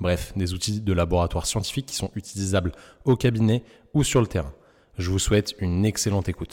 Bref, 0.00 0.32
des 0.36 0.54
outils 0.54 0.80
de 0.80 0.92
laboratoire 0.92 1.46
scientifique 1.46 1.86
qui 1.86 1.94
sont 1.94 2.10
utilisables 2.16 2.72
au 3.04 3.16
cabinet 3.16 3.62
ou 3.94 4.02
sur 4.02 4.20
le 4.20 4.26
terrain. 4.26 4.52
Je 4.98 5.10
vous 5.10 5.18
souhaite 5.18 5.54
une 5.60 5.84
excellente 5.84 6.28
écoute. 6.28 6.50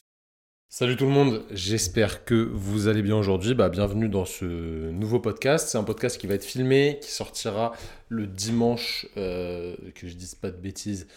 Salut 0.69 0.95
tout 0.95 1.05
le 1.05 1.11
monde, 1.11 1.43
j'espère 1.51 2.23
que 2.23 2.49
vous 2.53 2.87
allez 2.87 3.01
bien 3.01 3.17
aujourd'hui. 3.17 3.53
Bah, 3.55 3.67
bienvenue 3.67 4.07
dans 4.07 4.23
ce 4.23 4.89
nouveau 4.91 5.19
podcast. 5.19 5.67
C'est 5.67 5.77
un 5.77 5.83
podcast 5.83 6.17
qui 6.17 6.27
va 6.27 6.35
être 6.35 6.45
filmé, 6.45 6.99
qui 7.01 7.11
sortira 7.11 7.73
le 8.07 8.25
dimanche, 8.25 9.05
euh, 9.17 9.75
que 9.95 10.07
je 10.07 10.13
dise 10.13 10.35
pas 10.35 10.49
de 10.49 10.55
bêtises, 10.55 11.07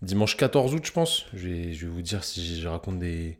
dimanche 0.00 0.36
14 0.36 0.74
août 0.74 0.82
je 0.84 0.92
pense. 0.92 1.26
Je 1.32 1.48
vais, 1.48 1.72
je 1.72 1.86
vais 1.86 1.92
vous 1.92 2.02
dire 2.02 2.22
si 2.22 2.60
je 2.60 2.68
raconte 2.68 3.00
des, 3.00 3.36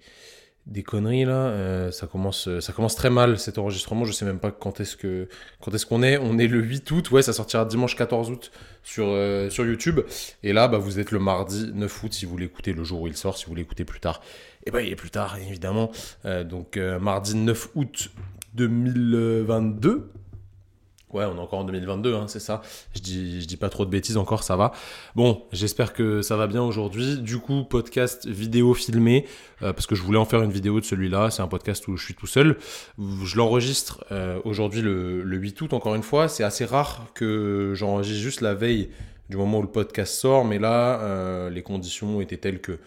des 0.67 0.83
conneries 0.83 1.25
là. 1.25 1.49
Euh, 1.49 1.91
ça 1.91 2.07
commence, 2.07 2.49
ça 2.61 2.73
commence 2.73 2.95
très 2.97 3.11
mal 3.11 3.39
cet 3.39 3.59
enregistrement. 3.59 4.05
Je 4.05 4.13
sais 4.13 4.25
même 4.25 4.39
pas 4.39 4.51
quand 4.51 4.81
est-ce 4.81 4.97
que, 4.97 5.29
quand 5.61 5.75
est-ce 5.75 5.87
qu'on 5.87 6.03
est. 6.03 6.17
On 6.19 6.39
est 6.39 6.47
le 6.47 6.61
8 6.61 6.91
août. 6.91 7.11
Ouais, 7.11 7.23
ça 7.23 7.33
sortira 7.33 7.65
dimanche 7.65 7.97
14 7.97 8.31
août 8.31 8.51
sur 8.83 9.07
euh, 9.09 9.51
sur 9.51 9.67
YouTube. 9.67 10.01
Et 10.43 10.53
là, 10.53 10.69
bah, 10.69 10.79
vous 10.79 10.99
êtes 10.99 11.11
le 11.11 11.19
mardi 11.19 11.71
9 11.75 12.05
août 12.05 12.13
si 12.13 12.25
vous 12.25 12.37
l'écoutez 12.37 12.73
le 12.73 12.85
jour 12.85 13.03
où 13.03 13.07
il 13.07 13.17
sort. 13.17 13.37
Si 13.37 13.47
vous 13.47 13.55
l'écoutez 13.55 13.85
plus 13.85 14.01
tard, 14.01 14.21
et 14.65 14.69
eh 14.69 14.71
ben 14.71 14.81
il 14.81 14.91
est 14.91 14.97
plus 14.97 15.11
tard 15.11 15.37
évidemment. 15.37 15.91
Euh, 16.25 16.45
donc 16.45 16.77
mardi 16.77 17.35
9 17.37 17.71
août 17.75 18.11
2022. 18.55 20.11
Ouais, 21.15 21.25
on 21.27 21.37
est 21.37 21.41
encore 21.41 21.61
en 21.61 21.65
2022, 21.65 22.13
hein, 22.17 22.25
c'est 22.27 22.41
ça. 22.41 22.61
Je 22.93 23.01
dis, 23.01 23.57
pas 23.57 23.69
trop 23.69 23.85
de 23.85 23.91
bêtises 23.91 24.17
encore, 24.17 24.43
ça 24.43 24.57
va. 24.57 24.73
Bon, 25.15 25.45
j'espère 25.53 25.93
que 25.93 26.23
ça 26.23 26.37
va 26.37 26.49
bien 26.49 26.61
aujourd'hui. 26.61 27.19
Du 27.19 27.39
coup, 27.39 27.63
podcast 27.63 28.27
vidéo 28.27 28.75
filmé, 28.75 29.25
euh, 29.63 29.73
parce 29.73 29.87
que 29.87 29.95
je 29.95 30.03
voulais 30.03 30.19
en 30.19 30.25
faire 30.25 30.43
une 30.43 30.51
vidéo 30.51 30.81
de 30.81 30.85
celui-là. 30.85 31.31
C'est 31.31 31.43
un 31.43 31.47
podcast 31.47 31.87
où 31.87 31.97
je 31.97 32.05
suis 32.05 32.15
tout 32.15 32.27
seul. 32.27 32.59
Je 32.99 33.37
l'enregistre 33.37 34.05
euh, 34.11 34.41
aujourd'hui 34.45 34.83
le, 34.83 35.23
8 35.23 35.61
août, 35.61 35.73
encore 35.73 35.95
une 35.95 36.03
fois. 36.03 36.27
C'est 36.27 36.43
assez 36.43 36.65
rare 36.65 37.07
que 37.15 37.75
j'enregistre 37.77 38.21
juste 38.21 38.41
la 38.41 38.55
veille 38.55 38.91
du 39.31 39.37
moment 39.37 39.61
où 39.61 39.63
le 39.63 39.69
podcast 39.69 40.15
sort, 40.15 40.45
mais 40.45 40.59
là, 40.59 41.01
euh, 41.01 41.49
les 41.49 41.63
conditions 41.63 42.21
étaient 42.23 42.39
telles 42.39 42.61
que 42.61 42.81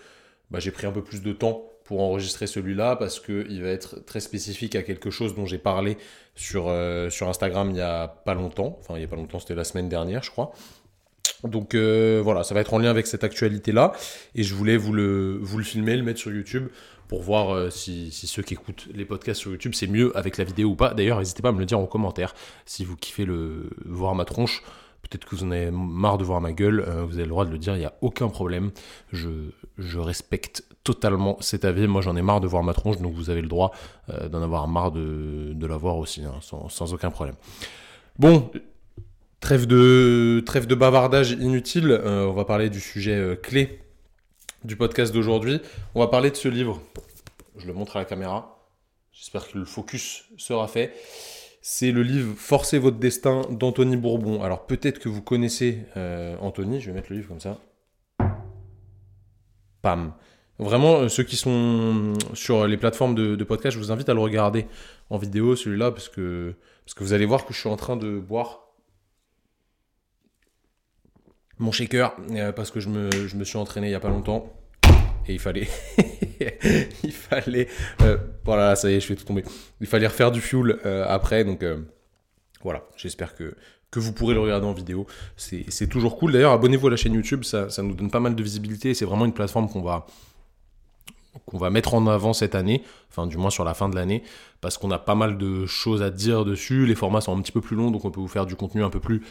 bah, 0.51 0.59
j'ai 0.59 0.71
pris 0.71 0.85
un 0.85 0.91
peu 0.91 1.01
plus 1.01 1.21
de 1.21 1.31
temps 1.31 1.63
pour 1.87 2.01
enregistrer 2.01 2.47
celui-là 2.47 2.97
parce 2.97 3.21
qu'il 3.21 3.61
va 3.63 3.69
être 3.69 4.05
très 4.05 4.19
spécifique 4.19 4.75
à 4.75 4.83
quelque 4.83 5.09
chose 5.09 5.35
dont 5.35 5.45
j'ai 5.45 5.57
parlé 5.57 5.97
sur, 6.35 6.65
euh, 6.67 7.09
sur 7.09 7.29
Instagram 7.29 7.69
il 7.69 7.75
n'y 7.75 7.81
a 7.81 8.09
pas 8.09 8.33
longtemps. 8.33 8.77
Enfin, 8.81 8.95
il 8.95 8.99
n'y 8.99 9.05
a 9.05 9.07
pas 9.07 9.15
longtemps, 9.15 9.39
c'était 9.39 9.55
la 9.55 9.63
semaine 9.63 9.87
dernière, 9.87 10.21
je 10.21 10.29
crois. 10.29 10.51
Donc 11.45 11.75
euh, 11.75 12.19
voilà, 12.21 12.43
ça 12.43 12.53
va 12.53 12.59
être 12.59 12.73
en 12.73 12.79
lien 12.79 12.89
avec 12.89 13.07
cette 13.07 13.23
actualité-là. 13.23 13.93
Et 14.35 14.43
je 14.43 14.53
voulais 14.53 14.75
vous 14.75 14.91
le, 14.91 15.39
vous 15.41 15.57
le 15.57 15.63
filmer, 15.63 15.95
le 15.95 16.03
mettre 16.03 16.19
sur 16.19 16.31
YouTube 16.31 16.67
pour 17.07 17.21
voir 17.21 17.51
euh, 17.55 17.69
si, 17.69 18.11
si, 18.11 18.27
ceux 18.27 18.43
qui 18.43 18.55
écoutent 18.55 18.89
les 18.93 19.05
podcasts 19.05 19.39
sur 19.39 19.51
YouTube, 19.51 19.73
c'est 19.73 19.87
mieux 19.87 20.15
avec 20.17 20.37
la 20.37 20.43
vidéo 20.43 20.71
ou 20.71 20.75
pas. 20.75 20.93
D'ailleurs, 20.93 21.19
n'hésitez 21.19 21.41
pas 21.41 21.49
à 21.49 21.53
me 21.53 21.59
le 21.59 21.65
dire 21.65 21.79
en 21.79 21.85
commentaire 21.85 22.35
si 22.65 22.83
vous 22.83 22.97
kiffez 22.97 23.23
le, 23.23 23.69
voir 23.85 24.13
ma 24.13 24.25
tronche. 24.25 24.61
Peut-être 25.03 25.23
que 25.23 25.37
vous 25.37 25.45
en 25.45 25.51
avez 25.51 25.71
marre 25.71 26.17
de 26.17 26.25
voir 26.25 26.41
ma 26.41 26.51
gueule, 26.51 26.81
vous 27.07 27.13
avez 27.13 27.23
le 27.23 27.29
droit 27.29 27.45
de 27.45 27.51
le 27.51 27.57
dire, 27.57 27.77
il 27.77 27.79
n'y 27.79 27.85
a 27.85 27.93
aucun 28.01 28.27
problème. 28.27 28.71
Je, 29.13 29.29
je 29.77 29.99
respecte 29.99 30.63
totalement 30.87 31.35
cet 31.41 31.65
avis. 31.65 31.85
Moi, 31.85 32.01
j'en 32.01 32.15
ai 32.15 32.21
marre 32.21 32.39
de 32.39 32.47
voir 32.47 32.63
ma 32.63 32.73
tronche, 32.73 32.97
donc 32.99 33.13
vous 33.13 33.29
avez 33.29 33.41
le 33.41 33.49
droit 33.49 33.73
euh, 34.09 34.29
d'en 34.29 34.41
avoir 34.41 34.69
marre 34.69 34.93
de, 34.93 35.67
la 35.67 35.75
voir 35.75 35.97
aussi, 35.97 36.23
hein, 36.23 36.39
sans, 36.41 36.93
aucun 36.93 37.11
problème. 37.11 37.35
Bon, 38.17 38.49
trêve 39.41 39.65
de, 39.65 40.41
trêve 40.45 40.65
de 40.65 40.75
bavardage 40.75 41.31
inutile. 41.31 41.91
Euh, 41.91 42.27
on 42.27 42.31
va 42.31 42.45
parler 42.45 42.69
du 42.69 42.79
sujet 42.79 43.15
euh, 43.15 43.35
clé 43.35 43.81
du 44.63 44.77
podcast 44.77 45.13
d'aujourd'hui. 45.13 45.59
On 45.93 45.99
va 45.99 46.07
parler 46.07 46.31
de 46.31 46.37
ce 46.37 46.47
livre. 46.47 46.81
Je 47.57 47.67
le 47.67 47.73
montre 47.73 47.97
à 47.97 47.99
la 47.99 48.05
caméra. 48.05 48.65
J'espère 49.11 49.45
que 49.49 49.57
le 49.57 49.65
focus 49.65 50.23
sera 50.37 50.69
fait. 50.69 50.93
C'est 51.61 51.91
le 51.91 52.01
livre 52.01 52.33
Forcez 52.37 52.79
votre 52.79 52.97
destin 52.97 53.41
d'Anthony 53.49 53.97
Bourbon. 53.97 54.41
Alors 54.41 54.65
peut-être 54.67 54.99
que 54.99 55.09
vous 55.09 55.21
connaissez 55.21 55.83
Anthony. 56.39 56.79
Je 56.79 56.87
vais 56.87 56.93
mettre 56.93 57.11
le 57.11 57.17
livre 57.17 57.27
comme 57.27 57.41
ça. 57.41 57.57
Pam. 59.81 60.13
Vraiment, 60.59 61.01
euh, 61.01 61.09
ceux 61.09 61.23
qui 61.23 61.35
sont 61.35 62.13
sur 62.33 62.65
les 62.67 62.77
plateformes 62.77 63.13
de, 63.13 63.43
podcast, 63.43 63.75
je 63.75 63.79
vous 63.79 63.91
invite 63.91 64.09
à 64.09 64.13
le 64.13 64.19
regarder 64.19 64.65
en 65.09 65.17
vidéo, 65.17 65.55
celui-là, 65.55 65.91
parce 65.91 66.09
que, 66.09 66.55
parce 66.83 66.95
que 66.95 67.03
vous 67.03 67.13
allez 67.13 67.25
voir 67.25 67.45
que 67.45 67.53
je 67.53 67.59
suis 67.59 67.69
en 67.69 67.75
train 67.75 67.95
de 67.95 68.17
boire 68.19 68.61
mon 71.59 71.71
shaker, 71.71 72.15
euh, 72.31 72.51
parce 72.51 72.71
que 72.71 72.79
je 72.79 72.89
me, 72.89 73.09
je 73.11 73.35
me 73.35 73.43
suis 73.43 73.57
entraîné 73.57 73.87
il 73.87 73.91
n'y 73.91 73.95
a 73.95 73.99
pas 73.99 74.09
longtemps. 74.09 74.51
Et 75.27 75.33
il 75.33 75.39
fallait. 75.39 75.67
il 77.03 77.11
fallait. 77.11 77.67
Euh, 78.01 78.17
voilà, 78.43 78.75
ça 78.75 78.89
y 78.89 78.95
est, 78.95 78.99
je 78.99 79.07
fais 79.07 79.15
tout 79.15 79.25
tomber. 79.25 79.43
Il 79.81 79.87
fallait 79.87 80.07
refaire 80.07 80.31
du 80.31 80.41
fuel 80.41 80.79
après, 81.07 81.43
donc 81.43 81.63
voilà, 82.63 82.83
j'espère 82.95 83.35
que, 83.35 83.55
que 83.91 83.99
vous 83.99 84.13
pourrez 84.13 84.33
le 84.33 84.39
regarder 84.39 84.65
en 84.65 84.73
vidéo. 84.73 85.05
C'est 85.35 85.87
toujours 85.87 86.17
cool. 86.17 86.31
D'ailleurs, 86.31 86.53
abonnez-vous 86.53 86.87
à 86.87 86.91
la 86.91 86.95
chaîne 86.95 87.13
YouTube, 87.13 87.43
ça, 87.43 87.69
ça 87.69 87.83
nous 87.83 87.93
donne 87.93 88.09
pas 88.09 88.21
mal 88.21 88.35
de 88.35 88.41
visibilité. 88.41 88.93
C'est 88.93 89.05
vraiment 89.05 89.25
une 89.25 89.33
plateforme 89.33 89.69
qu'on 89.69 89.81
va 89.81 90.07
qu'on 91.45 91.57
va 91.57 91.69
mettre 91.69 91.93
en 91.93 92.07
avant 92.07 92.33
cette 92.33 92.55
année, 92.55 92.83
enfin 93.09 93.27
du 93.27 93.37
moins 93.37 93.49
sur 93.49 93.63
la 93.63 93.73
fin 93.73 93.89
de 93.89 93.95
l'année, 93.95 94.23
parce 94.61 94.77
qu'on 94.77 94.91
a 94.91 94.99
pas 94.99 95.15
mal 95.15 95.37
de 95.37 95.65
choses 95.65 96.01
à 96.01 96.09
dire 96.09 96.45
dessus. 96.45 96.85
Les 96.85 96.95
formats 96.95 97.21
sont 97.21 97.37
un 97.37 97.41
petit 97.41 97.51
peu 97.51 97.61
plus 97.61 97.75
longs, 97.75 97.91
donc 97.91 98.05
on 98.05 98.11
peut 98.11 98.19
vous 98.19 98.27
faire 98.27 98.45
du 98.45 98.55
contenu 98.55 98.83
un 98.83 98.89
peu 98.89 98.99
plus 98.99 99.21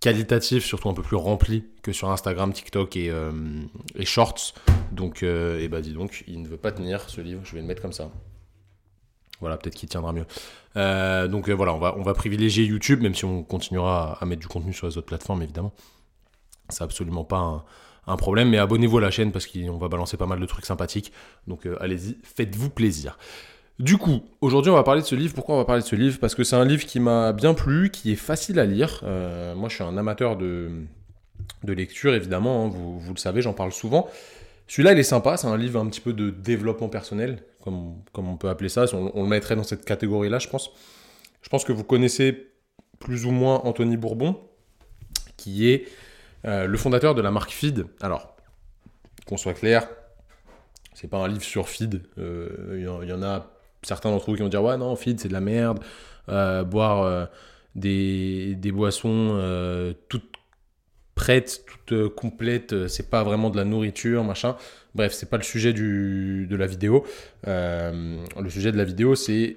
qualitatif, 0.00 0.64
surtout 0.64 0.88
un 0.88 0.94
peu 0.94 1.02
plus 1.02 1.16
rempli 1.16 1.64
que 1.82 1.92
sur 1.92 2.10
Instagram, 2.10 2.52
TikTok 2.52 2.96
et, 2.96 3.10
euh, 3.10 3.30
Shorts. 4.02 4.54
Donc, 4.92 5.22
euh, 5.22 5.60
et 5.60 5.68
bah 5.68 5.80
dis 5.80 5.92
donc, 5.92 6.24
il 6.26 6.42
ne 6.42 6.48
veut 6.48 6.56
pas 6.56 6.72
tenir 6.72 7.08
ce 7.08 7.20
livre, 7.20 7.42
je 7.44 7.54
vais 7.54 7.60
le 7.60 7.66
mettre 7.66 7.82
comme 7.82 7.92
ça. 7.92 8.10
Voilà, 9.40 9.56
peut-être 9.56 9.74
qu'il 9.74 9.88
tiendra 9.88 10.12
mieux. 10.12 10.26
Euh, 10.76 11.28
donc 11.28 11.48
voilà, 11.48 11.74
on 11.74 11.78
va, 11.78 11.94
on 11.96 12.02
va 12.02 12.14
privilégier 12.14 12.64
YouTube, 12.64 13.02
même 13.02 13.14
si 13.14 13.24
on 13.24 13.42
continuera 13.42 14.12
à, 14.14 14.22
à 14.22 14.26
mettre 14.26 14.40
du 14.40 14.48
contenu 14.48 14.72
sur 14.72 14.86
les 14.86 14.98
autres 14.98 15.06
plateformes, 15.06 15.42
évidemment. 15.42 15.72
C'est 16.68 16.84
absolument 16.84 17.24
pas 17.24 17.38
un 17.38 17.64
un 18.06 18.16
problème, 18.16 18.50
mais 18.50 18.58
abonnez-vous 18.58 18.98
à 18.98 19.00
la 19.00 19.10
chaîne 19.10 19.32
parce 19.32 19.46
qu'on 19.46 19.78
va 19.78 19.88
balancer 19.88 20.16
pas 20.16 20.26
mal 20.26 20.40
de 20.40 20.46
trucs 20.46 20.66
sympathiques. 20.66 21.12
Donc 21.46 21.66
euh, 21.66 21.76
allez-y, 21.80 22.16
faites-vous 22.22 22.70
plaisir. 22.70 23.18
Du 23.78 23.96
coup, 23.96 24.20
aujourd'hui 24.40 24.70
on 24.70 24.74
va 24.74 24.82
parler 24.82 25.00
de 25.00 25.06
ce 25.06 25.14
livre. 25.14 25.34
Pourquoi 25.34 25.54
on 25.54 25.58
va 25.58 25.64
parler 25.64 25.82
de 25.82 25.86
ce 25.86 25.96
livre? 25.96 26.18
Parce 26.18 26.34
que 26.34 26.44
c'est 26.44 26.56
un 26.56 26.64
livre 26.64 26.84
qui 26.84 27.00
m'a 27.00 27.32
bien 27.32 27.54
plu, 27.54 27.90
qui 27.90 28.12
est 28.12 28.16
facile 28.16 28.58
à 28.58 28.66
lire. 28.66 29.00
Euh, 29.04 29.54
moi 29.54 29.68
je 29.68 29.76
suis 29.76 29.84
un 29.84 29.96
amateur 29.96 30.36
de, 30.36 30.70
de 31.64 31.72
lecture, 31.72 32.14
évidemment, 32.14 32.66
hein. 32.66 32.68
vous, 32.68 33.12
le 33.12 33.18
savez, 33.18 33.42
j'en 33.42 33.54
parle 33.54 33.72
souvent. 33.72 34.08
Celui-là 34.66 34.92
il 34.92 34.98
est 34.98 35.04
sympa, 35.04 35.36
c'est 35.36 35.46
un 35.46 35.56
livre 35.56 35.80
un 35.80 35.88
petit 35.88 36.00
peu 36.00 36.12
de 36.12 36.30
développement 36.30 36.88
personnel, 36.88 37.42
comme, 37.62 37.94
comme 38.12 38.28
on 38.28 38.36
peut 38.36 38.48
appeler 38.48 38.68
ça. 38.68 38.84
On, 38.92 39.10
on 39.14 39.22
le 39.22 39.28
mettrait 39.28 39.56
dans 39.56 39.62
cette 39.62 39.84
catégorie-là, 39.84 40.38
je 40.38 40.48
pense. 40.48 40.70
Je 41.42 41.48
pense 41.48 41.64
que 41.64 41.72
vous 41.72 41.84
connaissez 41.84 42.50
plus 42.98 43.24
ou 43.24 43.30
moins 43.30 43.62
Anthony 43.64 43.96
Bourbon, 43.96 44.38
qui 45.36 45.70
est 45.70 45.86
euh, 46.46 46.66
le 46.66 46.78
fondateur 46.78 47.14
de 47.14 47.22
la 47.22 47.30
marque 47.30 47.50
Feed, 47.50 47.86
alors, 48.00 48.36
qu'on 49.26 49.36
soit 49.36 49.54
clair, 49.54 49.88
c'est 50.94 51.08
pas 51.08 51.18
un 51.18 51.28
livre 51.28 51.42
sur 51.42 51.68
Feed. 51.68 52.02
Il 52.16 52.22
euh, 52.22 53.04
y, 53.06 53.12
en 53.12 53.22
a 53.22 53.50
certains 53.82 54.10
d'entre 54.10 54.30
vous 54.30 54.36
qui 54.36 54.42
vont 54.42 54.48
dire 54.48 54.62
Ouais, 54.62 54.76
non, 54.76 54.94
Feed, 54.96 55.20
c'est 55.20 55.28
de 55.28 55.32
la 55.32 55.40
merde. 55.40 55.80
Euh, 56.28 56.64
boire 56.64 57.28
des, 57.74 58.56
boissons 58.72 59.94
toutes 60.08 60.32
prêtes, 61.14 61.64
toutes 61.66 62.14
complètes, 62.14 62.88
c'est 62.88 63.10
pas 63.10 63.22
vraiment 63.22 63.50
de 63.50 63.56
la 63.56 63.64
nourriture, 63.64 64.24
machin. 64.24 64.56
Bref, 64.94 65.12
c'est 65.12 65.28
pas 65.28 65.36
le 65.36 65.42
sujet 65.42 65.72
du, 65.72 66.46
de 66.48 66.56
la 66.56 66.66
vidéo. 66.66 67.04
le 67.46 68.48
sujet 68.48 68.72
de 68.72 68.76
la 68.76 68.84
vidéo, 68.84 69.14
c'est 69.14 69.56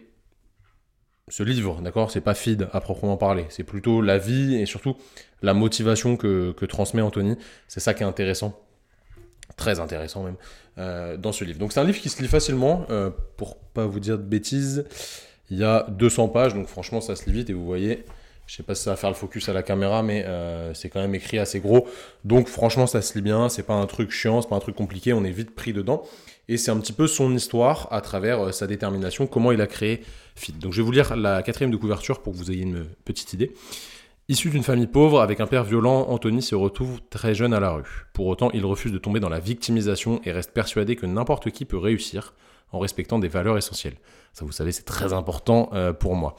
ce 1.30 1.44
livre, 1.44 1.82
d'accord 1.82 2.12
C'est 2.12 2.22
pas 2.22 2.34
feed 2.34 2.68
à 2.74 2.82
proprement 2.82 3.18
parler. 3.18 3.46
C'est 3.50 3.64
plutôt 3.64 4.02
la 4.02 4.18
vie 4.18 4.56
et 4.56 4.66
surtout 4.66 4.98
la 5.42 5.54
motivation 5.54 6.18
que, 6.18 6.66
transmet 6.66 7.02
Anthony. 7.02 7.38
C'est 7.68 7.80
ça 7.80 7.94
qui 7.94 8.04
est 8.04 8.06
intéressant. 8.06 8.60
Très 9.56 9.80
intéressant 9.80 10.24
même 10.24 10.36
euh, 10.80 11.16
dans 11.16 11.32
ce 11.32 11.44
livre. 11.44 11.60
Donc 11.60 11.74
c'est 11.74 11.80
un 11.80 11.84
livre 11.84 12.00
qui 12.00 12.10
se 12.10 12.22
lit 12.22 12.28
facilement. 12.28 12.86
Euh, 12.90 13.10
pour 13.38 13.58
pas 13.58 13.86
vous 13.86 14.00
dire 14.00 14.18
de 14.18 14.24
bêtises, 14.24 14.86
il 15.50 15.58
y 15.58 15.64
a 15.64 15.86
200 15.90 16.30
pages. 16.30 16.54
Donc 16.54 16.68
franchement, 16.68 17.02
ça 17.02 17.16
se 17.16 17.26
lit 17.26 17.34
vite 17.34 17.50
et 17.50 17.54
vous 17.54 17.66
voyez. 17.66 18.04
Je 18.46 18.56
sais 18.56 18.64
pas 18.64 18.76
si 18.76 18.84
ça 18.84 18.92
va 18.92 18.96
faire 18.96 19.10
le 19.10 19.16
focus 19.16 19.48
à 19.50 19.54
la 19.54 19.64
caméra, 19.64 20.04
mais 20.04 20.24
euh, 20.26 20.74
c'est 20.74 20.90
quand 20.90 21.00
même 21.00 21.16
écrit 21.16 21.40
assez 21.40 21.60
gros. 21.60 21.88
Donc 22.26 22.48
franchement, 22.48 22.88
ça 22.88 23.02
se 23.02 23.16
lit 23.16 23.22
bien. 23.22 23.50
C'est 23.50 23.64
pas 23.64 23.74
un 23.74 23.86
truc 23.86 24.12
chiant, 24.12 24.42
c'est 24.42 24.50
pas 24.50 24.56
un 24.56 24.60
truc 24.60 24.76
compliqué. 24.76 25.14
On 25.14 25.24
est 25.24 25.32
vite 25.32 25.56
pris 25.56 25.74
dedans. 25.74 26.04
Et 26.50 26.58
c'est 26.58 26.72
un 26.72 26.78
petit 26.78 26.94
peu 26.94 27.08
son 27.08 27.34
histoire 27.34 27.88
à 27.92 28.02
travers 28.02 28.54
sa 28.54 28.68
détermination, 28.68 29.28
comment 29.28 29.52
il 29.52 29.62
a 29.62 29.68
créé 29.68 30.04
Fit. 30.36 30.52
Donc 30.52 30.74
je 30.74 30.78
vais 30.82 30.86
vous 30.86 30.92
lire 30.92 31.16
la 31.16 31.42
quatrième 31.42 31.72
de 31.72 31.78
couverture 31.78 32.22
pour 32.22 32.34
que 32.34 32.38
vous 32.38 32.52
ayez 32.52 32.64
une 32.64 32.86
petite 33.06 33.34
idée. 33.34 33.54
Issu 34.30 34.50
d'une 34.50 34.64
famille 34.64 34.88
pauvre, 34.88 35.22
avec 35.22 35.42
un 35.42 35.48
père 35.48 35.66
violent, 35.66 36.08
Anthony 36.10 36.42
se 36.42 36.56
retrouve 36.56 37.02
très 37.10 37.36
jeune 37.36 37.54
à 37.54 37.60
la 37.60 37.72
rue. 37.72 38.08
Pour 38.14 38.28
autant, 38.28 38.52
il 38.52 38.66
refuse 38.66 38.92
de 38.92 38.98
tomber 38.98 39.20
dans 39.20 39.30
la 39.30 39.40
victimisation 39.40 40.22
et 40.24 40.32
reste 40.32 40.52
persuadé 40.52 40.96
que 40.96 41.06
n'importe 41.06 41.52
qui 41.52 41.66
peut 41.66 41.78
réussir 41.78 42.34
en 42.72 42.80
respectant 42.80 43.20
des 43.20 43.28
valeurs 43.28 43.58
essentielles. 43.58 43.98
Ça, 44.32 44.46
vous 44.46 44.54
savez, 44.54 44.72
c'est 44.72 44.86
très 44.86 45.12
important 45.12 45.70
euh, 45.74 45.92
pour 45.92 46.16
moi. 46.16 46.36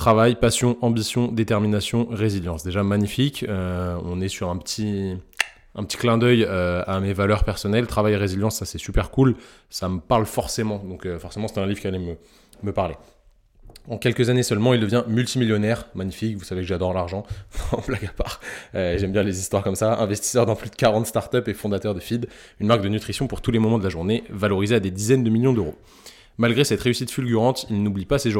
Travail, 0.00 0.34
passion, 0.36 0.78
ambition, 0.80 1.28
détermination, 1.28 2.08
résilience. 2.10 2.64
Déjà 2.64 2.82
magnifique. 2.82 3.44
Euh, 3.46 3.98
on 4.02 4.22
est 4.22 4.28
sur 4.28 4.48
un 4.48 4.56
petit, 4.56 5.14
un 5.74 5.84
petit 5.84 5.98
clin 5.98 6.16
d'œil 6.16 6.42
euh, 6.48 6.82
à 6.86 7.00
mes 7.00 7.12
valeurs 7.12 7.44
personnelles. 7.44 7.86
Travail 7.86 8.14
et 8.14 8.16
résilience, 8.16 8.56
ça 8.56 8.64
c'est 8.64 8.78
super 8.78 9.10
cool. 9.10 9.36
Ça 9.68 9.90
me 9.90 10.00
parle 10.00 10.24
forcément. 10.24 10.78
Donc 10.78 11.06
forcément, 11.18 11.48
c'est 11.48 11.60
un 11.60 11.66
livre 11.66 11.80
qui 11.80 11.86
allait 11.86 11.98
me, 11.98 12.16
me 12.62 12.72
parler. 12.72 12.94
En 13.90 13.98
quelques 13.98 14.30
années 14.30 14.42
seulement, 14.42 14.72
il 14.72 14.80
devient 14.80 15.04
multimillionnaire. 15.06 15.88
Magnifique, 15.94 16.38
vous 16.38 16.44
savez 16.44 16.62
que 16.62 16.66
j'adore 16.66 16.94
l'argent. 16.94 17.26
en 17.72 17.82
blague 17.86 18.06
à 18.06 18.12
part. 18.12 18.40
Euh, 18.74 18.96
j'aime 18.96 19.12
bien 19.12 19.22
les 19.22 19.38
histoires 19.38 19.62
comme 19.62 19.76
ça. 19.76 19.98
Investisseur 19.98 20.46
dans 20.46 20.56
plus 20.56 20.70
de 20.70 20.76
40 20.76 21.06
startups 21.06 21.46
et 21.46 21.52
fondateur 21.52 21.94
de 21.94 22.00
Feed, 22.00 22.26
une 22.58 22.68
marque 22.68 22.80
de 22.80 22.88
nutrition 22.88 23.26
pour 23.26 23.42
tous 23.42 23.50
les 23.50 23.58
moments 23.58 23.78
de 23.78 23.84
la 23.84 23.90
journée, 23.90 24.24
valorisée 24.30 24.76
à 24.76 24.80
des 24.80 24.90
dizaines 24.90 25.24
de 25.24 25.28
millions 25.28 25.52
d'euros. 25.52 25.74
Malgré 26.40 26.64
cette 26.64 26.80
réussite 26.80 27.10
fulgurante, 27.10 27.66
il 27.68 27.82
n'oublie 27.82 28.06
pas 28.06 28.18
ses, 28.18 28.34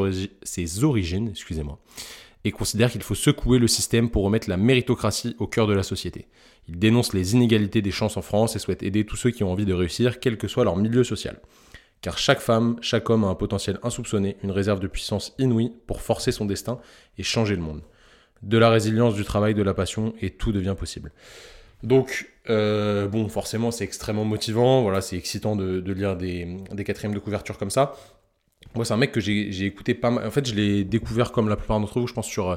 origines 0.84 1.28
excusez-moi, 1.28 1.78
et 2.44 2.50
considère 2.50 2.90
qu'il 2.90 3.02
faut 3.02 3.14
secouer 3.14 3.58
le 3.58 3.66
système 3.66 4.08
pour 4.08 4.24
remettre 4.24 4.48
la 4.48 4.56
méritocratie 4.56 5.36
au 5.38 5.46
cœur 5.46 5.66
de 5.66 5.74
la 5.74 5.82
société. 5.82 6.26
Il 6.66 6.78
dénonce 6.78 7.12
les 7.12 7.34
inégalités 7.34 7.82
des 7.82 7.90
chances 7.90 8.16
en 8.16 8.22
France 8.22 8.56
et 8.56 8.58
souhaite 8.58 8.82
aider 8.82 9.04
tous 9.04 9.16
ceux 9.16 9.30
qui 9.30 9.44
ont 9.44 9.52
envie 9.52 9.66
de 9.66 9.74
réussir, 9.74 10.18
quel 10.18 10.38
que 10.38 10.48
soit 10.48 10.64
leur 10.64 10.78
milieu 10.78 11.04
social 11.04 11.42
car 12.00 12.16
chaque 12.16 12.40
femme, 12.40 12.76
chaque 12.80 13.10
homme 13.10 13.24
a 13.24 13.26
un 13.26 13.34
potentiel 13.34 13.78
insoupçonné, 13.82 14.38
une 14.42 14.52
réserve 14.52 14.80
de 14.80 14.86
puissance 14.86 15.34
inouïe 15.38 15.70
pour 15.86 16.00
forcer 16.00 16.32
son 16.32 16.46
destin 16.46 16.80
et 17.18 17.22
changer 17.22 17.56
le 17.56 17.60
monde. 17.60 17.82
De 18.40 18.56
la 18.56 18.70
résilience, 18.70 19.14
du 19.14 19.24
travail, 19.24 19.52
de 19.52 19.62
la 19.62 19.74
passion, 19.74 20.14
et 20.22 20.30
tout 20.30 20.50
devient 20.50 20.76
possible. 20.78 21.12
Donc, 21.82 22.29
euh, 22.48 23.06
bon, 23.06 23.28
forcément, 23.28 23.70
c'est 23.70 23.84
extrêmement 23.84 24.24
motivant, 24.24 24.82
voilà, 24.82 25.00
c'est 25.00 25.16
excitant 25.16 25.56
de, 25.56 25.92
lire 25.92 26.16
des, 26.16 26.56
quatrièmes 26.84 27.14
de 27.14 27.18
couverture 27.18 27.58
comme 27.58 27.70
ça. 27.70 27.94
Moi, 28.74 28.84
c'est 28.84 28.94
un 28.94 28.98
mec 28.98 29.12
que 29.12 29.20
j'ai 29.20 29.64
écouté 29.64 29.94
pas 29.94 30.10
mal. 30.10 30.26
En 30.26 30.30
fait, 30.30 30.46
je 30.46 30.54
l'ai 30.54 30.84
découvert 30.84 31.32
comme 31.32 31.48
la 31.48 31.56
plupart 31.56 31.80
d'entre 31.80 32.00
vous, 32.00 32.06
je 32.06 32.14
pense, 32.14 32.26
sur 32.26 32.50
euh, 32.50 32.56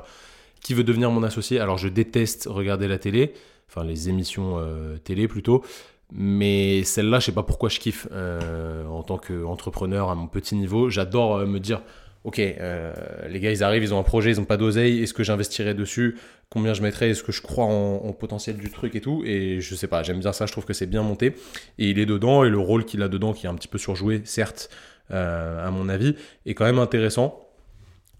Qui 0.62 0.74
veut 0.74 0.84
devenir 0.84 1.12
mon 1.12 1.24
associé. 1.24 1.60
Alors, 1.60 1.78
je 1.78 1.88
déteste 1.88 2.48
regarder 2.50 2.88
la 2.88 2.98
télé, 2.98 3.34
enfin, 3.70 3.84
les 3.84 4.10
émissions 4.10 4.58
euh, 4.58 4.98
télé 4.98 5.28
plutôt. 5.28 5.64
Mais 6.12 6.84
celle-là, 6.84 7.20
je 7.20 7.26
sais 7.26 7.32
pas 7.32 7.44
pourquoi 7.44 7.70
je 7.70 7.80
kiffe 7.80 8.08
en 8.12 9.02
tant 9.02 9.18
qu'entrepreneur 9.18 10.10
à 10.10 10.16
mon 10.16 10.28
petit 10.28 10.56
niveau. 10.56 10.90
J'adore 10.90 11.40
me 11.48 11.60
dire, 11.60 11.82
ok, 12.24 12.40
euh, 12.40 12.94
les 13.28 13.40
gars, 13.40 13.52
ils 13.52 13.64
arrivent, 13.64 13.84
ils 13.84 13.94
ont 13.94 14.00
un 14.00 14.04
projet, 14.04 14.32
ils 14.32 14.38
n'ont 14.38 14.46
pas 14.46 14.58
d'oseille. 14.58 15.04
Est-ce 15.04 15.14
que 15.14 15.24
j'investirais 15.24 15.74
dessus? 15.74 16.18
Combien 16.50 16.74
je 16.74 16.82
mettrais? 16.82 17.10
Est-ce 17.10 17.24
que 17.24 17.32
je 17.32 17.42
crois 17.42 17.66
en, 17.66 18.12
potentiel 18.14 18.58
du 18.58 18.70
truc 18.70 18.96
et 18.96 19.02
tout? 19.02 19.24
Et 19.26 19.60
je 19.62 19.76
sais 19.76 19.88
pas, 19.88 20.04
j'aime 20.04 20.20
bien 20.20 20.34
ça. 20.34 20.46
Je 20.46 20.52
trouve 20.52 20.66
que 20.66 20.74
c'est 20.74 20.86
bien 20.86 21.04
monté. 21.04 21.36
Et 21.80 21.90
il 21.90 22.00
est 22.00 22.06
dedans 22.06 22.44
et 22.44 22.50
le 22.50 22.60
rôle 22.60 22.86
qu'il 22.86 23.02
a 23.02 23.08
dedans, 23.08 23.34
qui 23.34 23.46
est 23.46 23.50
un 23.50 23.56
petit 23.56 23.68
peu 23.68 23.78
surjoué, 23.78 24.22
certes, 24.26 24.70
à 25.10 25.70
mon 25.72 25.90
avis, 25.90 26.16
est 26.46 26.54
quand 26.54 26.66
même 26.66 26.80
intéressant. 26.80 27.44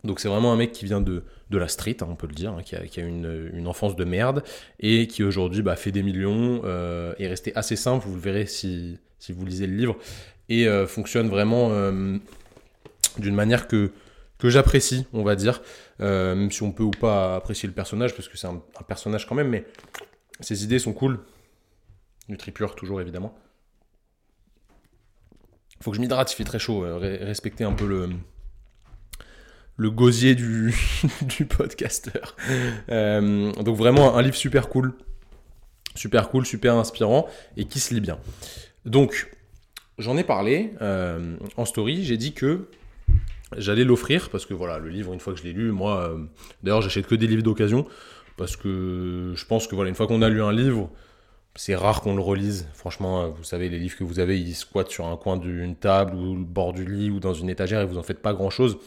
Donc 0.04 0.20
c'est 0.20 0.28
vraiment 0.28 0.52
un 0.52 0.58
mec 0.58 0.74
qui 0.74 0.84
vient 0.84 1.00
de, 1.00 1.24
de 1.50 1.58
la 1.58 1.70
street, 1.70 1.98
hein, 2.02 2.08
on 2.10 2.16
peut 2.16 2.28
le 2.28 2.34
dire, 2.34 2.52
hein, 2.52 2.62
qui 2.64 2.76
a, 2.76 3.04
une, 3.04 3.68
enfance 3.68 3.96
de 3.96 4.04
merde 4.04 4.44
et 4.80 5.08
qui 5.08 5.24
aujourd'hui 5.24 5.62
bah, 5.62 5.78
fait 5.78 5.92
des 5.92 6.04
millions, 6.04 6.62
euh, 6.66 7.14
est 7.20 7.28
resté 7.28 7.54
assez 7.56 7.78
simple, 7.78 8.06
vous 8.06 8.16
le 8.16 8.22
verrez 8.22 8.46
si, 8.46 9.00
vous 9.30 9.46
lisez 9.46 9.66
le 9.66 9.76
livre, 9.76 9.96
et 10.50 10.68
euh, 10.68 10.86
fonctionne 10.88 11.30
vraiment 11.30 11.70
euh, 11.72 12.18
d'une 13.18 13.36
manière 13.36 13.68
que, 13.68 13.92
j'apprécie, 14.44 15.08
on 15.14 15.24
va 15.24 15.36
dire, 15.36 15.62
même 16.00 16.52
si 16.52 16.64
on 16.64 16.74
peut 16.74 16.84
ou 16.84 16.92
pas 16.92 17.38
apprécier 17.38 17.66
le 17.66 17.74
personnage, 17.74 18.14
parce 18.14 18.28
que 18.28 18.38
c'est 18.38 18.48
un, 18.48 18.62
personnage 18.86 19.26
quand 19.26 19.36
même, 19.36 19.48
mais 19.48 19.66
ses 20.42 20.66
idées 20.66 20.80
sont 20.80 20.92
cool. 20.92 21.20
Nutripure 22.28 22.76
toujours 22.76 23.00
évidemment. 23.00 23.34
Faut 25.82 25.92
que 25.92 25.96
je 25.96 26.02
m'hydrate, 26.02 26.34
il 26.34 26.36
fait 26.36 26.44
très 26.44 26.60
chaud, 26.60 26.86
respecter 27.00 27.64
un 27.64 27.72
peu 27.72 27.88
le 27.88 28.10
le 29.78 29.90
gosier 29.90 30.36
du, 30.36 30.74
du 31.22 31.46
podcasteur. 31.46 32.36
Euh, 32.90 33.52
donc 33.54 33.78
vraiment 33.78 34.16
un 34.16 34.22
livre 34.22 34.36
super 34.36 34.70
cool, 34.70 34.94
super 35.96 36.30
cool, 36.30 36.46
super 36.46 36.76
inspirant 36.76 37.28
et 37.58 37.66
qui 37.66 37.80
se 37.80 37.94
lit 37.94 38.02
bien. 38.02 38.20
Donc 38.86 39.32
j'en 39.98 40.18
ai 40.18 40.24
parlé 40.24 40.74
euh, 40.82 41.38
en 41.58 41.66
story, 41.66 42.04
j'ai 42.04 42.18
dit 42.18 42.34
que 42.34 42.70
j'allais 43.58 43.84
l'offrir 43.84 44.30
parce 44.30 44.46
que 44.46 44.54
voilà 44.54 44.80
le 44.80 44.90
livre 44.90 45.14
une 45.14 45.20
fois 45.20 45.34
que 45.34 45.40
je 45.40 45.44
l'ai 45.44 45.54
lu, 45.54 45.72
moi 45.72 46.10
euh, 46.10 46.26
d'ailleurs 46.64 46.82
j'achète 46.82 47.08
que 47.08 47.16
des 47.16 47.28
livres 47.28 47.44
d'occasion 47.44 47.86
parce 48.38 48.56
que 48.56 49.34
je 49.36 49.46
pense 49.46 49.68
que 49.68 49.76
voilà 49.76 49.90
une 49.90 49.96
fois 49.96 50.08
qu'on 50.08 50.22
a 50.22 50.30
lu 50.30 50.42
un 50.42 50.52
livre 50.52 50.90
c'est 51.56 51.76
rare 51.76 52.02
qu'on 52.02 52.16
le 52.16 52.22
relise. 52.22 52.68
Franchement, 52.74 53.30
vous 53.30 53.44
savez, 53.44 53.70
les 53.70 53.78
livres 53.78 53.96
que 53.96 54.04
vous 54.04 54.20
avez, 54.20 54.40
ils 54.40 54.56
squattent 54.56 54.90
sur 54.90 55.06
un 55.06 55.18
coin 55.18 55.38
d'une 55.38 55.76
table 55.76 56.16
ou 56.16 56.36
le 56.36 56.44
bord 56.44 56.74
du 56.74 56.86
lit 56.86 57.12
ou 57.12 57.20
dans 57.20 57.34
une 57.34 57.50
étagère 57.50 57.82
et 57.82 57.86
vous 57.86 57.98
en 57.98 58.04
faites 58.04 58.22
pas 58.22 58.34
grand 58.34 58.50
chose. 58.50 58.78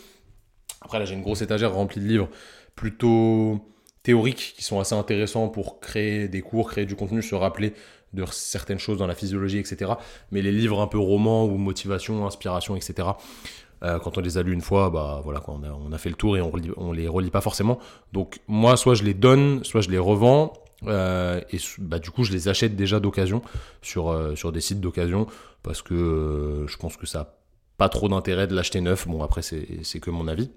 Après, 0.81 0.99
là, 0.99 1.05
j'ai 1.05 1.15
une 1.15 1.23
grosse 1.23 1.43
étagère 1.43 1.73
remplie 1.73 2.01
de 2.01 2.07
livres 2.07 2.29
plutôt 2.75 3.61
théoriques 4.03 4.55
qui 4.57 4.65
sont 4.65 4.81
assez 4.81 4.95
intéressants 4.95 5.49
pour 5.49 5.81
créer 5.81 6.29
des 6.29 6.43
cours, 6.43 6.71
créer 6.71 6.87
du 6.87 6.97
contenu, 6.97 7.23
se 7.23 7.35
rappeler 7.35 7.73
de 8.13 8.25
certaines 8.31 8.79
choses 8.79 8.99
dans 8.99 9.07
la 9.07 9.15
physiologie, 9.15 9.59
etc. 9.59 9.93
Mais 10.31 10.43
les 10.43 10.53
livres 10.53 10.81
un 10.81 10.87
peu 10.87 10.99
romans 10.99 11.45
ou 11.45 11.57
motivation, 11.57 12.27
inspiration, 12.27 12.77
etc. 12.77 13.09
Euh, 13.87 13.99
quand 13.99 14.19
on 14.19 14.21
les 14.21 14.37
a 14.39 14.43
lus 14.43 14.53
une 14.53 14.61
fois, 14.61 14.91
bah 14.91 15.21
voilà, 15.23 15.41
on, 15.47 15.93
a, 15.93 15.99
fait 15.99 16.09
le 16.09 16.17
tour 16.17 16.37
et 16.37 16.41
on, 16.41 16.53
on 16.77 16.93
les 16.93 17.09
relit 17.09 17.31
pas 17.31 17.41
forcément. 17.41 17.79
Donc 18.13 18.41
moi, 18.49 18.77
soit 18.77 18.95
je 18.95 19.05
les 19.05 19.15
donne, 19.15 19.63
soit 19.65 19.81
je 19.81 19.91
les 19.91 19.99
revends. 19.99 20.53
Euh, 20.87 21.41
et 21.53 21.59
bah, 21.79 21.99
du 21.99 22.11
coup, 22.11 22.25
je 22.25 22.33
les 22.33 22.49
achète 22.49 22.75
déjà 22.75 23.01
d'occasion 23.01 23.43
sur, 23.83 24.11
euh, 24.11 24.35
sur 24.35 24.53
des 24.53 24.61
sites 24.61 24.81
d'occasion 24.81 25.27
parce 25.63 25.83
que 25.83 26.67
je 26.69 26.77
pense 26.77 26.97
que 26.97 27.07
ça 27.07 27.19
n'a 27.19 27.35
pas 27.79 27.89
trop 27.89 28.09
d'intérêt 28.09 28.47
de 28.47 28.55
l'acheter 28.55 28.81
neuf. 28.81 29.07
Bon, 29.07 29.23
après, 29.23 29.43
c'est 29.43 30.01
que 30.01 30.11
mon 30.11 30.27
avis. 30.27 30.51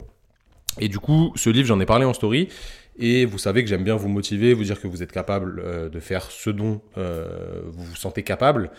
Et 0.79 0.87
du 0.87 0.99
coup, 0.99 1.31
ce 1.35 1.49
livre, 1.49 1.67
j'en 1.67 1.79
ai 1.79 1.85
parlé 1.85 2.05
en 2.05 2.13
story. 2.13 2.49
Et 2.97 3.25
vous 3.25 3.37
savez 3.37 3.63
que 3.63 3.69
j'aime 3.69 3.83
bien 3.83 3.95
vous 3.95 4.09
motiver, 4.09 4.53
vous 4.53 4.63
dire 4.63 4.79
que 4.81 4.87
vous 4.87 5.03
êtes 5.03 5.11
capable 5.11 5.89
de 5.89 5.99
faire 5.99 6.31
ce 6.31 6.49
dont 6.49 6.81
vous 6.95 7.83
vous 7.83 7.95
sentez 7.95 8.23
capable. 8.23 8.71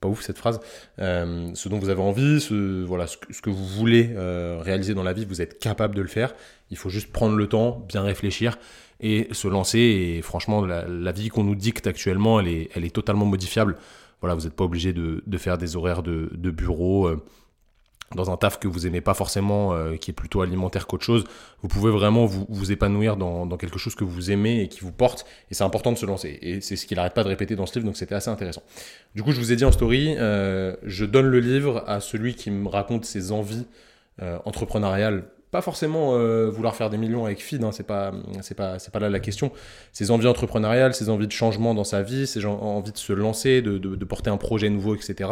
Pas 0.00 0.08
ouf 0.08 0.22
cette 0.22 0.38
phrase. 0.38 0.60
Euh, 0.98 1.50
ce 1.54 1.68
dont 1.68 1.78
vous 1.78 1.88
avez 1.88 2.00
envie, 2.00 2.40
ce, 2.40 2.84
voilà, 2.84 3.06
ce, 3.06 3.16
que 3.16 3.50
vous 3.50 3.66
voulez 3.66 4.14
réaliser 4.60 4.94
dans 4.94 5.02
la 5.02 5.12
vie, 5.12 5.24
vous 5.24 5.42
êtes 5.42 5.58
capable 5.58 5.94
de 5.94 6.02
le 6.02 6.08
faire. 6.08 6.34
Il 6.70 6.76
faut 6.76 6.90
juste 6.90 7.12
prendre 7.12 7.36
le 7.36 7.46
temps, 7.46 7.84
bien 7.88 8.02
réfléchir 8.02 8.58
et 9.00 9.28
se 9.32 9.48
lancer. 9.48 9.78
Et 9.78 10.22
franchement, 10.22 10.64
la, 10.64 11.12
vie 11.12 11.28
qu'on 11.28 11.44
nous 11.44 11.54
dicte 11.54 11.86
actuellement, 11.86 12.40
elle 12.40 12.48
est, 12.48 12.70
elle 12.74 12.84
est 12.84 12.94
totalement 12.94 13.26
modifiable. 13.26 13.76
Voilà, 14.20 14.34
vous 14.34 14.42
n'êtes 14.42 14.54
pas 14.54 14.64
obligé 14.64 14.92
de, 14.92 15.22
faire 15.38 15.58
des 15.58 15.76
horaires 15.76 16.02
de, 16.02 16.30
de 16.32 16.50
bureau 16.50 17.08
dans 18.14 18.30
un 18.30 18.36
taf 18.36 18.58
que 18.58 18.68
vous 18.68 18.86
aimez 18.86 19.00
pas 19.00 19.14
forcément, 19.14 19.74
euh, 19.74 19.96
qui 19.96 20.10
est 20.10 20.14
plutôt 20.14 20.40
alimentaire 20.40 20.86
qu'autre 20.86 21.04
chose, 21.04 21.24
vous 21.62 21.68
pouvez 21.68 21.90
vraiment 21.90 22.24
vous, 22.24 22.46
vous 22.48 22.72
épanouir 22.72 23.16
dans, 23.16 23.44
dans, 23.44 23.56
quelque 23.56 23.78
chose 23.78 23.94
que 23.94 24.04
vous 24.04 24.30
aimez 24.30 24.62
et 24.62 24.68
qui 24.68 24.80
vous 24.80 24.92
porte, 24.92 25.26
et 25.50 25.54
c'est 25.54 25.64
important 25.64 25.92
de 25.92 25.98
se 25.98 26.06
lancer. 26.06 26.38
Et 26.40 26.60
c'est 26.60 26.76
ce 26.76 26.86
qu'il 26.86 26.96
n'arrête 26.96 27.14
pas 27.14 27.22
de 27.22 27.28
répéter 27.28 27.54
dans 27.54 27.66
ce 27.66 27.74
livre, 27.74 27.86
donc 27.86 27.96
c'était 27.96 28.14
assez 28.14 28.30
intéressant. 28.30 28.62
Du 29.14 29.22
coup, 29.22 29.32
je 29.32 29.40
vous 29.40 29.52
ai 29.52 29.56
dit 29.56 29.64
en 29.64 29.72
story, 29.72 30.14
euh, 30.18 30.74
je 30.84 31.04
donne 31.04 31.26
le 31.26 31.40
livre 31.40 31.84
à 31.86 32.00
celui 32.00 32.34
qui 32.34 32.50
me 32.50 32.68
raconte 32.68 33.04
ses 33.04 33.30
envies 33.32 33.66
euh, 34.22 34.38
entrepreneuriales 34.44 35.24
pas 35.50 35.62
forcément 35.62 36.14
euh, 36.14 36.50
vouloir 36.50 36.76
faire 36.76 36.90
des 36.90 36.98
millions 36.98 37.24
avec 37.24 37.40
Feed, 37.40 37.64
hein, 37.64 37.72
c'est 37.72 37.86
pas 37.86 38.12
c'est 38.42 38.54
pas 38.54 38.78
c'est 38.78 38.92
pas 38.92 38.98
là 38.98 39.08
la 39.08 39.20
question. 39.20 39.50
Ses 39.92 40.10
envies 40.10 40.26
entrepreneuriales, 40.26 40.94
ses 40.94 41.08
envies 41.08 41.26
de 41.26 41.32
changement 41.32 41.74
dans 41.74 41.84
sa 41.84 42.02
vie, 42.02 42.26
ses 42.26 42.44
envies 42.44 42.92
de 42.92 42.98
se 42.98 43.12
lancer, 43.12 43.62
de, 43.62 43.78
de, 43.78 44.04
porter 44.04 44.30
un 44.30 44.36
projet 44.36 44.68
nouveau, 44.68 44.94
etc. 44.94 45.30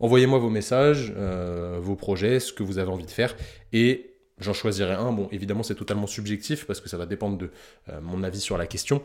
Envoyez-moi 0.00 0.38
vos 0.38 0.50
messages, 0.50 1.12
euh, 1.16 1.78
vos 1.80 1.96
projets, 1.96 2.38
ce 2.38 2.52
que 2.52 2.62
vous 2.62 2.78
avez 2.78 2.90
envie 2.90 3.06
de 3.06 3.10
faire, 3.10 3.36
et 3.72 4.14
j'en 4.38 4.52
choisirai 4.52 4.94
un. 4.94 5.12
Bon, 5.12 5.28
évidemment, 5.32 5.64
c'est 5.64 5.74
totalement 5.74 6.06
subjectif 6.06 6.64
parce 6.64 6.80
que 6.80 6.88
ça 6.88 6.96
va 6.96 7.06
dépendre 7.06 7.36
de 7.36 7.50
euh, 7.88 8.00
mon 8.00 8.22
avis 8.22 8.40
sur 8.40 8.58
la 8.58 8.66
question, 8.66 9.02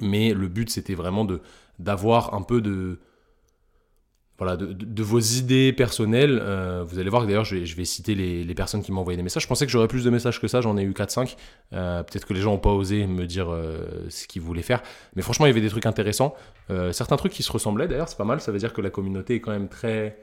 mais 0.00 0.34
le 0.34 0.48
but 0.48 0.70
c'était 0.70 0.94
vraiment 0.94 1.24
de 1.24 1.40
d'avoir 1.80 2.34
un 2.34 2.42
peu 2.42 2.60
de 2.60 2.98
voilà, 4.38 4.56
de, 4.56 5.02
vos 5.02 5.18
idées 5.18 5.72
personnelles. 5.72 6.40
Euh, 6.40 6.84
vous 6.86 7.00
allez 7.00 7.10
voir 7.10 7.22
que 7.22 7.26
d'ailleurs, 7.26 7.44
je, 7.44 7.56
vais, 7.56 7.84
citer 7.84 8.14
les, 8.14 8.54
personnes 8.54 8.82
qui 8.82 8.92
m'ont 8.92 9.00
envoyé 9.00 9.16
des 9.16 9.22
messages. 9.24 9.42
Je 9.42 9.48
pensais 9.48 9.66
que 9.66 9.72
j'aurais 9.72 9.88
plus 9.88 10.04
de 10.04 10.10
messages 10.10 10.40
que 10.40 10.46
ça, 10.46 10.60
j'en 10.60 10.76
ai 10.78 10.82
eu 10.82 10.92
4-5. 10.92 11.36
Euh, 11.72 12.04
peut-être 12.04 12.24
que 12.24 12.34
les 12.34 12.40
gens 12.40 12.52
n'ont 12.52 12.58
pas 12.58 12.70
osé 12.70 13.06
me 13.08 13.26
dire 13.26 13.52
euh, 13.52 14.06
ce 14.08 14.28
qu'ils 14.28 14.40
voulaient 14.40 14.62
faire. 14.62 14.80
Mais 15.16 15.22
franchement, 15.22 15.46
il 15.46 15.48
y 15.48 15.50
avait 15.50 15.60
des 15.60 15.68
trucs 15.68 15.86
intéressants. 15.86 16.34
certains 16.92 17.16
trucs 17.16 17.32
qui 17.32 17.42
se 17.42 17.50
ressemblaient 17.50 17.88
d'ailleurs, 17.88 18.08
c'est 18.08 18.16
pas 18.16 18.24
mal. 18.24 18.40
Ça 18.40 18.52
veut 18.52 18.58
dire 18.58 18.72
que 18.72 18.80
la 18.80 18.90
communauté 18.90 19.36
est 19.36 19.40
quand 19.40 19.50
même 19.50 19.68
très, 19.68 20.16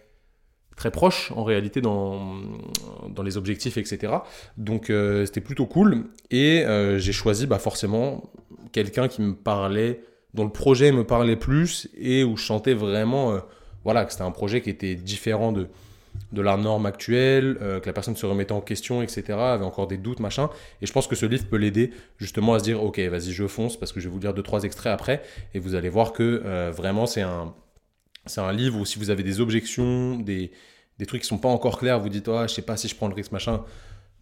très 0.77 0.91
proche 0.91 1.33
en 1.35 1.43
réalité 1.43 1.81
dans, 1.81 2.37
dans 3.09 3.23
les 3.23 3.35
objectifs, 3.35 3.77
etc. 3.77 4.13
Donc 4.55 4.93
c'était 5.25 5.41
plutôt 5.41 5.65
cool. 5.65 6.05
Et 6.31 6.63
j'ai 6.97 7.11
choisi 7.11 7.47
bah, 7.47 7.59
forcément 7.59 8.31
quelqu'un 8.71 9.09
qui 9.09 9.21
me 9.21 9.35
parlait, 9.35 10.03
dont 10.33 10.45
le 10.45 10.51
projet 10.51 10.93
me 10.93 11.03
parlait 11.03 11.35
plus 11.35 11.89
et 11.97 12.23
où 12.23 12.37
je 12.37 12.45
sentais 12.45 12.73
vraiment 12.73 13.41
voilà, 13.85 14.03
que 14.03 14.11
c'était 14.11 14.23
un 14.23 14.31
projet 14.31 14.61
qui 14.61 14.69
était 14.69 14.95
différent 14.95 15.53
de, 15.53 15.69
la 16.33 16.57
norme 16.57 16.85
actuelle, 16.85 17.57
euh, 17.61 17.79
que 17.79 17.87
la 17.87 17.93
personne 17.93 18.15
se 18.15 18.25
remettait 18.25 18.51
en 18.51 18.61
question, 18.61 19.01
etc., 19.01 19.37
avait 19.37 19.63
encore 19.63 19.87
des 19.87 19.97
doutes, 19.97 20.19
machin. 20.19 20.49
Et 20.81 20.85
je 20.85 20.91
pense 20.91 21.07
que 21.07 21.15
ce 21.15 21.25
livre 21.25 21.45
peut 21.45 21.57
l'aider 21.57 21.91
justement 22.17 22.55
à 22.55 22.59
se 22.59 22.63
dire, 22.63 22.83
ok, 22.83 22.99
vas-y, 22.99 23.31
je 23.31 23.47
fonce, 23.47 23.77
parce 23.77 23.93
que 23.93 23.99
je 23.99 24.09
vais 24.09 24.13
vous 24.13 24.19
lire 24.19 24.33
deux, 24.33 24.43
trois 24.43 24.63
extraits 24.63 24.91
après, 24.91 25.21
et 25.53 25.59
vous 25.59 25.75
allez 25.75 25.89
voir 25.89 26.11
que 26.11 26.41
euh, 26.45 26.71
vraiment 26.75 27.05
c'est 27.05 27.21
un, 27.21 27.53
c'est 28.25 28.41
un 28.41 28.51
livre 28.51 28.79
où 28.79 28.85
si 28.85 28.97
vous 28.97 29.09
avez 29.09 29.23
des 29.23 29.39
objections, 29.39 30.17
des, 30.17 30.51
trucs 31.07 31.21
qui 31.21 31.27
sont 31.27 31.37
pas 31.37 31.49
encore 31.49 31.77
clairs, 31.77 31.99
vous 31.99 32.09
dites, 32.09 32.27
ah, 32.27 32.47
je 32.47 32.53
sais 32.53 32.61
pas 32.61 32.77
si 32.77 32.87
je 32.87 32.95
prends 32.95 33.07
le 33.07 33.13
risque, 33.13 33.31
machin. 33.31 33.63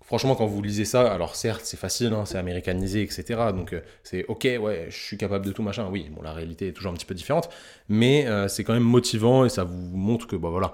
Franchement, 0.06 0.36
quand 0.36 0.46
vous 0.46 0.62
lisez 0.62 0.86
ça, 0.86 1.12
alors 1.12 1.36
certes, 1.36 1.62
c'est 1.64 1.80
facile, 1.80 2.14
hein, 2.14 2.26
c'est 2.26 2.38
américanisé, 2.38 3.02
etc. 3.02 3.24
Donc 3.56 3.74
euh, 3.74 3.82
c'est 4.04 4.26
ok, 4.26 4.48
ouais, 4.60 4.88
je 4.90 4.98
suis 4.98 5.18
capable 5.18 5.46
de 5.46 5.52
tout, 5.52 5.64
machin. 5.64 5.88
Oui, 5.92 6.10
bon, 6.12 6.22
la 6.22 6.34
réalité 6.34 6.68
est 6.68 6.74
toujours 6.74 6.92
un 6.92 6.96
petit 6.96 7.06
peu 7.06 7.16
différente, 7.16 7.50
mais 7.90 8.28
c'est 8.48 8.64
quand 8.64 8.74
même 8.74 8.84
motivant 8.84 9.46
et 9.46 9.50
ça 9.50 9.64
vous 9.64 9.98
montre 9.98 10.28
que, 10.28 10.36
bah 10.36 10.50
voilà, 10.50 10.74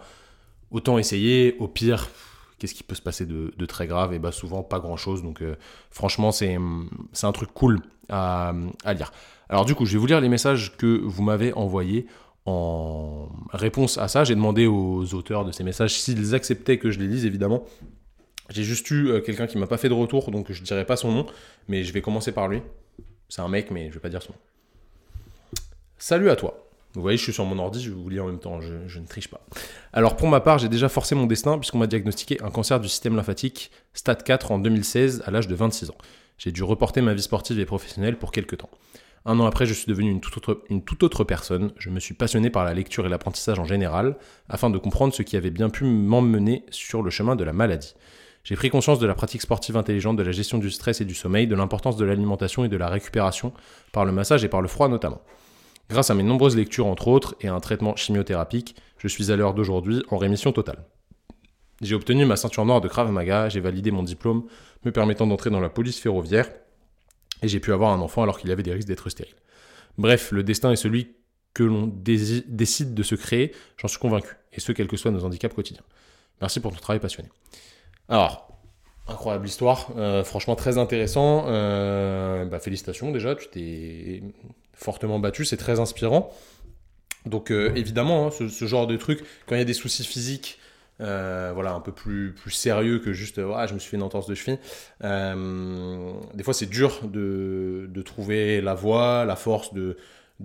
autant 0.71 0.97
essayer. 0.97 1.55
Au 1.59 1.67
pire, 1.67 2.09
qu'est-ce 2.57 2.73
qui 2.73 2.83
peut 2.83 2.95
se 2.95 3.01
passer 3.01 3.25
de, 3.25 3.65
très 3.65 3.87
grave? 3.87 4.13
Et 4.13 4.19
bah 4.19 4.31
souvent 4.31 4.63
pas 4.63 4.79
grand-chose. 4.79 5.23
Donc 5.23 5.41
euh, 5.41 5.55
franchement, 5.89 6.31
c'est 6.31 6.55
un 6.55 7.31
truc 7.31 7.49
cool 7.53 7.79
à, 8.09 8.53
lire. 8.93 9.11
Alors 9.49 9.65
du 9.65 9.75
coup, 9.75 9.85
je 9.85 9.93
vais 9.93 9.99
vous 9.99 10.07
lire 10.07 10.21
les 10.21 10.29
messages 10.29 10.77
que 10.77 11.01
vous 11.03 11.23
m'avez 11.23 11.53
envoyés 11.53 12.07
en 12.45 13.29
réponse 13.51 13.97
à 13.97 14.07
ça. 14.07 14.23
J'ai 14.23 14.35
demandé 14.35 14.67
aux 14.67 15.13
auteurs 15.13 15.45
de 15.45 15.51
ces 15.51 15.63
messages 15.63 15.99
s'ils 15.99 16.35
acceptaient 16.35 16.77
que 16.77 16.91
je 16.91 16.99
les 16.99 17.07
lise, 17.07 17.25
évidemment. 17.25 17.63
J'ai 18.49 18.63
juste 18.63 18.89
eu 18.91 19.09
euh, 19.09 19.21
quelqu'un 19.21 19.47
qui 19.47 19.57
m'a 19.57 19.67
pas 19.67 19.77
fait 19.77 19.89
de 19.89 19.93
retour, 19.93 20.31
donc 20.31 20.51
je 20.51 20.63
dirai 20.63 20.85
pas 20.85 20.97
son 20.97 21.11
nom, 21.11 21.25
mais 21.67 21.83
je 21.83 21.93
vais 21.93 22.01
commencer 22.01 22.31
par 22.31 22.47
lui. 22.47 22.61
C'est 23.29 23.41
un 23.41 23.47
mec, 23.47 23.69
mais 23.71 23.89
je 23.89 23.93
vais 23.93 23.99
pas 23.99 24.09
dire 24.09 24.23
son 24.23 24.33
nom. 24.33 24.39
Salut 25.97 26.29
à 26.29 26.35
toi. 26.35 26.65
Vous 26.95 27.01
voyez, 27.01 27.17
je 27.17 27.23
suis 27.23 27.33
sur 27.33 27.45
mon 27.45 27.59
ordi, 27.59 27.83
je 27.83 27.91
vous 27.91 28.09
lis 28.09 28.19
en 28.19 28.25
même 28.25 28.39
temps, 28.39 28.61
je, 28.61 28.99
ne 28.99 29.05
triche 29.05 29.27
pas. 29.27 29.41
Alors 29.93 30.15
pour 30.15 30.27
ma 30.27 30.39
part, 30.39 30.57
j'ai 30.57 30.69
déjà 30.69 30.89
forcé 30.89 31.13
mon 31.13 31.27
destin 31.27 31.59
puisqu'on 31.59 31.77
m'a 31.77 31.85
diagnostiqué 31.85 32.41
un 32.41 32.49
cancer 32.49 32.79
du 32.79 32.87
système 32.87 33.15
lymphatique, 33.15 33.69
stade 33.93 34.23
4 34.23 34.51
en 34.51 34.57
2016 34.57 35.21
à 35.25 35.31
l'âge 35.31 35.47
de 35.47 35.53
26 35.53 35.91
ans. 35.91 35.97
J'ai 36.39 36.51
dû 36.51 36.63
reporter 36.63 37.01
ma 37.01 37.13
vie 37.13 37.21
sportive 37.21 37.59
et 37.59 37.65
professionnelle 37.65 38.17
pour 38.17 38.31
quelques 38.31 38.57
temps. 38.57 38.71
Un 39.25 39.39
an 39.39 39.45
après, 39.45 39.67
je 39.67 39.73
suis 39.73 39.85
devenu 39.85 40.09
une 40.09 40.21
toute, 40.21 40.37
autre, 40.37 40.63
une 40.69 40.83
toute 40.83 41.03
autre 41.03 41.23
personne. 41.23 41.73
Je 41.77 41.89
me 41.89 41.99
suis 41.99 42.15
passionné 42.15 42.49
par 42.49 42.63
la 42.63 42.73
lecture 42.73 43.05
et 43.05 43.09
l'apprentissage 43.09 43.59
en 43.59 43.65
général, 43.65 44.15
afin 44.47 44.69
de 44.69 44.77
comprendre 44.77 45.13
ce 45.13 45.21
qui 45.21 45.37
avait 45.37 45.51
bien 45.51 45.69
pu 45.69 45.83
m'emmener 45.83 46.65
sur 46.71 47.03
le 47.03 47.11
chemin 47.11 47.35
de 47.35 47.43
la 47.43 47.53
maladie. 47.53 47.93
J'ai 48.43 48.55
pris 48.55 48.69
conscience 48.69 48.99
de 48.99 49.05
la 49.05 49.13
pratique 49.13 49.41
sportive 49.41 49.77
intelligente, 49.77 50.17
de 50.17 50.23
la 50.23 50.31
gestion 50.31 50.57
du 50.57 50.71
stress 50.71 51.01
et 51.01 51.05
du 51.05 51.13
sommeil, 51.13 51.47
de 51.47 51.55
l'importance 51.55 51.97
de 51.97 52.05
l'alimentation 52.05 52.63
et 52.63 52.69
de 52.69 52.77
la 52.77 52.89
récupération, 52.89 53.53
par 53.91 54.05
le 54.05 54.11
massage 54.11 54.43
et 54.43 54.49
par 54.49 54.61
le 54.61 54.67
froid 54.67 54.87
notamment. 54.87 55.21
Grâce 55.89 56.09
à 56.09 56.13
mes 56.13 56.23
nombreuses 56.23 56.55
lectures 56.55 56.87
entre 56.87 57.07
autres 57.07 57.35
et 57.41 57.47
à 57.47 57.53
un 57.53 57.59
traitement 57.59 57.95
chimiothérapique, 57.95 58.75
je 58.97 59.07
suis 59.07 59.31
à 59.31 59.35
l'heure 59.35 59.53
d'aujourd'hui 59.53 60.03
en 60.09 60.17
rémission 60.17 60.51
totale. 60.51 60.85
J'ai 61.81 61.95
obtenu 61.95 62.25
ma 62.25 62.35
ceinture 62.35 62.65
noire 62.65 62.81
de 62.81 62.87
Krav 62.87 63.11
Maga, 63.11 63.49
j'ai 63.49 63.59
validé 63.59 63.89
mon 63.91 64.03
diplôme 64.03 64.45
me 64.85 64.91
permettant 64.91 65.27
d'entrer 65.27 65.49
dans 65.49 65.59
la 65.59 65.69
police 65.69 65.99
ferroviaire 65.99 66.49
et 67.41 67.47
j'ai 67.47 67.59
pu 67.59 67.71
avoir 67.71 67.91
un 67.91 68.01
enfant 68.01 68.23
alors 68.23 68.37
qu'il 68.39 68.51
avait 68.51 68.63
des 68.63 68.73
risques 68.73 68.87
d'être 68.87 69.09
stérile. 69.09 69.35
Bref, 69.97 70.31
le 70.31 70.43
destin 70.43 70.71
est 70.71 70.75
celui 70.75 71.15
que 71.53 71.63
l'on 71.63 71.87
décide 71.87 72.93
de 72.93 73.03
se 73.03 73.15
créer, 73.15 73.53
j'en 73.77 73.87
suis 73.87 73.99
convaincu, 73.99 74.35
et 74.53 74.59
ce 74.59 74.71
quels 74.71 74.87
que 74.87 74.97
soient 74.97 75.11
nos 75.11 75.25
handicaps 75.25 75.55
quotidiens. 75.55 75.83
Merci 76.41 76.59
pour 76.59 76.71
ton 76.71 76.79
travail 76.79 76.99
passionné. 76.99 77.29
Alors, 78.09 78.49
incroyable 79.07 79.47
histoire, 79.47 79.91
euh, 79.97 80.23
franchement 80.23 80.55
très 80.55 80.79
intéressant. 80.79 81.45
Euh, 81.47 82.45
bah, 82.45 82.59
félicitations 82.59 83.11
déjà, 83.11 83.35
tu 83.35 83.47
t'es 83.49 84.23
fortement 84.73 85.19
battu, 85.19 85.45
c'est 85.45 85.57
très 85.57 85.79
inspirant. 85.79 86.31
Donc 87.25 87.51
euh, 87.51 87.71
évidemment, 87.75 88.27
hein, 88.27 88.31
ce, 88.31 88.65
genre 88.65 88.87
de 88.87 88.97
truc, 88.97 89.23
quand 89.45 89.55
il 89.55 89.59
y 89.59 89.61
a 89.61 89.65
des 89.65 89.73
soucis 89.73 90.03
physiques, 90.03 90.59
voilà, 90.99 91.73
un 91.73 91.79
peu 91.81 91.91
plus, 91.91 92.35
sérieux 92.49 92.99
que 92.99 93.13
juste 93.13 93.37
euh, 93.37 93.67
je 93.67 93.73
me 93.73 93.79
suis 93.79 93.91
fait 93.91 93.97
une 93.97 94.03
entorse 94.03 94.27
de 94.27 94.35
cheville. 94.35 94.57
des 95.01 96.43
fois, 96.43 96.53
c'est 96.53 96.69
dur 96.69 97.01
de, 97.03 98.01
trouver 98.03 98.59
la 98.59 98.73
voie, 98.73 99.23
la 99.25 99.35
force 99.35 99.71
de, 99.73 99.97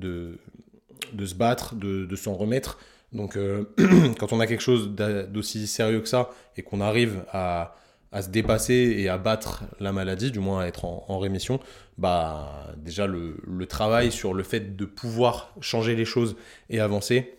se 0.02 1.34
battre, 1.34 1.74
de 1.76 2.16
s'en 2.16 2.34
remettre. 2.34 2.78
Donc, 3.14 3.38
quand 4.18 4.32
on 4.32 4.40
a 4.40 4.46
quelque 4.46 4.62
chose 4.62 4.90
d'aussi 4.90 5.66
sérieux 5.66 6.00
que 6.00 6.08
ça 6.08 6.30
et 6.56 6.62
qu'on 6.62 6.80
arrive 6.80 7.24
à, 7.32 7.76
se 8.20 8.28
dépasser 8.28 8.94
et 8.98 9.08
à 9.08 9.18
battre 9.18 9.64
la 9.80 9.92
maladie, 9.92 10.30
du 10.30 10.38
moins 10.38 10.62
à 10.62 10.66
être 10.66 10.84
en, 10.84 11.18
rémission, 11.18 11.58
bah 11.98 12.72
déjà 12.76 13.06
le, 13.06 13.66
travail 13.66 14.12
sur 14.12 14.34
le 14.34 14.42
fait 14.42 14.76
de 14.76 14.84
pouvoir 14.84 15.52
changer 15.60 15.96
les 15.96 16.04
choses 16.04 16.36
et 16.70 16.80
avancer, 16.80 17.34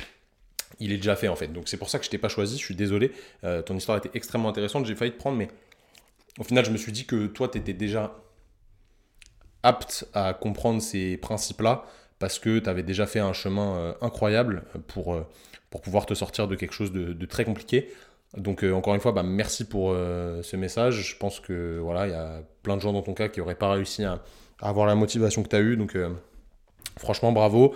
il 0.80 0.92
est 0.92 0.98
déjà 0.98 1.16
fait 1.16 1.28
en 1.28 1.36
fait. 1.36 1.48
Donc 1.48 1.70
c'est 1.70 1.78
pour 1.78 1.90
ça 1.90 2.00
que 2.00 2.06
je 2.06 2.10
t'ai 2.10 2.18
pas 2.18 2.28
choisi, 2.28 2.58
je 2.58 2.64
suis 2.64 2.76
désolé. 2.76 3.12
Euh, 3.44 3.62
ton 3.62 3.76
histoire 3.78 3.98
était 3.98 4.12
extrêmement 4.14 4.50
intéressante, 4.50 4.86
j'ai 4.86 4.96
failli 4.96 5.12
te 5.12 5.18
prendre, 5.18 5.38
mais 5.38 5.48
au 6.40 6.44
final 6.44 6.66
je 6.66 6.72
me 6.72 6.78
suis 6.78 6.92
dit 6.92 7.06
que 7.06 7.28
toi 7.28 7.48
tu 7.48 7.58
étais 7.58 7.74
déjà 7.74 8.16
apte 9.64 10.08
à 10.14 10.34
comprendre 10.34 10.82
ces 10.82 11.18
principes-là 11.18 11.86
parce 12.20 12.40
que 12.40 12.60
tu 12.60 12.70
avais 12.70 12.84
déjà 12.84 13.06
fait 13.06 13.20
un 13.20 13.34
chemin 13.34 13.78
euh, 13.78 13.94
incroyable 14.02 14.64
pour, 14.88 15.16
euh, 15.16 15.28
pour 15.76 15.82
pouvoir 15.82 16.06
te 16.06 16.14
sortir 16.14 16.48
de 16.48 16.56
quelque 16.56 16.72
chose 16.72 16.94
de 16.94 17.26
très 17.26 17.44
compliqué. 17.44 17.90
Donc 18.38 18.64
euh, 18.64 18.72
encore 18.72 18.96
une 18.96 19.02
fois, 19.02 19.12
bah, 19.12 19.24
merci 19.24 19.66
pour 19.66 19.92
euh, 19.92 20.42
ce 20.42 20.56
message. 20.56 21.12
Je 21.12 21.18
pense 21.18 21.42
que 21.42 21.80
voilà, 21.80 22.08
il 22.08 22.12
y 22.12 22.16
a 22.16 22.44
plein 22.64 22.78
de 22.78 22.82
gens 22.82 22.94
dans 22.94 23.02
ton 23.02 23.14
cas 23.14 23.28
qui 23.28 23.42
n'auraient 23.42 23.56
pas 23.56 23.72
réussi 23.72 24.06
à, 24.06 24.22
avoir 24.62 24.88
la 24.88 24.96
motivation 24.96 25.44
que 25.44 25.50
tu 25.50 25.56
as 25.58 25.60
eue. 25.60 25.76
Donc 25.76 25.98
euh, 25.98 26.14
franchement, 26.98 27.34
bravo. 27.34 27.76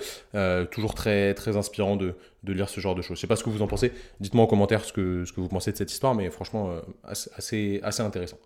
toujours 0.72 0.94
très, 0.94 1.34
très 1.34 1.58
inspirant 1.58 1.98
de, 1.98 2.16
lire 2.46 2.70
ce 2.70 2.80
genre 2.80 2.96
de 2.96 3.02
choses. 3.02 3.18
Je 3.18 3.22
sais 3.22 3.28
pas 3.28 3.36
ce 3.36 3.44
que 3.44 3.50
vous 3.50 3.62
en 3.62 3.68
pensez. 3.68 3.92
Dites-moi 4.22 4.46
en 4.46 4.48
commentaire 4.48 4.86
ce 4.86 4.94
que, 4.94 5.26
vous 5.36 5.50
pensez 5.50 5.74
de 5.74 5.78
cette 5.78 5.92
histoire, 5.92 6.16
mais 6.16 6.30
franchement, 6.32 6.72
assez, 7.04 7.82
assez 7.84 8.02
intéressant. 8.02 8.38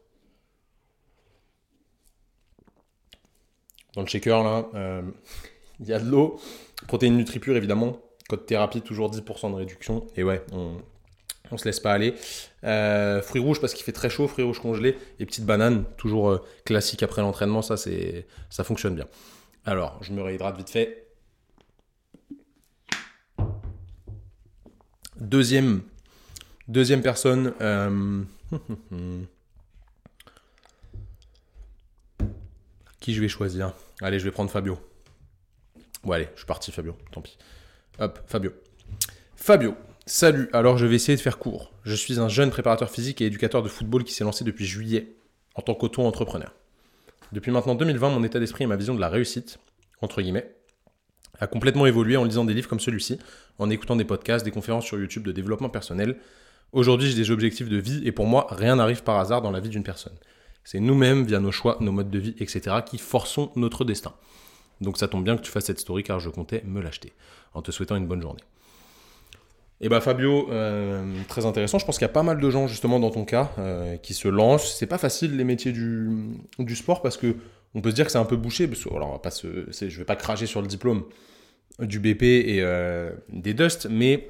Dans 3.94 4.02
le 4.02 4.08
shaker, 4.08 4.44
là, 4.44 4.66
il 5.80 5.86
y 5.86 5.94
a 5.94 6.00
de 6.00 6.10
l'eau. 6.10 6.40
Protéines 6.88 7.18
NutriPure, 7.18 7.56
évidemment. 7.56 8.00
Code 8.34 8.48
thérapie, 8.48 8.82
toujours 8.82 9.12
10% 9.12 9.52
de 9.52 9.56
réduction. 9.56 10.08
Et 10.16 10.24
ouais, 10.24 10.44
on, 10.52 10.78
on 11.52 11.58
se 11.58 11.66
laisse 11.66 11.80
pas 11.80 11.94
aller. 11.94 12.16
Euh, 12.64 13.22
fruits 13.22 13.42
rouges 13.42 13.62
parce 13.62 13.76
qu'il 13.76 13.84
fait 13.84 13.92
très 13.92 14.10
chaud, 14.10 14.28
fruits 14.28 14.44
rouges 14.44 14.60
congelés 14.60 14.98
et 15.20 15.26
petites 15.28 15.46
bananes, 15.46 15.86
toujours 15.98 16.32
euh, 16.32 16.44
classique 16.66 17.04
après 17.04 17.22
l'entraînement, 17.22 17.62
ça 17.62 17.78
c'est 17.78 18.26
ça 18.50 18.64
fonctionne 18.64 18.96
bien. 18.96 19.06
Alors, 19.66 20.00
je 20.02 20.14
me 20.14 20.24
réhydrate 20.24 20.58
vite 20.58 20.72
fait. 20.72 21.06
Deuxième, 25.20 25.84
deuxième 26.68 27.04
personne. 27.04 27.54
Euh, 27.62 28.24
qui 33.00 33.14
je 33.14 33.22
vais 33.22 33.28
choisir? 33.28 33.76
Allez, 34.02 34.18
je 34.18 34.24
vais 34.24 34.32
prendre 34.32 34.50
Fabio. 34.50 34.80
Bon, 36.04 36.14
allez, 36.14 36.30
je 36.34 36.40
suis 36.40 36.48
parti, 36.48 36.72
Fabio. 36.72 36.98
Tant 37.12 37.22
pis. 37.22 37.38
Hop, 38.00 38.20
Fabio. 38.26 38.52
Fabio, 39.36 39.76
Salut, 40.06 40.50
alors 40.52 40.78
je 40.78 40.86
vais 40.86 40.96
essayer 40.96 41.16
de 41.16 41.22
faire 41.22 41.38
court. 41.38 41.72
Je 41.86 41.96
suis 41.96 42.20
un 42.20 42.28
jeune 42.28 42.50
préparateur 42.50 42.90
physique 42.90 43.22
et 43.22 43.26
éducateur 43.26 43.64
de 43.64 43.70
football 43.70 44.04
qui 44.04 44.12
s'est 44.12 44.26
lancé 44.26 44.44
depuis 44.44 44.66
juillet 44.66 45.16
en 45.56 45.62
tant 45.62 45.76
qu'auto-entrepreneur. 45.76 46.54
Depuis 47.32 47.52
maintenant 47.52 47.74
2020, 47.76 48.10
mon 48.10 48.24
état 48.26 48.38
d'esprit 48.38 48.66
et 48.66 48.68
ma 48.68 48.76
vision 48.76 48.96
de 48.96 49.00
la 49.00 49.08
réussite, 49.08 49.60
entre 50.02 50.22
guillemets, 50.22 50.54
a 51.40 51.48
complètement 51.48 51.86
évolué 51.86 52.18
en 52.18 52.26
lisant 52.26 52.44
des 52.44 52.54
livres 52.54 52.68
comme 52.68 52.82
celui-ci, 52.82 53.18
en 53.60 53.70
écoutant 53.70 53.96
des 53.96 54.04
podcasts, 54.04 54.44
des 54.44 54.52
conférences 54.52 54.86
sur 54.86 55.00
YouTube 55.00 55.24
de 55.24 55.32
développement 55.32 55.70
personnel. 55.70 56.18
Aujourd'hui, 56.74 57.10
j'ai 57.10 57.16
des 57.16 57.32
objectifs 57.32 57.70
de 57.70 57.78
vie 57.78 58.02
et 58.06 58.12
pour 58.12 58.26
moi, 58.26 58.48
rien 58.50 58.76
n'arrive 58.76 59.04
par 59.04 59.20
hasard 59.20 59.42
dans 59.42 59.52
la 59.52 59.62
vie 59.62 59.70
d'une 59.70 59.84
personne. 59.84 60.18
C'est 60.66 60.82
nous-mêmes, 60.82 61.24
via 61.24 61.40
nos 61.40 61.52
choix, 61.52 61.78
nos 61.80 61.94
modes 61.94 62.12
de 62.12 62.20
vie, 62.20 62.36
etc., 62.40 62.78
qui 62.86 62.98
forçons 62.98 63.52
notre 63.56 63.86
destin. 63.86 64.14
Donc 64.82 64.98
ça 64.98 65.08
tombe 65.08 65.24
bien 65.24 65.38
que 65.38 65.42
tu 65.42 65.52
fasses 65.52 65.66
cette 65.66 65.80
story 65.80 66.04
car 66.04 66.20
je 66.20 66.30
comptais 66.30 66.62
me 66.66 66.82
l'acheter. 66.82 67.14
En 67.54 67.62
te 67.62 67.72
souhaitant 67.72 67.96
une 67.96 68.08
bonne 68.08 68.22
journée. 68.22 68.42
Et 69.84 69.90
bah 69.90 70.00
Fabio, 70.00 70.50
euh, 70.50 71.04
très 71.28 71.46
intéressant. 71.46 71.78
Je 71.78 71.86
pense 71.86 71.98
qu'il 71.98 72.06
y 72.06 72.10
a 72.10 72.14
pas 72.14 72.24
mal 72.24 72.40
de 72.40 72.50
gens 72.50 72.68
justement 72.68 73.02
dans 73.02 73.10
ton 73.10 73.26
cas 73.26 73.52
euh, 73.60 73.98
qui 73.98 74.14
se 74.14 74.30
lancent. 74.30 74.78
C'est 74.78 74.88
pas 74.88 74.98
facile 74.98 75.36
les 75.36 75.44
métiers 75.44 75.74
du, 75.74 76.76
sport 76.76 77.02
parce 77.02 77.18
que 77.18 77.36
on 77.76 77.82
peut 77.82 77.90
se 77.90 77.96
dire 77.96 78.06
que 78.06 78.12
c'est 78.14 78.18
un 78.18 78.24
peu 78.24 78.38
bouché. 78.38 78.66
Parce 78.70 78.82
que, 78.82 78.90
alors 78.94 79.22
on 79.22 79.30
je 79.30 79.98
vais 79.98 80.06
pas 80.06 80.16
cracher 80.16 80.46
sur 80.46 80.62
le 80.62 80.68
diplôme 80.68 81.04
du 81.80 82.00
BP 82.00 82.24
et 82.24 82.62
euh, 82.62 83.12
des 83.28 83.54
Dust, 83.54 83.88
mais 83.90 84.30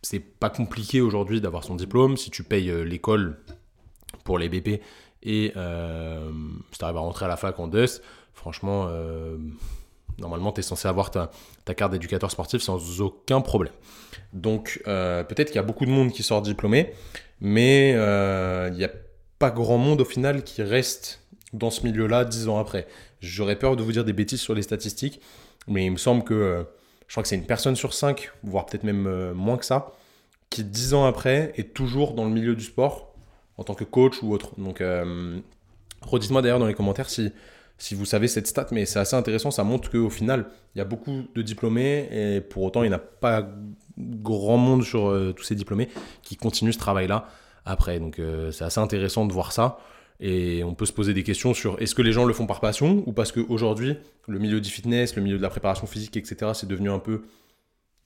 c'est 0.00 0.20
pas 0.20 0.48
compliqué 0.48 1.02
aujourd'hui 1.02 1.42
d'avoir 1.42 1.62
son 1.62 1.74
diplôme 1.74 2.16
si 2.16 2.30
tu 2.30 2.44
payes 2.44 2.72
l'école 2.82 3.36
pour 4.24 4.38
les 4.38 4.48
BP 4.48 4.80
et 5.22 5.52
si 5.52 6.78
tu 6.78 6.84
arrives 6.84 6.96
à 6.96 7.00
rentrer 7.00 7.26
à 7.26 7.28
la 7.28 7.36
fac 7.36 7.58
en 7.60 7.68
Dust. 7.68 8.02
Franchement 8.32 8.88
Normalement, 10.18 10.52
tu 10.52 10.60
es 10.60 10.62
censé 10.62 10.88
avoir 10.88 11.10
ta, 11.10 11.30
carte 11.74 11.92
d'éducateur 11.92 12.30
sportif 12.30 12.62
sans 12.62 13.00
aucun 13.00 13.40
problème. 13.40 13.72
Donc, 14.32 14.82
euh, 14.86 15.24
peut-être 15.24 15.48
qu'il 15.48 15.56
y 15.56 15.60
a 15.60 15.62
beaucoup 15.62 15.84
de 15.84 15.90
monde 15.90 16.10
qui 16.10 16.22
sort 16.22 16.42
diplômé, 16.42 16.92
mais 17.40 17.92
euh, 17.96 18.68
il 18.72 18.78
n'y 18.78 18.84
a 18.84 18.90
pas 19.38 19.50
grand 19.50 19.78
monde 19.78 20.00
au 20.00 20.04
final 20.04 20.42
qui 20.42 20.62
reste 20.62 21.20
dans 21.52 21.70
ce 21.70 21.82
milieu-là 21.82 22.24
dix 22.24 22.48
ans 22.48 22.58
après. 22.58 22.86
J'aurais 23.20 23.56
peur 23.56 23.76
de 23.76 23.82
vous 23.82 23.92
dire 23.92 24.04
des 24.04 24.12
bêtises 24.12 24.40
sur 24.40 24.54
les 24.54 24.62
statistiques, 24.62 25.20
mais 25.66 25.84
il 25.84 25.90
me 25.90 25.96
semble 25.96 26.24
que, 26.24 26.34
euh, 26.34 26.62
je 27.08 27.12
crois 27.12 27.22
que 27.22 27.28
c'est 27.28 27.36
une 27.36 27.46
personne 27.46 27.76
sur 27.76 27.92
cinq, 27.92 28.30
voire 28.42 28.66
peut-être 28.66 28.84
même 28.84 29.32
moins 29.32 29.58
que 29.58 29.64
ça, 29.64 29.92
qui, 30.48 30.64
dix 30.64 30.94
ans 30.94 31.04
après, 31.04 31.52
est 31.56 31.74
toujours 31.74 32.14
dans 32.14 32.24
le 32.24 32.30
milieu 32.30 32.56
du 32.56 32.64
sport, 32.64 33.14
en 33.58 33.64
tant 33.64 33.74
que 33.74 33.84
coach 33.84 34.22
ou 34.22 34.32
autre. 34.32 34.58
Donc, 34.58 34.82
redites-moi 36.02 36.42
d'ailleurs 36.42 36.58
dans 36.58 36.66
les 36.66 36.74
commentaires 36.74 37.10
si, 37.10 37.32
si 37.78 37.94
vous 37.94 38.04
savez 38.04 38.28
cette 38.28 38.46
stat, 38.46 38.68
mais 38.72 38.86
c'est 38.86 38.98
assez 38.98 39.16
intéressant. 39.16 39.50
Ça 39.50 39.64
montre 39.64 39.90
qu'au 39.90 40.10
final, 40.10 40.46
il 40.74 40.78
y 40.78 40.80
a 40.80 40.84
beaucoup 40.84 41.24
de 41.34 41.42
diplômés 41.42 42.08
et 42.10 42.40
pour 42.40 42.62
autant, 42.62 42.82
il 42.82 42.88
n'y 42.88 42.94
a 42.94 42.98
pas 42.98 43.48
grand 43.98 44.56
monde 44.56 44.82
sur 44.82 45.08
euh, 45.08 45.32
tous 45.32 45.44
ces 45.44 45.54
diplômés 45.54 45.88
qui 46.22 46.36
continuent 46.36 46.72
ce 46.72 46.78
travail-là 46.78 47.28
après. 47.64 47.98
Donc, 47.98 48.18
euh, 48.18 48.50
c'est 48.50 48.64
assez 48.64 48.80
intéressant 48.80 49.26
de 49.26 49.32
voir 49.32 49.52
ça. 49.52 49.78
Et 50.18 50.64
on 50.64 50.74
peut 50.74 50.86
se 50.86 50.92
poser 50.92 51.12
des 51.12 51.22
questions 51.22 51.52
sur 51.52 51.80
est-ce 51.82 51.94
que 51.94 52.00
les 52.00 52.12
gens 52.12 52.24
le 52.24 52.32
font 52.32 52.46
par 52.46 52.60
passion 52.60 53.02
ou 53.06 53.12
parce 53.12 53.32
qu'aujourd'hui, 53.32 53.98
le 54.26 54.38
milieu 54.38 54.62
du 54.62 54.70
fitness, 54.70 55.14
le 55.14 55.22
milieu 55.22 55.36
de 55.36 55.42
la 55.42 55.50
préparation 55.50 55.86
physique, 55.86 56.16
etc., 56.16 56.52
c'est 56.54 56.68
devenu 56.68 56.90
un 56.90 56.98
peu 56.98 57.22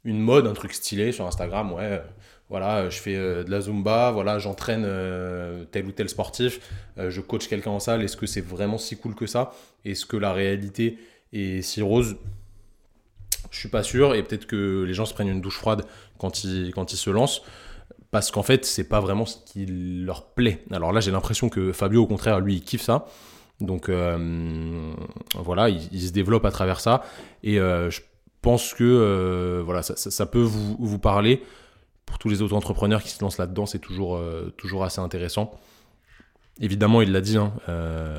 une 0.02 0.18
mode, 0.18 0.48
un 0.48 0.54
truc 0.54 0.72
stylé 0.72 1.12
sur 1.12 1.26
Instagram. 1.26 1.72
Ouais, 1.72 2.02
voilà, 2.50 2.90
je 2.90 2.98
fais 2.98 3.16
euh, 3.16 3.44
de 3.44 3.50
la 3.50 3.60
zumba, 3.62 4.10
voilà, 4.10 4.38
j'entraîne 4.38 4.82
euh, 4.84 5.64
tel 5.70 5.86
ou 5.86 5.92
tel 5.92 6.08
sportif, 6.08 6.60
euh, 6.98 7.08
je 7.08 7.20
coach 7.20 7.48
quelqu'un 7.48 7.70
en 7.70 7.80
salle. 7.80 8.02
Est-ce 8.02 8.16
que 8.16 8.26
c'est 8.26 8.40
vraiment 8.40 8.76
si 8.76 8.96
cool 8.96 9.14
que 9.14 9.26
ça? 9.26 9.52
Est-ce 9.84 10.04
que 10.04 10.16
la 10.16 10.32
réalité 10.32 10.98
est 11.32 11.62
si 11.62 11.80
rose? 11.80 12.16
Je 13.50 13.58
suis 13.58 13.68
pas 13.68 13.82
sûr. 13.82 14.14
Et 14.14 14.22
peut-être 14.22 14.46
que 14.46 14.82
les 14.82 14.94
gens 14.94 15.06
se 15.06 15.14
prennent 15.14 15.28
une 15.28 15.40
douche 15.40 15.56
froide 15.56 15.84
quand 16.18 16.44
ils, 16.44 16.72
quand 16.74 16.92
ils 16.92 16.96
se 16.98 17.10
lancent 17.10 17.42
parce 18.10 18.30
qu'en 18.30 18.42
fait, 18.42 18.64
c'est 18.64 18.88
pas 18.88 19.00
vraiment 19.00 19.24
ce 19.24 19.36
qui 19.46 19.66
leur 19.66 20.26
plaît. 20.26 20.64
Alors 20.72 20.92
là, 20.92 21.00
j'ai 21.00 21.10
l'impression 21.12 21.48
que 21.48 21.72
Fabio, 21.72 22.02
au 22.02 22.06
contraire, 22.06 22.40
lui, 22.40 22.56
il 22.56 22.62
kiffe 22.62 22.82
ça. 22.82 23.06
Donc 23.60 23.88
euh, 23.88 24.92
voilà, 25.34 25.68
il, 25.68 26.00
se 26.00 26.12
développe 26.12 26.44
à 26.44 26.50
travers 26.50 26.80
ça. 26.80 27.02
Et 27.42 27.60
euh, 27.60 27.90
je 27.90 28.00
pense 28.42 28.74
que 28.74 28.84
euh, 28.84 29.62
voilà, 29.64 29.82
ça, 29.82 30.26
peut 30.26 30.40
vous, 30.40 30.98
parler. 30.98 31.42
Pour 32.10 32.18
tous 32.18 32.28
les 32.28 32.42
autres 32.42 32.54
entrepreneurs 32.54 33.02
qui 33.02 33.08
se 33.08 33.22
lancent 33.22 33.38
là-dedans, 33.38 33.64
c'est 33.64 33.78
toujours, 33.78 34.20
toujours 34.58 34.84
assez 34.84 35.00
intéressant. 35.00 35.58
Évidemment, 36.60 37.00
il 37.00 37.12
l'a 37.12 37.22
dit, 37.22 37.38
hein, 37.38 37.54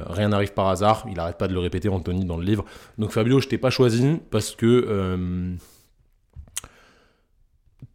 rien 0.08 0.30
n'arrive 0.30 0.54
par 0.54 0.68
hasard. 0.70 1.06
Il 1.08 1.14
n'arrête 1.14 1.38
pas 1.38 1.48
de 1.48 1.54
le 1.54 1.60
répéter, 1.60 1.90
Anthony, 1.90 2.26
dans 2.26 2.38
le 2.38 2.44
livre. 2.44 2.66
Donc 2.98 3.12
Fabio, 3.12 3.40
je 3.40 3.48
t'ai 3.48 3.60
pas 3.60 3.70
choisi 3.70 4.18
parce 4.32 4.56
que 4.56 5.56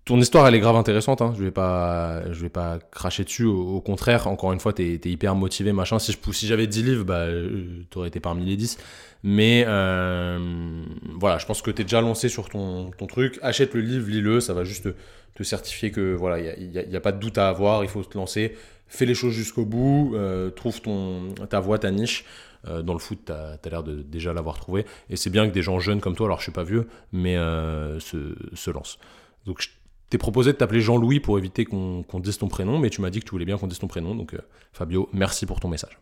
ton 0.07 0.21
histoire, 0.21 0.47
elle 0.47 0.55
est 0.55 0.61
grave 0.61 0.77
intéressante. 0.77 1.21
Hein. 1.21 1.35
Je 1.37 1.43
vais 1.43 1.51
pas, 1.51 2.23
je 2.33 2.41
vais 2.41 2.49
pas 2.49 2.79
cracher 2.93 3.25
dessus. 3.25 3.45
Au, 3.45 3.81
contraire, 3.81 4.29
encore 4.29 4.53
une 4.53 4.61
fois, 4.61 4.73
tu 4.73 4.83
es, 4.83 5.11
hyper 5.11 5.35
motivé, 5.35 5.73
machin. 5.73 5.99
Si 5.99 6.13
je 6.13 6.33
si 6.33 6.47
j'avais 6.47 6.69
10 6.69 6.83
livres, 6.85 7.05
bah, 7.05 7.23
euh, 7.23 7.83
aurais 7.97 8.07
été 8.07 8.21
parmi 8.21 8.45
les 8.45 8.57
10. 8.57 8.79
Mais 9.25 9.65
euh, 9.67 10.85
voilà, 11.19 11.39
je 11.39 11.47
pense 11.47 11.61
que 11.61 11.73
tu 11.73 11.83
es 11.83 11.85
déjà 11.85 12.01
lancé 12.01 12.29
sur 12.29 12.49
ton, 12.49 12.93
ton, 12.93 13.09
truc. 13.09 13.41
Achète 13.43 13.75
le 13.75 13.81
livre, 13.81 14.09
lis-le. 14.09 14.39
Ça 14.39 14.55
va 14.55 14.63
juste 14.63 14.89
te, 15.35 15.43
certifier 15.43 15.91
que 15.91 16.15
voilà, 16.15 16.55
il 16.57 16.71
n'y 16.71 16.79
a, 16.79 16.99
a, 16.99 17.01
pas 17.01 17.11
de 17.11 17.19
doute 17.19 17.37
à 17.37 17.49
avoir. 17.49 17.83
Il 17.83 17.91
faut 17.91 18.05
te 18.05 18.17
lancer. 18.17 18.57
Fais 18.87 19.07
les 19.07 19.15
choses 19.15 19.33
jusqu'au 19.33 19.65
bout. 19.65 20.13
Euh, 20.15 20.51
trouve 20.51 20.81
ton, 20.81 21.35
ta 21.51 21.59
voie, 21.59 21.81
ta 21.81 21.91
niche. 21.91 22.25
dans 22.65 22.93
le 22.93 23.01
foot, 23.01 23.19
tu 23.27 23.33
as, 23.33 23.59
l'air 23.69 23.83
de 23.83 24.03
déjà 24.03 24.33
l'avoir 24.33 24.61
trouvé. 24.61 24.87
Et 25.11 25.17
c'est 25.17 25.31
bien 25.31 25.49
que 25.49 25.53
des 25.53 25.63
gens 25.63 25.81
jeunes 25.81 26.01
comme 26.01 26.15
toi, 26.15 26.27
alors 26.27 26.39
je 26.39 26.45
suis 26.45 26.53
pas 26.53 26.63
vieux, 26.63 26.87
mais 27.13 27.35
se, 27.35 28.37
se 28.55 28.71
lancent. 28.71 29.01
Donc 29.47 29.61
je 29.61 29.69
t'es 30.11 30.19
proposé 30.19 30.53
de 30.53 30.57
t'appeler 30.57 30.81
Jean-Louis 30.81 31.21
pour 31.21 31.39
éviter 31.39 31.65
qu'on 31.65 32.05
dise 32.21 32.39
ton 32.39 32.49
prénom, 32.49 32.79
mais 32.79 32.91
tu 32.91 33.01
m'as 33.01 33.11
dit 33.11 33.21
que 33.21 33.25
tu 33.25 33.33
voulais 33.33 33.45
bien 33.45 33.59
qu'on 33.59 33.67
dise 33.67 33.79
ton 33.79 33.89
prénom. 33.89 34.15
Donc, 34.15 34.35
euh, 34.35 34.41
Fabio, 34.73 35.09
merci 35.13 35.47
pour 35.47 35.61
ton 35.61 35.69
message. 35.69 35.99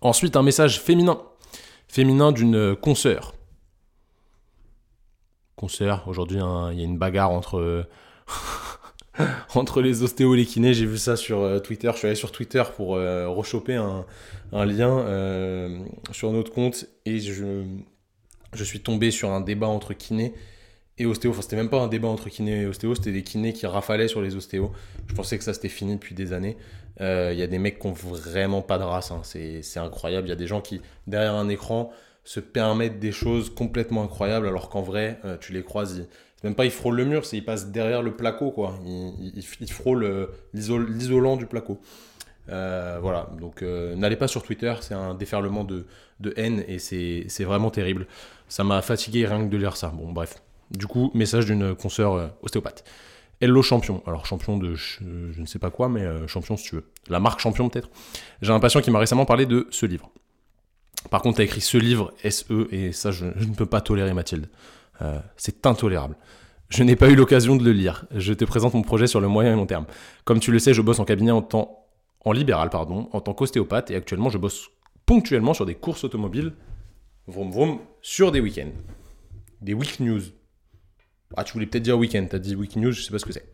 Ensuite, 0.00 0.36
un 0.36 0.42
message 0.42 0.80
féminin. 0.80 1.20
Féminin 1.88 2.32
d'une 2.32 2.74
consoeur. 2.76 3.34
Consoeur, 5.56 6.08
aujourd'hui, 6.08 6.40
hein, 6.40 6.70
il 6.72 6.78
y 6.78 6.82
a 6.82 6.84
une 6.84 6.98
bagarre 6.98 7.30
entre, 7.30 7.86
entre 9.54 9.80
les 9.82 10.02
ostéos 10.02 10.34
et 10.34 10.38
les 10.38 10.46
kinés. 10.46 10.74
J'ai 10.74 10.86
vu 10.86 10.98
ça 10.98 11.16
sur 11.16 11.40
euh, 11.40 11.58
Twitter. 11.58 11.90
Je 11.92 11.98
suis 11.98 12.06
allé 12.06 12.16
sur 12.16 12.32
Twitter 12.32 12.62
pour 12.74 12.96
euh, 12.96 13.28
rechoper 13.28 13.76
un, 13.76 14.06
un 14.52 14.64
lien 14.64 15.04
sur 16.10 16.32
notre 16.32 16.52
compte 16.52 16.86
et 17.04 17.20
je, 17.20 17.64
je 18.52 18.64
suis 18.64 18.80
tombé 18.80 19.10
sur 19.10 19.30
un 19.30 19.40
débat 19.40 19.68
entre 19.68 19.92
kinés 19.92 20.34
et 20.98 21.06
ostéo. 21.06 21.30
Enfin, 21.30 21.42
c'était 21.42 21.56
même 21.56 21.70
pas 21.70 21.80
un 21.80 21.88
débat 21.88 22.08
entre 22.08 22.28
kiné 22.28 22.62
et 22.62 22.66
ostéo, 22.66 22.94
c'était 22.94 23.12
des 23.12 23.22
kinés 23.22 23.52
qui 23.52 23.66
rafalaient 23.66 24.08
sur 24.08 24.22
les 24.22 24.36
ostéos. 24.36 24.72
Je 25.08 25.14
pensais 25.14 25.38
que 25.38 25.44
ça 25.44 25.54
c'était 25.54 25.68
fini 25.68 25.94
depuis 25.94 26.14
des 26.14 26.32
années. 26.32 26.56
Il 27.00 27.06
euh, 27.06 27.32
y 27.32 27.42
a 27.42 27.46
des 27.46 27.58
mecs 27.58 27.80
qui 27.80 27.86
ont 27.86 27.92
vraiment 27.92 28.62
pas 28.62 28.78
de 28.78 28.84
race, 28.84 29.10
hein. 29.10 29.20
c'est 29.24 29.78
incroyable. 29.78 30.28
Il 30.28 30.30
y 30.30 30.34
a 30.34 30.36
des 30.36 30.46
gens 30.46 30.60
qui, 30.60 30.80
derrière 31.06 31.34
un 31.34 31.48
écran, 31.48 31.90
se 32.22 32.40
permettent 32.40 33.00
des 33.00 33.12
choses 33.12 33.52
complètement 33.52 34.04
incroyables, 34.04 34.46
alors 34.46 34.68
qu'en 34.70 34.82
vrai, 34.82 35.18
euh, 35.24 35.36
tu 35.38 35.52
les 35.52 35.62
croises, 35.62 36.06
c'est 36.36 36.44
même 36.44 36.54
pas 36.54 36.64
ils 36.64 36.70
frôlent 36.70 36.96
le 36.96 37.04
mur, 37.04 37.26
c'est 37.26 37.36
ils 37.36 37.44
passent 37.44 37.66
derrière 37.66 38.02
le 38.02 38.14
placo, 38.14 38.50
quoi. 38.50 38.78
Ils, 38.86 39.44
ils, 39.60 39.72
frôlent 39.72 40.04
euh, 40.04 40.26
l'isolant 40.54 41.36
du 41.36 41.46
placo. 41.46 41.80
voilà, 42.46 43.28
donc 43.40 43.62
n'allez 43.62 44.16
pas 44.16 44.28
sur 44.28 44.42
Twitter, 44.44 44.72
c'est 44.80 44.94
un 44.94 45.14
déferlement 45.14 45.64
de, 45.64 45.86
de 46.20 46.32
haine 46.36 46.64
et 46.68 46.78
c'est 46.78 47.44
vraiment 47.44 47.70
terrible. 47.70 48.06
Ça 48.48 48.62
m'a 48.62 48.80
fatigué 48.82 49.26
rien 49.26 49.44
que 49.44 49.50
de 49.50 49.56
lire 49.56 49.76
ça. 49.76 49.88
Bon, 49.88 50.12
bref. 50.12 50.36
Du 50.76 50.86
coup, 50.86 51.10
message 51.14 51.46
d'une 51.46 51.74
consoeur 51.74 52.14
euh, 52.14 52.26
ostéopathe. 52.42 52.84
Hello 53.40 53.62
champion. 53.62 54.02
Alors 54.06 54.26
champion 54.26 54.56
de 54.56 54.74
je, 54.74 55.04
ne 55.38 55.46
sais 55.46 55.58
pas 55.58 55.70
quoi, 55.70 55.88
mais 55.88 56.02
euh, 56.02 56.26
champion 56.26 56.56
si 56.56 56.64
tu 56.64 56.74
veux. 56.76 56.84
La 57.08 57.20
marque 57.20 57.40
champion 57.40 57.68
peut-être. 57.68 57.88
J'ai 58.42 58.52
un 58.52 58.60
patient 58.60 58.80
qui 58.80 58.90
m'a 58.90 58.98
récemment 58.98 59.24
parlé 59.24 59.46
de 59.46 59.68
ce 59.70 59.86
livre. 59.86 60.10
Par 61.10 61.22
contre, 61.22 61.36
tu 61.36 61.42
as 61.42 61.44
écrit 61.44 61.60
ce 61.60 61.76
livre, 61.76 62.12
SE, 62.28 62.66
et 62.72 62.92
ça, 62.92 63.10
je, 63.10 63.26
ne 63.26 63.54
peux 63.54 63.66
pas 63.66 63.80
tolérer, 63.80 64.14
Mathilde. 64.14 64.48
Euh, 65.02 65.20
c'est 65.36 65.66
intolérable. 65.66 66.16
Je 66.70 66.82
n'ai 66.82 66.96
pas 66.96 67.08
eu 67.08 67.14
l'occasion 67.14 67.56
de 67.56 67.64
le 67.64 67.72
lire. 67.72 68.06
Je 68.14 68.32
te 68.32 68.44
présente 68.44 68.74
mon 68.74 68.82
projet 68.82 69.06
sur 69.06 69.20
le 69.20 69.28
moyen 69.28 69.52
et 69.52 69.56
long 69.56 69.66
terme. 69.66 69.86
Comme 70.24 70.40
tu 70.40 70.50
le 70.50 70.58
sais, 70.58 70.74
je 70.74 70.82
bosse 70.82 70.98
en 70.98 71.04
cabinet 71.04 71.30
en 71.30 71.42
temps, 71.42 71.86
en 72.24 72.32
libéral, 72.32 72.70
pardon, 72.70 73.08
en 73.12 73.20
tant 73.20 73.34
qu'ostéopathe, 73.34 73.90
et 73.90 73.96
actuellement, 73.96 74.30
je 74.30 74.38
bosse 74.38 74.70
ponctuellement 75.06 75.54
sur 75.54 75.66
des 75.66 75.74
courses 75.74 76.04
automobiles, 76.04 76.54
vroom 77.26 77.50
vroom, 77.52 77.78
sur 78.00 78.32
des 78.32 78.40
week-ends. 78.40 78.72
Des 79.60 79.74
week 79.74 80.00
news. 80.00 80.22
Ah, 81.36 81.44
tu 81.44 81.52
voulais 81.54 81.66
peut-être 81.66 81.82
dire 81.82 81.98
week-end, 81.98 82.26
tu 82.30 82.38
dit 82.38 82.54
week 82.54 82.76
news, 82.76 82.92
je 82.92 83.02
sais 83.02 83.10
pas 83.10 83.18
ce 83.18 83.24
que 83.24 83.32
c'est. 83.32 83.46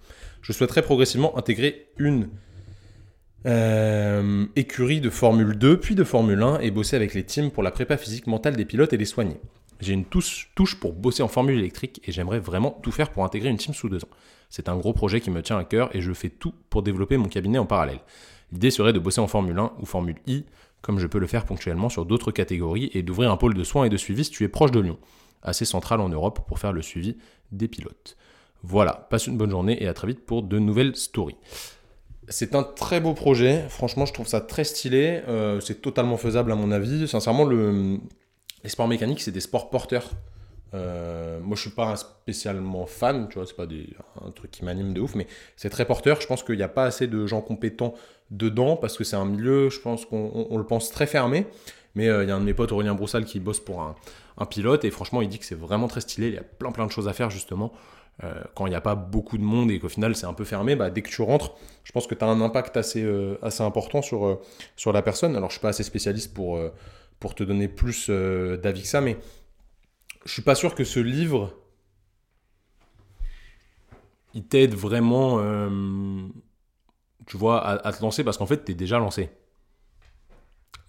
Je 0.42 0.52
souhaiterais 0.52 0.82
progressivement 0.82 1.36
intégrer 1.38 1.88
une 1.98 2.28
euh, 3.46 4.46
écurie 4.56 5.00
de 5.00 5.08
Formule 5.08 5.56
2 5.56 5.80
puis 5.80 5.94
de 5.94 6.04
Formule 6.04 6.42
1 6.42 6.60
et 6.60 6.70
bosser 6.70 6.96
avec 6.96 7.14
les 7.14 7.24
teams 7.24 7.50
pour 7.50 7.62
la 7.62 7.70
prépa 7.70 7.96
physique 7.96 8.26
mentale 8.26 8.56
des 8.56 8.64
pilotes 8.64 8.92
et 8.92 8.98
des 8.98 9.04
soignés. 9.06 9.40
J'ai 9.80 9.94
une 9.94 10.04
touche 10.04 10.50
pour 10.78 10.92
bosser 10.92 11.22
en 11.22 11.28
Formule 11.28 11.58
électrique 11.58 12.02
et 12.04 12.12
j'aimerais 12.12 12.38
vraiment 12.38 12.78
tout 12.82 12.92
faire 12.92 13.10
pour 13.10 13.24
intégrer 13.24 13.48
une 13.48 13.56
team 13.56 13.72
sous 13.72 13.88
deux 13.88 14.04
ans. 14.04 14.10
C'est 14.50 14.68
un 14.68 14.76
gros 14.76 14.92
projet 14.92 15.20
qui 15.20 15.30
me 15.30 15.42
tient 15.42 15.56
à 15.56 15.64
cœur 15.64 15.94
et 15.96 16.02
je 16.02 16.12
fais 16.12 16.28
tout 16.28 16.52
pour 16.68 16.82
développer 16.82 17.16
mon 17.16 17.28
cabinet 17.28 17.58
en 17.58 17.66
parallèle. 17.66 18.00
L'idée 18.52 18.70
serait 18.70 18.92
de 18.92 18.98
bosser 18.98 19.20
en 19.20 19.26
Formule 19.26 19.58
1 19.58 19.72
ou 19.80 19.86
Formule 19.86 20.16
I, 20.26 20.44
comme 20.82 20.98
je 20.98 21.06
peux 21.06 21.18
le 21.18 21.26
faire 21.26 21.46
ponctuellement 21.46 21.88
sur 21.88 22.04
d'autres 22.04 22.32
catégories, 22.32 22.90
et 22.94 23.02
d'ouvrir 23.02 23.30
un 23.30 23.36
pôle 23.36 23.54
de 23.54 23.64
soins 23.64 23.84
et 23.84 23.90
de 23.90 23.96
suivi 23.96 24.24
si 24.24 24.30
tu 24.30 24.44
es 24.44 24.48
proche 24.48 24.70
de 24.70 24.80
Lyon 24.80 24.98
assez 25.42 25.64
centrale 25.64 26.00
en 26.00 26.08
Europe 26.08 26.46
pour 26.46 26.58
faire 26.58 26.72
le 26.72 26.82
suivi 26.82 27.16
des 27.52 27.68
pilotes. 27.68 28.16
Voilà, 28.62 29.06
passe 29.10 29.26
une 29.26 29.38
bonne 29.38 29.50
journée 29.50 29.82
et 29.82 29.88
à 29.88 29.94
très 29.94 30.06
vite 30.06 30.24
pour 30.26 30.42
de 30.42 30.58
nouvelles 30.58 30.96
stories. 30.96 31.36
C'est 32.28 32.54
un 32.54 32.62
très 32.62 33.00
beau 33.00 33.14
projet, 33.14 33.64
franchement 33.68 34.06
je 34.06 34.12
trouve 34.12 34.28
ça 34.28 34.40
très 34.40 34.64
stylé, 34.64 35.22
euh, 35.26 35.58
c'est 35.60 35.82
totalement 35.82 36.16
faisable 36.16 36.52
à 36.52 36.54
mon 36.54 36.70
avis. 36.70 37.08
Sincèrement, 37.08 37.44
le, 37.44 37.98
les 38.62 38.70
sports 38.70 38.86
mécaniques, 38.86 39.20
c'est 39.20 39.32
des 39.32 39.40
sports 39.40 39.70
porteurs. 39.70 40.10
Euh, 40.72 41.40
moi 41.40 41.56
je 41.56 41.62
suis 41.62 41.70
pas 41.70 41.96
spécialement 41.96 42.86
fan, 42.86 43.26
tu 43.28 43.34
vois, 43.38 43.46
c'est 43.46 43.56
pas 43.56 43.66
un 44.24 44.30
truc 44.30 44.52
qui 44.52 44.64
m'anime 44.64 44.92
de 44.92 45.00
ouf, 45.00 45.16
mais 45.16 45.26
c'est 45.56 45.70
très 45.70 45.84
porteur. 45.84 46.20
Je 46.20 46.26
pense 46.26 46.44
qu'il 46.44 46.56
n'y 46.56 46.62
a 46.62 46.68
pas 46.68 46.84
assez 46.84 47.08
de 47.08 47.26
gens 47.26 47.40
compétents 47.40 47.94
dedans 48.30 48.76
parce 48.76 48.96
que 48.96 49.02
c'est 49.02 49.16
un 49.16 49.24
milieu, 49.24 49.70
je 49.70 49.80
pense 49.80 50.04
qu'on 50.04 50.56
le 50.56 50.64
pense 50.64 50.90
très 50.90 51.06
fermé. 51.06 51.46
Mais 51.94 52.08
euh, 52.08 52.22
il 52.22 52.28
y 52.28 52.32
a 52.32 52.36
un 52.36 52.40
de 52.40 52.44
mes 52.44 52.54
potes, 52.54 52.72
Aurélien 52.72 52.94
Broussal, 52.94 53.24
qui 53.24 53.40
bosse 53.40 53.60
pour 53.60 53.82
un, 53.82 53.94
pilote 54.46 54.86
et 54.86 54.90
franchement, 54.90 55.20
il 55.20 55.28
dit 55.28 55.38
que 55.38 55.44
c'est 55.44 55.58
vraiment 55.58 55.86
très 55.86 56.00
stylé. 56.00 56.28
Il 56.28 56.34
y 56.34 56.38
a 56.38 56.42
plein 56.42 56.72
plein 56.72 56.86
de 56.86 56.90
choses 56.90 57.08
à 57.08 57.12
faire 57.12 57.28
justement. 57.28 57.72
Euh, 58.24 58.42
quand 58.54 58.66
il 58.66 58.70
n'y 58.70 58.76
a 58.76 58.80
pas 58.80 58.94
beaucoup 58.94 59.38
de 59.38 59.42
monde 59.42 59.70
et 59.70 59.78
qu'au 59.78 59.88
final 59.88 60.14
c'est 60.14 60.26
un 60.26 60.32
peu 60.32 60.44
fermé, 60.44 60.76
bah, 60.76 60.90
dès 60.90 61.02
que 61.02 61.10
tu 61.10 61.22
rentres, 61.22 61.54
je 61.84 61.92
pense 61.92 62.06
que 62.06 62.14
tu 62.14 62.24
as 62.24 62.28
un 62.28 62.40
impact 62.40 62.76
assez, 62.76 63.02
euh, 63.02 63.38
assez 63.42 63.62
important 63.62 64.02
sur, 64.02 64.40
sur 64.76 64.92
la 64.92 65.02
personne. 65.02 65.36
Alors 65.36 65.50
je 65.50 65.54
suis 65.54 65.60
pas 65.60 65.70
assez 65.70 65.82
spécialiste 65.82 66.32
pour, 66.32 66.58
pour 67.18 67.34
te 67.34 67.44
donner 67.44 67.68
plus 67.68 68.08
d'avis 68.08 68.82
que 68.82 68.88
ça, 68.88 69.00
mais 69.00 69.18
je 70.24 70.32
suis 70.32 70.42
pas 70.42 70.54
sûr 70.54 70.74
que 70.74 70.84
ce 70.84 71.00
livre, 71.00 71.54
il 74.34 74.44
t'aide 74.44 74.74
vraiment, 74.74 75.38
tu 77.26 77.36
vois, 77.36 77.58
à, 77.62 77.88
à, 77.88 77.92
te 77.92 78.02
lancer 78.02 78.24
parce 78.24 78.38
qu'en 78.38 78.46
fait 78.46 78.64
tu 78.64 78.72
es 78.72 78.74
déjà 78.74 78.98
lancé 78.98 79.30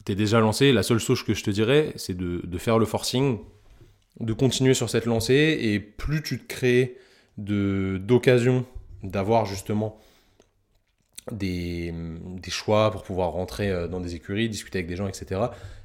tu 0.05 0.11
es 0.11 0.15
déjà 0.15 0.39
lancé, 0.39 0.71
la 0.71 0.83
seule 0.83 0.99
chose 0.99 1.23
que 1.23 1.33
je 1.33 1.43
te 1.43 1.51
dirais, 1.51 1.93
c'est 1.95 2.15
de, 2.15 2.57
faire 2.57 2.79
le 2.79 2.85
forcing, 2.85 3.39
de 4.19 4.33
continuer 4.33 4.73
sur 4.73 4.89
cette 4.89 5.05
lancée, 5.05 5.57
et 5.61 5.79
plus 5.79 6.21
tu 6.21 6.39
te 6.39 6.47
crées 6.47 6.97
d'occasions 7.37 8.65
d'avoir 9.03 9.45
justement 9.45 9.99
des, 11.31 11.93
choix 12.49 12.91
pour 12.91 13.03
pouvoir 13.03 13.31
rentrer 13.31 13.69
euh, 13.69 13.87
dans 13.87 13.99
des 13.99 14.15
écuries, 14.15 14.49
discuter 14.49 14.79
avec 14.79 14.87
des 14.87 14.95
gens, 14.95 15.07
etc. 15.07 15.41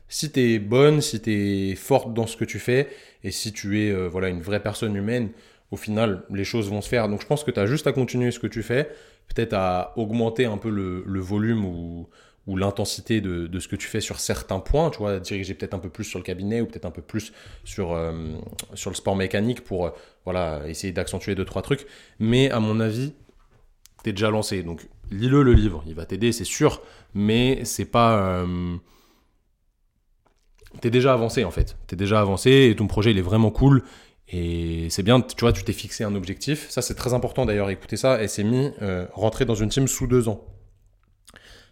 Si 0.08 0.30
tu 0.30 0.40
es 0.40 0.58
bonne, 0.58 1.00
si 1.00 1.20
tu 1.20 1.70
es 1.70 1.74
forte 1.74 2.12
dans 2.12 2.26
ce 2.26 2.36
que 2.36 2.44
tu 2.44 2.58
fais, 2.58 2.88
et 3.22 3.30
si 3.30 3.52
tu 3.52 3.80
es 3.80 3.90
euh, 3.90 4.08
voilà, 4.08 4.28
une 4.28 4.40
vraie 4.40 4.62
personne 4.62 4.96
humaine, 4.96 5.30
au 5.70 5.76
final, 5.76 6.24
les 6.30 6.44
choses 6.44 6.70
vont 6.70 6.80
se 6.80 6.88
faire. 6.88 7.08
Donc 7.08 7.20
je 7.20 7.26
pense 7.26 7.44
que 7.44 7.50
tu 7.50 7.60
as 7.60 7.66
juste 7.66 7.86
à 7.86 7.92
continuer 7.92 8.30
ce 8.30 8.38
que 8.38 8.46
tu 8.46 8.62
fais, 8.62 8.88
peut-être 9.34 9.54
à 9.54 9.92
augmenter 9.96 10.46
un 10.46 10.58
peu 10.58 10.70
le, 10.70 11.20
volume 11.20 11.64
ou, 11.64 12.08
l'intensité 12.54 13.20
de, 13.20 13.58
ce 13.58 13.66
que 13.66 13.74
tu 13.74 13.88
fais 13.88 14.00
sur 14.00 14.20
certains 14.20 14.60
points, 14.60 14.90
tu 14.90 14.98
vois, 14.98 15.18
diriger 15.18 15.54
peut-être 15.54 15.74
un 15.74 15.80
peu 15.80 15.88
plus 15.88 16.04
sur 16.04 16.20
le 16.20 16.24
cabinet 16.24 16.60
ou 16.60 16.66
peut-être 16.66 16.84
un 16.84 16.92
peu 16.92 17.02
plus 17.02 17.32
sur, 17.64 17.92
euh, 17.92 18.36
sur 18.74 18.90
le 18.90 18.94
sport 18.94 19.16
mécanique 19.16 19.64
pour 19.64 19.86
euh, 19.86 19.90
voilà, 20.24 20.62
essayer 20.68 20.92
d'accentuer 20.92 21.34
deux, 21.34 21.44
trois 21.44 21.62
trucs. 21.62 21.86
Mais 22.20 22.48
à 22.50 22.60
mon 22.60 22.78
avis, 22.78 23.14
tu 24.04 24.10
es 24.10 24.12
déjà 24.12 24.30
lancé. 24.30 24.62
Donc 24.62 24.86
lis-le 25.10 25.42
le 25.42 25.54
livre, 25.54 25.82
il 25.88 25.94
va 25.94 26.06
t'aider, 26.06 26.30
c'est 26.30 26.44
sûr, 26.44 26.82
mais 27.14 27.64
c'est 27.64 27.84
pas... 27.84 28.18
Euh, 28.18 28.76
t'es 30.80 30.90
déjà 30.90 31.14
avancé 31.14 31.42
en 31.42 31.50
fait. 31.50 31.76
T'es 31.88 31.96
déjà 31.96 32.20
avancé 32.20 32.68
et 32.70 32.76
ton 32.76 32.86
projet 32.86 33.10
il 33.10 33.18
est 33.18 33.22
vraiment 33.22 33.50
cool. 33.50 33.82
Et 34.28 34.88
c'est 34.90 35.02
bien, 35.02 35.20
tu 35.20 35.40
vois, 35.40 35.52
tu 35.52 35.62
t'es 35.62 35.72
fixé 35.72 36.02
un 36.02 36.14
objectif. 36.14 36.68
Ça, 36.68 36.82
c'est 36.82 36.94
très 36.94 37.14
important 37.14 37.46
d'ailleurs. 37.46 37.70
Écoutez 37.70 37.96
ça, 37.96 38.18
mis 38.38 38.70
euh, 38.82 39.06
rentrer 39.12 39.44
dans 39.44 39.54
une 39.54 39.68
team 39.68 39.86
sous 39.86 40.06
deux 40.06 40.28
ans. 40.28 40.44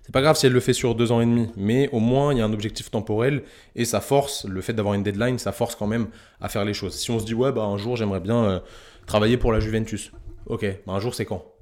C'est 0.05 0.13
pas 0.13 0.21
grave 0.21 0.37
si 0.37 0.45
elle 0.45 0.53
le 0.53 0.61
fait 0.61 0.75
sur 0.75 0.95
deux 0.95 1.13
ans 1.13 1.23
et 1.23 1.25
demi, 1.25 1.49
mais 1.57 1.89
au 1.89 1.99
moins 1.99 2.33
il 2.35 2.39
y 2.39 2.43
a 2.43 2.45
un 2.45 2.53
objectif 2.53 2.91
temporel 2.91 3.43
et 3.75 3.87
ça 3.87 4.03
force, 4.03 4.45
le 4.45 4.61
fait 4.61 4.75
d'avoir 4.75 4.93
une 4.95 5.03
deadline, 5.03 5.39
ça 5.39 5.51
force 5.51 5.75
quand 5.75 5.87
même 5.87 6.09
à 6.43 6.51
faire 6.51 6.67
les 6.67 6.75
choses. 6.75 6.95
Si 6.95 7.11
on 7.11 7.19
se 7.19 7.25
dit, 7.25 7.33
ouais, 7.33 7.53
bah 7.53 7.63
un 7.63 7.79
jour 7.79 7.97
j'aimerais 7.97 8.21
bien 8.21 8.45
euh, 8.45 8.61
travailler 9.07 9.39
pour 9.39 9.51
la 9.51 9.61
Juventus. 9.61 10.13
Ok, 10.45 10.67
bah 10.87 10.93
un 10.93 11.01
jour 11.01 11.15
c'est 11.15 11.25
quand? 11.25 11.55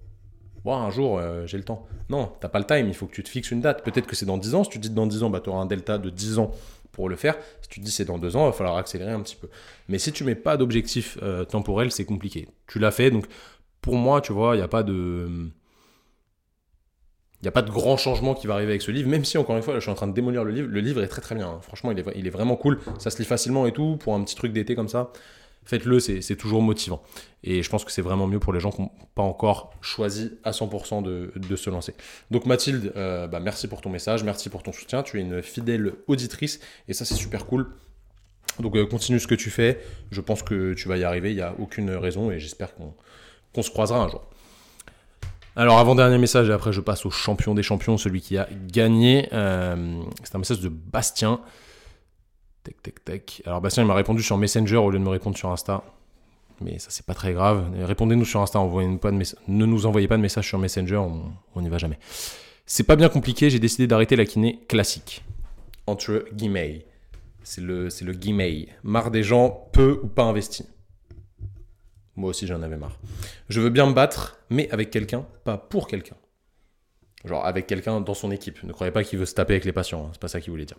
Bon, 0.65 0.75
un 0.75 0.91
jour, 0.91 1.19
euh, 1.19 1.47
j'ai 1.47 1.57
le 1.57 1.65
temps. 1.65 1.87
Non, 2.09 2.33
t'as 2.41 2.49
pas 2.49 2.59
le 2.59 2.65
time, 2.65 2.89
il 2.89 2.95
faut 2.95 3.07
que 3.07 3.15
tu 3.15 3.23
te 3.23 3.29
fixes 3.29 3.51
une 3.53 3.61
date. 3.61 3.85
Peut-être 3.85 4.07
que 4.07 4.15
c'est 4.15 4.27
dans 4.27 4.39
10 4.39 4.55
ans. 4.55 4.65
Si 4.65 4.71
tu 4.71 4.79
dis 4.79 4.91
dans 4.91 5.07
10 5.07 5.23
ans, 5.25 5.31
bah, 5.31 5.41
tu 5.41 5.51
auras 5.51 5.61
un 5.61 5.67
delta 5.67 5.99
de 5.99 6.11
10 6.11 6.39
ans 6.39 6.53
pour 6.93 7.09
le 7.09 7.17
faire. 7.17 7.37
Si 7.63 7.69
tu 7.69 7.81
te 7.81 7.85
dis 7.85 7.91
c'est 7.91 8.05
dans 8.05 8.19
2 8.19 8.37
ans, 8.37 8.45
il 8.45 8.47
va 8.47 8.53
falloir 8.53 8.77
accélérer 8.77 9.13
un 9.13 9.21
petit 9.21 9.37
peu. 9.37 9.49
Mais 9.89 9.99
si 9.99 10.13
tu 10.13 10.25
mets 10.25 10.35
pas 10.37 10.57
d'objectif 10.57 11.19
euh, 11.23 11.45
temporel, 11.45 11.91
c'est 11.91 12.05
compliqué. 12.05 12.49
Tu 12.69 12.79
l'as 12.79 12.93
fait, 12.93 13.11
donc 13.11 13.27
pour 13.81 13.97
moi, 13.97 14.21
tu 14.21 14.33
vois, 14.33 14.55
il 14.55 14.59
n'y 14.59 14.65
a 14.65 14.69
pas 14.69 14.83
de. 14.83 15.51
Il 17.43 17.47
n'y 17.47 17.49
a 17.49 17.53
pas 17.53 17.63
de 17.63 17.71
grand 17.71 17.97
changement 17.97 18.35
qui 18.35 18.47
va 18.47 18.55
arriver 18.55 18.71
avec 18.71 18.83
ce 18.83 18.93
livre, 18.93 19.11
même 19.11 19.25
si, 19.25 19.37
encore 19.37 19.57
une 19.57 19.63
fois, 19.63 19.75
je 19.75 19.81
suis 19.81 19.91
en 19.91 19.95
train 19.95 20.07
de 20.07 20.13
démolir 20.13 20.45
le 20.45 20.53
livre. 20.53 20.69
Le 20.71 20.81
livre 20.81 21.03
est 21.03 21.09
très 21.09 21.21
très 21.21 21.35
bien. 21.35 21.49
Hein. 21.49 21.59
Franchement, 21.61 21.91
il 21.91 22.27
est, 22.27 22.31
vraiment 22.31 22.55
cool. 22.55 22.79
Ça 22.99 23.11
se 23.11 23.19
lit 23.19 23.25
facilement 23.25 23.67
et 23.67 23.73
tout, 23.73 23.97
pour 23.97 24.15
un 24.15 24.23
petit 24.23 24.37
truc 24.37 24.53
d'été 24.53 24.75
comme 24.77 24.89
ça 24.89 25.11
faites-le, 25.65 26.01
c'est 26.01 26.37
toujours 26.37 26.63
motivant. 26.63 27.03
Et 27.45 27.63
je 27.63 27.71
pense 27.71 27.85
que 27.85 27.93
c'est 27.93 28.03
vraiment 28.03 28.27
mieux 28.27 28.39
pour 28.39 28.53
les 28.53 28.61
gens 28.61 28.71
qui 28.71 28.83
n'ont 28.83 28.91
pas 29.15 29.23
encore 29.23 29.73
choisi 29.81 30.33
à 30.45 30.51
100% 30.51 31.03
de, 31.03 31.57
se 31.57 31.71
lancer. 31.71 31.95
Donc 32.31 32.47
Mathilde, 32.47 32.93
euh, 32.97 33.27
bah, 33.27 33.41
merci 33.41 33.69
pour 33.69 33.81
ton 33.81 33.91
message, 33.91 34.25
merci 34.25 34.49
pour 34.49 34.63
ton 34.63 34.73
soutien. 34.73 35.03
Tu 35.03 35.19
es 35.19 35.23
une 35.23 35.43
fidèle 35.43 35.93
auditrice 36.07 36.61
et 36.89 36.95
ça 36.95 37.05
c'est 37.05 37.15
super 37.15 37.47
cool. 37.47 37.69
Donc 38.59 38.77
euh, 38.77 38.87
continue 38.87 39.21
ce 39.21 39.27
que 39.27 39.35
tu 39.35 39.51
fais. 39.51 39.81
Je 40.11 40.21
pense 40.21 40.43
que 40.43 40.75
tu 40.75 40.89
vas 40.89 40.97
y 40.97 41.05
arriver, 41.05 41.31
il 41.31 41.37
n'y 41.37 41.43
a 41.43 41.55
aucune 41.59 41.91
raison 41.91 42.31
et 42.31 42.39
j'espère 42.39 42.75
qu'on 42.75 43.63
se 43.63 43.71
croisera 43.71 44.03
un 44.03 44.09
jour. 44.09 44.23
Alors 45.55 45.79
avant-dernier 45.79 46.17
message 46.17 46.49
et 46.49 46.53
après 46.53 46.73
je 46.73 46.81
passe 46.81 47.05
au 47.05 47.11
champion 47.11 47.55
des 47.55 47.63
champions, 47.63 47.99
celui 47.99 48.23
qui 48.23 48.39
a 48.39 48.49
gagné. 48.69 49.29
Euh, 49.33 50.03
c'est 50.25 50.35
un 50.35 50.39
message 50.39 50.61
de 50.61 50.69
Bastien. 50.69 51.41
Tac, 52.65 52.83
tac, 52.83 53.05
tac. 53.05 53.43
Alors 53.45 53.61
Bastien, 53.61 53.83
il 53.83 53.87
m'a 53.87 53.95
répondu 53.95 54.23
sur 54.23 54.39
Messenger 54.39 54.77
au 54.77 54.91
lieu 54.91 54.99
de 54.99 55.05
me 55.05 55.11
répondre 55.11 55.37
sur 55.37 55.51
Insta. 55.51 55.83
Mais 56.61 56.79
ça, 56.79 56.89
c'est 56.91 57.05
pas 57.05 57.15
très 57.15 57.33
grave. 57.33 57.67
Répondez-nous 57.83 58.25
sur 58.25 58.41
Insta, 58.41 58.61
pas 59.01 59.11
de 59.11 59.23
ne 59.49 59.67
nous 59.67 59.85
envoyez 59.85 60.09
pas 60.09 60.17
de 60.17 60.23
message 60.23 60.47
sur 60.47 60.59
Messenger, 60.59 61.03
on 61.55 61.61
n'y 61.61 61.69
va 61.69 61.79
jamais. 61.79 61.99
C'est 62.65 62.85
pas 62.85 62.97
bien 62.97 63.09
compliqué, 63.09 63.51
j'ai 63.51 63.59
décidé 63.59 63.87
d'arrêter 63.87 64.17
la 64.17 64.25
kiné 64.25 64.61
classique. 64.69 65.25
Entre 65.87 66.25
guillemets. 66.33 66.87
C'est 67.43 67.61
le, 67.61 67.91
c'est 67.91 68.05
le 68.05 68.13
guillemets. 68.13 68.69
Marre 68.85 69.11
des 69.11 69.25
gens 69.25 69.69
peu 69.73 70.01
ou 70.03 70.07
pas 70.07 70.23
investis. 70.23 70.67
Moi 72.17 72.31
aussi, 72.31 72.47
j'en 72.47 72.63
avais 72.63 72.77
marre. 72.77 72.99
Je 73.49 73.61
veux 73.61 73.71
bien 73.71 73.87
me 73.87 73.93
battre, 73.93 74.39
mais 74.51 74.71
avec 74.71 74.91
quelqu'un, 74.91 75.27
pas 75.45 75.57
pour 75.57 75.89
quelqu'un. 75.89 76.17
Genre 77.25 77.47
avec 77.47 77.67
quelqu'un 77.67 78.01
dans 78.01 78.15
son 78.15 78.31
équipe. 78.31 78.63
Ne 78.65 78.73
croyez 78.73 78.93
pas 78.93 79.05
qu'il 79.05 79.19
veut 79.19 79.27
se 79.27 79.35
taper 79.35 79.55
avec 79.55 79.65
les 79.65 79.73
patients, 79.73 80.07
hein. 80.07 80.11
c'est 80.13 80.21
pas 80.21 80.29
ça 80.29 80.41
qu'il 80.41 80.51
voulait 80.51 80.65
dire. 80.65 80.77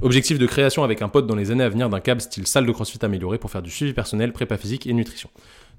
Objectif 0.00 0.38
de 0.38 0.46
création 0.46 0.84
avec 0.84 1.02
un 1.02 1.08
pote 1.08 1.26
dans 1.26 1.34
les 1.34 1.50
années 1.50 1.64
à 1.64 1.68
venir 1.68 1.88
d'un 1.88 2.00
câble 2.00 2.20
style 2.20 2.46
salle 2.46 2.66
de 2.66 2.72
crossfit 2.72 3.04
améliorée 3.04 3.38
pour 3.38 3.50
faire 3.50 3.62
du 3.62 3.70
suivi 3.70 3.92
personnel, 3.92 4.32
prépa 4.32 4.56
physique 4.56 4.86
et 4.86 4.92
nutrition. 4.92 5.28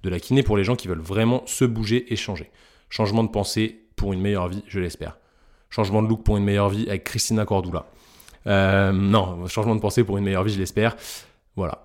De 0.04 0.10
la 0.10 0.20
kiné 0.20 0.44
pour 0.44 0.58
les 0.58 0.64
gens 0.64 0.76
qui 0.76 0.88
veulent 0.88 1.00
vraiment 1.00 1.44
se 1.46 1.66
bouger 1.66 2.12
et 2.12 2.16
changer. 2.16 2.52
Changement 2.90 3.24
de 3.24 3.30
pensée 3.30 3.82
pour 3.96 4.14
une 4.14 4.22
meilleure 4.22 4.48
vie, 4.48 4.64
je 4.68 4.80
l'espère. 4.80 5.18
Changement 5.70 6.02
de 6.02 6.08
look 6.08 6.24
pour 6.24 6.38
une 6.38 6.44
meilleure 6.44 6.70
vie 6.70 6.86
avec 6.88 7.04
Christina 7.04 7.46
Cordula. 7.46 7.86
Euh, 8.48 8.92
non, 8.92 9.48
changement 9.48 9.76
de 9.76 9.82
pensée 9.82 10.04
pour 10.04 10.18
une 10.18 10.24
meilleure 10.24 10.44
vie, 10.44 10.54
je 10.54 10.60
l'espère. 10.60 10.96
Voilà. 11.56 11.84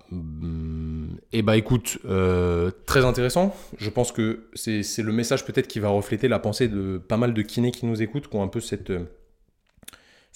Et 1.33 1.41
bah 1.41 1.57
écoute, 1.57 1.97
euh, 2.05 2.71
très 2.85 3.03
intéressant. 3.03 3.53
Je 3.77 3.89
pense 3.89 4.11
que 4.11 4.47
c'est 4.53 5.01
le 5.01 5.11
message 5.11 5.45
peut-être 5.45 5.67
qui 5.67 5.79
va 5.79 5.89
refléter 5.89 6.27
la 6.27 6.39
pensée 6.39 6.67
de 6.67 6.97
pas 6.97 7.17
mal 7.17 7.33
de 7.33 7.41
kinés 7.41 7.71
qui 7.71 7.85
nous 7.85 8.01
écoutent, 8.01 8.29
qui 8.29 8.35
ont 8.35 8.43
un 8.43 8.47
peu 8.47 8.61
cette, 8.61 8.91
euh, 8.91 9.05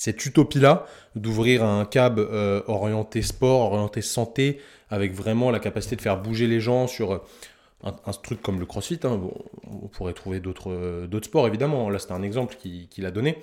utopie-là 0.05 0.85
d'ouvrir 1.15 1.63
un 1.63 1.85
cab 1.85 2.19
euh, 2.19 2.61
orienté 2.67 3.21
sport, 3.21 3.71
orienté 3.71 4.01
santé, 4.01 4.59
avec 4.89 5.13
vraiment 5.13 5.51
la 5.51 5.59
capacité 5.59 5.95
de 5.95 6.01
faire 6.01 6.21
bouger 6.21 6.47
les 6.47 6.59
gens 6.59 6.87
sur 6.87 7.23
un, 7.83 8.11
truc 8.23 8.41
comme 8.41 8.59
le 8.59 8.65
crossfit. 8.65 8.99
Hein. 9.03 9.21
on 9.63 9.87
pourrait 9.87 10.13
trouver 10.13 10.41
d'autres 10.41 11.09
sports 11.23 11.47
évidemment. 11.47 11.89
Là, 11.89 11.99
c'était 11.99 12.13
un 12.13 12.23
exemple 12.23 12.55
qu'il 12.57 13.05
a 13.05 13.11
donné. 13.11 13.37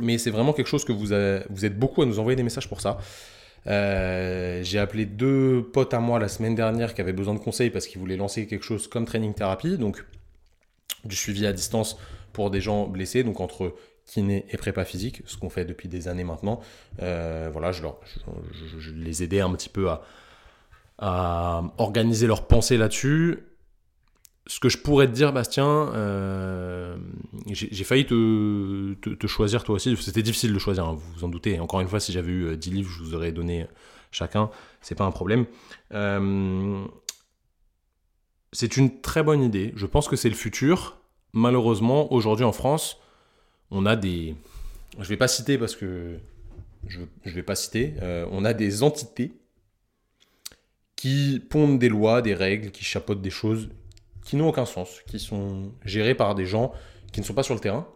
Mais 0.00 0.18
c'est 0.18 0.30
vraiment 0.30 0.52
quelque 0.52 0.66
chose 0.68 0.84
que 0.84 0.92
vous, 0.92 1.06
vous 1.50 1.64
êtes 1.64 1.78
beaucoup 1.78 2.02
à 2.02 2.06
nous 2.06 2.18
envoyer 2.18 2.36
des 2.36 2.42
messages 2.42 2.68
pour 2.68 2.80
ça. 2.80 2.98
Euh, 3.68 4.62
j'ai 4.62 4.78
appelé 4.78 5.04
deux 5.04 5.62
potes 5.62 5.92
à 5.92 6.00
moi 6.00 6.18
la 6.18 6.28
semaine 6.28 6.54
dernière 6.54 6.94
qui 6.94 7.00
avaient 7.00 7.12
besoin 7.12 7.34
de 7.34 7.38
conseils 7.38 7.70
parce 7.70 7.86
qu'ils 7.86 8.00
voulaient 8.00 8.16
lancer 8.16 8.46
quelque 8.46 8.64
chose 8.64 8.88
comme 8.88 9.04
training 9.04 9.34
thérapie, 9.34 9.76
donc 9.76 10.04
du 11.04 11.14
suivi 11.14 11.46
à 11.46 11.52
distance 11.52 11.98
pour 12.32 12.50
des 12.50 12.60
gens 12.60 12.86
blessés, 12.86 13.24
donc 13.24 13.40
entre 13.40 13.74
kiné 14.06 14.46
et 14.50 14.56
prépa 14.56 14.84
physique, 14.84 15.22
ce 15.26 15.36
qu'on 15.36 15.50
fait 15.50 15.66
depuis 15.66 15.88
des 15.88 16.08
années 16.08 16.24
maintenant. 16.24 16.60
Euh, 17.02 17.50
voilà, 17.52 17.72
je, 17.72 17.82
leur, 17.82 18.00
je, 18.78 18.90
les 18.92 19.22
aidais 19.22 19.40
un 19.40 19.52
petit 19.52 19.68
peu 19.68 19.90
à, 19.90 20.02
à 20.98 21.62
organiser 21.76 22.26
leur 22.26 22.46
pensée 22.46 22.78
là-dessus 22.78 23.40
ce 24.48 24.60
que 24.60 24.70
je 24.70 24.78
pourrais 24.78 25.06
te 25.06 25.12
dire, 25.12 25.34
Bastien, 25.34 25.92
euh, 25.94 26.96
j'ai 27.50 27.84
failli 27.84 28.06
te, 28.06 29.26
choisir 29.26 29.62
toi 29.62 29.74
aussi. 29.74 29.94
C'était 29.98 30.22
difficile 30.22 30.54
de 30.54 30.58
choisir, 30.58 30.86
hein, 30.86 30.94
vous 30.94 31.12
vous 31.12 31.24
en 31.24 31.28
doutez. 31.28 31.60
Encore 31.60 31.80
une 31.80 31.88
fois, 31.88 32.00
si 32.00 32.12
j'avais 32.12 32.32
eu 32.32 32.56
10 32.56 32.70
euh, 32.70 32.72
livres, 32.72 32.90
je 32.90 33.04
vous 33.04 33.14
aurais 33.14 33.30
donné 33.30 33.66
chacun. 34.10 34.50
C'est 34.80 34.94
pas 34.94 35.04
un 35.04 35.10
problème. 35.10 35.44
Euh, 35.92 36.82
c'est 38.52 38.78
une 38.78 39.02
très 39.02 39.22
bonne 39.22 39.42
idée. 39.42 39.74
Je 39.76 39.84
pense 39.84 40.08
que 40.08 40.16
c'est 40.16 40.30
le 40.30 40.34
futur. 40.34 40.96
Malheureusement, 41.34 42.10
aujourd'hui 42.10 42.46
en 42.46 42.52
France, 42.52 42.98
on 43.70 43.84
a 43.84 43.96
des. 43.96 44.34
Je 44.98 45.08
vais 45.10 45.18
pas 45.18 45.28
citer 45.28 45.58
parce 45.58 45.76
que 45.76 46.16
je 46.86 47.00
vais 47.26 47.42
pas 47.42 47.54
citer. 47.54 47.92
on 48.32 48.46
a 48.46 48.54
des 48.54 48.82
entités 48.82 49.32
qui 50.96 51.38
pondent 51.50 51.78
des 51.78 51.90
lois, 51.90 52.22
des 52.22 52.32
règles, 52.32 52.70
qui 52.70 52.82
chapeautent 52.82 53.20
des 53.20 53.30
choses 53.30 53.68
qui 54.28 54.36
n'ont 54.36 54.48
aucun 54.48 54.66
sens, 54.66 55.00
qui 55.06 55.18
sont 55.18 55.72
gérés 55.86 56.14
par 56.14 56.34
des 56.34 56.44
gens 56.44 56.72
qui 57.12 57.20
ne 57.20 57.24
sont 57.24 57.32
pas 57.32 57.42
sur 57.42 57.54
le 57.54 57.60
terrain 57.60 57.88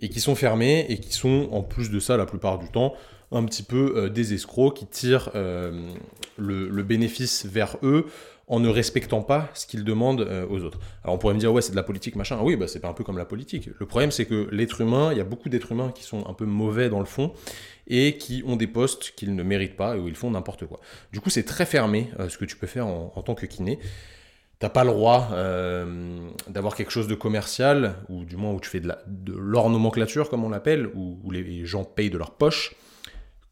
et 0.00 0.08
qui 0.08 0.18
sont 0.18 0.34
fermés 0.34 0.86
et 0.88 0.98
qui 0.98 1.12
sont 1.12 1.48
en 1.52 1.62
plus 1.62 1.88
de 1.88 2.00
ça 2.00 2.16
la 2.16 2.26
plupart 2.26 2.58
du 2.58 2.68
temps 2.68 2.94
un 3.30 3.44
petit 3.44 3.62
peu 3.62 3.94
euh, 3.94 4.08
des 4.08 4.34
escrocs 4.34 4.74
qui 4.74 4.86
tirent 4.86 5.30
euh, 5.36 5.88
le, 6.36 6.82
bénéfice 6.82 7.46
vers 7.46 7.76
eux 7.84 8.06
en 8.48 8.58
ne 8.58 8.68
respectant 8.68 9.22
pas 9.22 9.50
ce 9.54 9.68
qu'ils 9.68 9.84
demandent 9.84 10.22
euh, 10.22 10.48
aux 10.50 10.64
autres. 10.64 10.80
Alors 11.04 11.14
on 11.14 11.18
pourrait 11.18 11.34
me 11.34 11.38
dire 11.38 11.52
ouais 11.52 11.62
c'est 11.62 11.70
de 11.70 11.76
la 11.76 11.84
politique 11.84 12.16
machin. 12.16 12.40
oui 12.42 12.56
bah 12.56 12.66
c'est 12.66 12.80
pas 12.80 12.88
un 12.88 12.92
peu 12.92 13.04
comme 13.04 13.18
la 13.18 13.24
politique. 13.24 13.70
Le 13.78 13.86
problème 13.86 14.10
c'est 14.10 14.26
que 14.26 14.48
l'être 14.50 14.80
humain, 14.80 15.12
il 15.12 15.18
y 15.18 15.20
a 15.20 15.24
beaucoup 15.24 15.48
d'êtres 15.48 15.70
humains 15.70 15.92
qui 15.94 16.02
sont 16.02 16.26
un 16.26 16.34
peu 16.34 16.44
mauvais 16.44 16.88
dans 16.88 16.98
le 16.98 17.06
fond 17.06 17.32
et 17.86 18.18
qui 18.18 18.42
ont 18.48 18.56
des 18.56 18.66
postes 18.66 19.12
qu'ils 19.14 19.36
ne 19.36 19.42
méritent 19.44 19.76
pas 19.76 19.94
et 19.94 20.00
où 20.00 20.08
ils 20.08 20.16
font 20.16 20.32
n'importe 20.32 20.66
quoi. 20.66 20.80
Du 21.12 21.20
coup 21.20 21.30
c'est 21.30 21.44
très 21.44 21.66
fermé 21.66 22.10
ce 22.28 22.36
que 22.36 22.44
tu 22.44 22.56
peux 22.56 22.66
faire 22.66 22.88
en 22.88 23.22
tant 23.22 23.36
que 23.36 23.46
kiné 23.46 23.78
t'as 24.62 24.68
pas 24.68 24.84
le 24.84 24.90
droit 24.90 25.30
euh, 25.32 26.30
d'avoir 26.46 26.76
quelque 26.76 26.92
chose 26.92 27.08
de 27.08 27.16
commercial, 27.16 27.96
ou 28.08 28.24
du 28.24 28.36
moins 28.36 28.52
où 28.52 28.60
tu 28.60 28.70
fais 28.70 28.78
de 28.78 28.92
l'ornomenclature, 29.36 30.30
comme 30.30 30.44
on 30.44 30.50
l'appelle, 30.50 30.86
où, 30.94 31.18
les 31.32 31.66
gens 31.66 31.82
payent 31.82 32.10
de 32.10 32.16
leur 32.16 32.30
poche, 32.30 32.76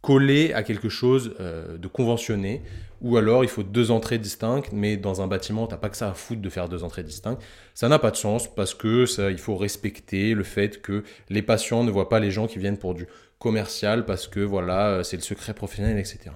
collé 0.02 0.52
à 0.52 0.62
quelque 0.62 0.88
chose 0.88 1.34
euh, 1.40 1.78
de 1.78 1.88
conventionné, 1.88 2.62
ou 3.00 3.16
alors 3.16 3.42
il 3.42 3.50
faut 3.50 3.64
deux 3.64 3.90
entrées 3.90 4.18
distinctes, 4.18 4.70
mais 4.72 4.96
dans 4.96 5.20
un 5.20 5.26
bâtiment, 5.26 5.66
t'as 5.66 5.78
pas 5.78 5.88
que 5.88 5.96
ça 5.96 6.10
à 6.10 6.14
foutre 6.14 6.42
de 6.42 6.48
faire 6.48 6.68
deux 6.68 6.84
entrées 6.84 7.02
distinctes. 7.02 7.42
Ça 7.74 7.88
n'a 7.88 7.98
pas 7.98 8.12
de 8.12 8.16
sens 8.16 8.46
parce 8.46 8.72
que 8.72 9.04
ça, 9.04 9.32
il 9.32 9.38
faut 9.38 9.56
respecter 9.56 10.34
le 10.34 10.44
fait 10.44 10.80
que 10.80 11.02
les 11.28 11.42
patients 11.42 11.82
ne 11.82 11.90
voient 11.90 12.08
pas 12.08 12.20
les 12.20 12.30
gens 12.30 12.46
qui 12.46 12.60
viennent 12.60 12.78
pour 12.78 12.94
du 12.94 13.08
commercial 13.40 14.04
parce 14.04 14.28
que 14.28 14.38
voilà, 14.38 15.02
c'est 15.02 15.16
le 15.16 15.22
secret 15.22 15.54
professionnel, 15.54 15.98
etc. 15.98 16.30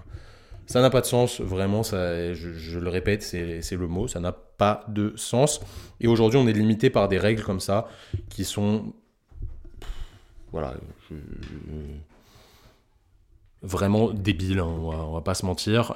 Ça 0.67 0.81
n'a 0.81 0.91
pas 0.91 1.03
de 1.03 1.07
sens, 1.07 1.41
vraiment, 1.41 1.83
ça, 1.83 2.33
je, 2.33 2.79
le 2.79 2.89
répète, 2.89 3.23
c'est 3.23 3.77
le 3.77 3.87
mot, 3.87 4.09
ça 4.09 4.21
n'a 4.21 4.33
pas 4.33 4.85
de 4.89 5.13
sens. 5.17 5.61
Et 6.01 6.07
aujourd'hui, 6.07 6.39
on 6.39 6.47
est 6.47 6.53
limité 6.53 6.89
par 6.89 7.09
des 7.09 7.19
règles 7.19 7.43
comme 7.43 7.61
ça 7.61 7.89
qui 8.31 8.45
sont. 8.45 8.95
Voilà. 10.53 10.75
vraiment 13.63 14.11
débile, 14.11 14.61
hein, 14.61 14.67
on, 14.67 15.13
va, 15.13 15.21
pas 15.21 15.35
se 15.35 15.45
mentir. 15.45 15.95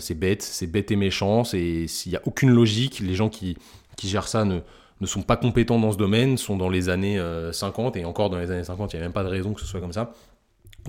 c'est 0.00 0.14
bête, 0.16 0.42
c'est 0.42 0.66
bête 0.66 0.90
et 0.90 0.96
méchant, 0.96 1.44
s'il 1.44 1.88
n'y 2.06 2.16
a 2.16 2.22
aucune 2.24 2.50
logique. 2.50 3.00
Les 3.00 3.14
gens 3.14 3.30
qui, 3.30 3.56
gèrent 4.02 4.28
ça 4.28 4.44
ne, 4.44 4.60
sont 5.06 5.22
pas 5.22 5.36
compétents 5.38 5.78
dans 5.78 5.92
ce 5.92 5.98
domaine, 5.98 6.36
sont 6.36 6.56
dans 6.56 6.68
les 6.68 6.90
années 6.90 7.18
50, 7.52 7.96
et 7.96 8.04
encore 8.04 8.28
dans 8.28 8.38
les 8.38 8.50
années 8.50 8.64
50, 8.64 8.92
il 8.92 8.96
n'y 8.96 9.02
a 9.02 9.04
même 9.04 9.14
pas 9.14 9.24
de 9.24 9.28
raison 9.28 9.54
que 9.54 9.62
ce 9.62 9.66
soit 9.66 9.80
comme 9.80 9.94
ça. 9.94 10.12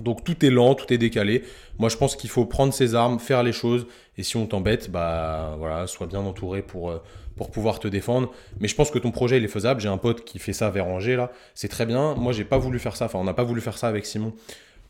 Donc 0.00 0.24
tout 0.24 0.44
est 0.44 0.50
lent, 0.50 0.74
tout 0.74 0.92
est 0.92 0.98
décalé. 0.98 1.42
Moi 1.78 1.88
je 1.88 1.96
pense 1.96 2.16
qu'il 2.16 2.30
faut 2.30 2.46
prendre 2.46 2.72
ses 2.72 2.94
armes, 2.94 3.18
faire 3.18 3.42
les 3.42 3.52
choses, 3.52 3.86
et 4.16 4.22
si 4.22 4.36
on 4.36 4.46
t'embête, 4.46 4.90
bah 4.90 5.54
voilà, 5.58 5.86
sois 5.86 6.06
bien 6.06 6.20
entouré 6.20 6.62
pour, 6.62 6.90
euh, 6.90 7.02
pour 7.36 7.50
pouvoir 7.50 7.78
te 7.78 7.88
défendre. 7.88 8.32
Mais 8.60 8.68
je 8.68 8.74
pense 8.74 8.90
que 8.90 8.98
ton 8.98 9.10
projet 9.10 9.38
il 9.38 9.44
est 9.44 9.48
faisable. 9.48 9.80
J'ai 9.80 9.88
un 9.88 9.98
pote 9.98 10.24
qui 10.24 10.38
fait 10.38 10.52
ça 10.52 10.70
vers 10.70 10.86
Angers 10.86 11.16
là, 11.16 11.32
c'est 11.54 11.68
très 11.68 11.86
bien. 11.86 12.14
Moi 12.14 12.32
j'ai 12.32 12.44
pas 12.44 12.58
voulu 12.58 12.78
faire 12.78 12.96
ça, 12.96 13.06
enfin 13.06 13.18
on 13.18 13.24
n'a 13.24 13.34
pas 13.34 13.44
voulu 13.44 13.60
faire 13.60 13.78
ça 13.78 13.88
avec 13.88 14.06
Simon 14.06 14.32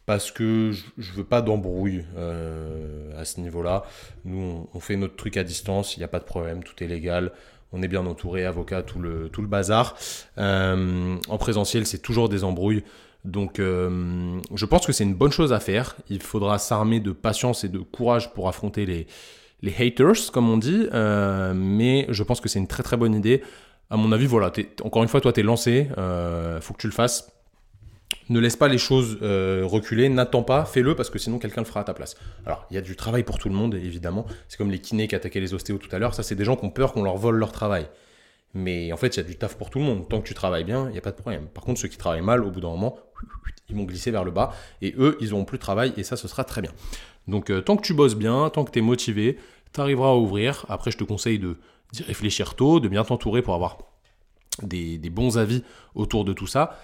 parce 0.06 0.32
que 0.32 0.72
je, 0.98 1.12
veux 1.12 1.24
pas 1.24 1.42
d'embrouille 1.42 2.04
euh, 2.16 3.20
à 3.20 3.24
ce 3.24 3.40
niveau-là. 3.40 3.84
Nous 4.24 4.68
on, 4.72 4.80
fait 4.80 4.96
notre 4.96 5.16
truc 5.16 5.36
à 5.36 5.44
distance, 5.44 5.96
il 5.96 6.00
n'y 6.00 6.04
a 6.04 6.08
pas 6.08 6.18
de 6.18 6.24
problème, 6.24 6.62
tout 6.64 6.82
est 6.82 6.88
légal. 6.88 7.32
On 7.72 7.82
est 7.82 7.88
bien 7.88 8.04
entouré, 8.04 8.44
avocat, 8.44 8.82
tout 8.82 8.98
le, 8.98 9.30
tout 9.30 9.40
le 9.40 9.48
bazar. 9.48 9.96
Euh, 10.36 11.16
en 11.28 11.38
présentiel, 11.38 11.86
c'est 11.86 12.00
toujours 12.02 12.28
des 12.28 12.44
embrouilles. 12.44 12.84
Donc 13.24 13.60
euh, 13.60 14.40
je 14.54 14.66
pense 14.66 14.86
que 14.86 14.92
c'est 14.92 15.04
une 15.04 15.14
bonne 15.14 15.30
chose 15.30 15.52
à 15.52 15.60
faire. 15.60 15.96
Il 16.08 16.22
faudra 16.22 16.58
s'armer 16.58 17.00
de 17.00 17.12
patience 17.12 17.64
et 17.64 17.68
de 17.68 17.78
courage 17.78 18.32
pour 18.34 18.48
affronter 18.48 18.84
les, 18.84 19.06
les 19.62 19.74
haters, 19.78 20.32
comme 20.32 20.48
on 20.50 20.56
dit. 20.56 20.88
Euh, 20.92 21.52
mais 21.54 22.06
je 22.08 22.22
pense 22.22 22.40
que 22.40 22.48
c'est 22.48 22.58
une 22.58 22.66
très 22.66 22.82
très 22.82 22.96
bonne 22.96 23.14
idée. 23.14 23.42
À 23.90 23.96
mon 23.96 24.10
avis, 24.10 24.26
voilà, 24.26 24.50
encore 24.82 25.02
une 25.02 25.08
fois, 25.08 25.20
toi, 25.20 25.32
tu 25.32 25.40
es 25.40 25.42
lancé. 25.42 25.88
Euh, 25.98 26.60
faut 26.60 26.74
que 26.74 26.80
tu 26.80 26.86
le 26.86 26.92
fasses. 26.92 27.30
Ne 28.28 28.40
laisse 28.40 28.56
pas 28.56 28.68
les 28.68 28.78
choses 28.78 29.18
reculer, 29.20 30.08
n'attends 30.08 30.42
pas, 30.42 30.64
fais-le 30.64 30.94
parce 30.94 31.10
que 31.10 31.18
sinon 31.18 31.38
quelqu'un 31.38 31.62
le 31.62 31.66
fera 31.66 31.80
à 31.80 31.84
ta 31.84 31.94
place. 31.94 32.14
Alors, 32.46 32.66
il 32.70 32.74
y 32.74 32.78
a 32.78 32.80
du 32.80 32.94
travail 32.94 33.24
pour 33.24 33.38
tout 33.38 33.48
le 33.48 33.54
monde, 33.54 33.74
évidemment. 33.74 34.26
C'est 34.48 34.58
comme 34.58 34.70
les 34.70 34.80
kinés 34.80 35.08
qui 35.08 35.14
attaquaient 35.14 35.40
les 35.40 35.54
ostéos 35.54 35.78
tout 35.78 35.88
à 35.94 35.98
l'heure. 35.98 36.14
Ça, 36.14 36.22
c'est 36.22 36.34
des 36.34 36.44
gens 36.44 36.56
qui 36.56 36.64
ont 36.64 36.70
peur 36.70 36.92
qu'on 36.92 37.02
leur 37.02 37.16
vole 37.16 37.36
leur 37.36 37.52
travail. 37.52 37.86
Mais 38.54 38.92
en 38.92 38.96
fait, 38.96 39.16
il 39.16 39.16
y 39.18 39.20
a 39.20 39.22
du 39.22 39.36
taf 39.36 39.56
pour 39.56 39.70
tout 39.70 39.78
le 39.78 39.84
monde. 39.84 40.08
Tant 40.08 40.20
que 40.20 40.26
tu 40.26 40.34
travailles 40.34 40.64
bien, 40.64 40.86
il 40.88 40.92
n'y 40.92 40.98
a 40.98 41.02
pas 41.02 41.10
de 41.10 41.16
problème. 41.16 41.46
Par 41.46 41.64
contre, 41.64 41.80
ceux 41.80 41.88
qui 41.88 41.96
travaillent 41.96 42.20
mal, 42.20 42.44
au 42.44 42.50
bout 42.50 42.60
d'un 42.60 42.68
moment, 42.68 42.98
ils 43.68 43.76
vont 43.76 43.84
glisser 43.84 44.10
vers 44.10 44.24
le 44.24 44.30
bas. 44.30 44.52
Et 44.82 44.94
eux, 44.98 45.16
ils 45.20 45.30
n'auront 45.30 45.44
plus 45.44 45.58
de 45.58 45.62
travail. 45.62 45.94
Et 45.96 46.02
ça, 46.02 46.16
ce 46.16 46.28
sera 46.28 46.44
très 46.44 46.60
bien. 46.60 46.72
Donc, 47.28 47.50
euh, 47.50 47.60
tant 47.60 47.76
que 47.76 47.82
tu 47.82 47.94
bosses 47.94 48.16
bien, 48.16 48.50
tant 48.50 48.64
que 48.64 48.70
tu 48.70 48.80
es 48.80 48.82
motivé, 48.82 49.38
tu 49.72 49.80
arriveras 49.80 50.10
à 50.10 50.14
ouvrir. 50.14 50.66
Après, 50.68 50.90
je 50.90 50.98
te 50.98 51.04
conseille 51.04 51.38
d'y 51.38 52.02
réfléchir 52.02 52.54
tôt, 52.54 52.80
de 52.80 52.88
bien 52.88 53.04
t'entourer 53.04 53.42
pour 53.42 53.54
avoir 53.54 53.78
des, 54.62 54.98
bons 55.10 55.38
avis 55.38 55.62
autour 55.94 56.24
de 56.24 56.32
tout 56.32 56.46
ça. 56.46 56.78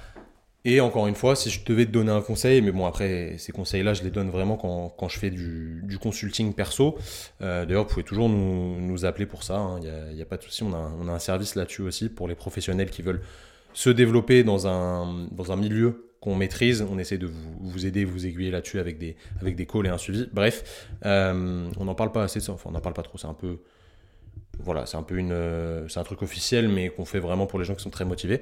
Et 0.70 0.83
encore 0.83 1.07
une 1.07 1.14
fois, 1.14 1.35
si 1.35 1.48
je 1.48 1.64
devais 1.64 1.87
te 1.87 1.90
donner 1.90 2.12
un 2.12 2.20
conseil, 2.20 2.61
mais 2.61 2.72
bon, 2.72 2.85
après, 2.85 3.37
ces 3.38 3.52
conseils-là, 3.52 3.94
je 3.94 4.02
les 4.02 4.11
donne 4.11 4.28
vraiment 4.28 4.59
quand, 4.59 5.09
je 5.09 5.18
fais 5.18 5.31
du, 5.31 5.98
consulting 5.98 6.52
perso. 6.52 6.98
Euh, 7.40 7.64
d'ailleurs, 7.64 7.85
vous 7.85 7.88
pouvez 7.88 8.04
toujours 8.04 8.28
nous, 8.28 9.04
appeler 9.07 9.24
pour 9.24 9.44
ça, 9.44 9.57
hein. 9.57 9.81
il 10.11 10.14
n'y 10.14 10.20
a, 10.20 10.26
pas 10.26 10.37
de 10.37 10.42
souci, 10.42 10.62
on 10.62 10.74
a, 10.74 11.11
un 11.11 11.18
service 11.18 11.54
là-dessus 11.54 11.81
aussi 11.81 12.11
pour 12.11 12.28
les 12.28 12.35
professionnels 12.35 12.90
qui 12.90 13.00
veulent 13.00 13.22
se 13.72 13.88
développer 13.88 14.44
dans 14.44 14.66
un, 14.66 15.26
dans 15.33 15.52
un 15.52 15.57
milieu 15.57 16.12
qu'on 16.20 16.35
maîtrise. 16.35 16.83
On 16.83 16.98
essaie 16.98 17.16
de 17.16 17.26
vous, 17.26 17.57
vous 17.62 17.87
aider, 17.87 18.04
vous 18.04 18.26
aiguiller 18.26 18.50
là-dessus 18.50 18.78
avec 18.78 18.98
des, 18.98 19.16
avec 19.40 19.57
des 19.57 19.64
calls 19.64 19.87
et 19.87 19.88
un 19.88 19.96
suivi. 19.96 20.28
Bref, 20.35 20.87
euh, 21.07 21.66
on 21.78 21.85
n'en 21.87 21.94
parle 21.94 22.12
pas 22.12 22.24
assez, 22.24 22.46
enfin, 22.50 22.68
on 22.68 22.72
n'en 22.72 22.81
parle 22.81 22.94
pas 22.94 23.02
trop, 23.02 23.16
c'est 23.16 23.26
un 23.26 23.33
peu 23.33 23.61
voilà, 24.60 24.86
c'est 24.86 24.96
un 24.96 25.02
peu 25.02 25.16
une, 25.16 25.32
euh, 25.32 25.88
c'est 25.88 26.00
un 26.00 26.04
truc 26.04 26.22
officiel, 26.22 26.68
mais 26.68 26.90
qu'on 26.90 27.04
fait 27.04 27.20
vraiment 27.20 27.46
pour 27.46 27.58
les 27.58 27.64
gens 27.64 27.74
qui 27.74 27.82
sont 27.82 27.90
très 27.90 28.04
motivés. 28.04 28.40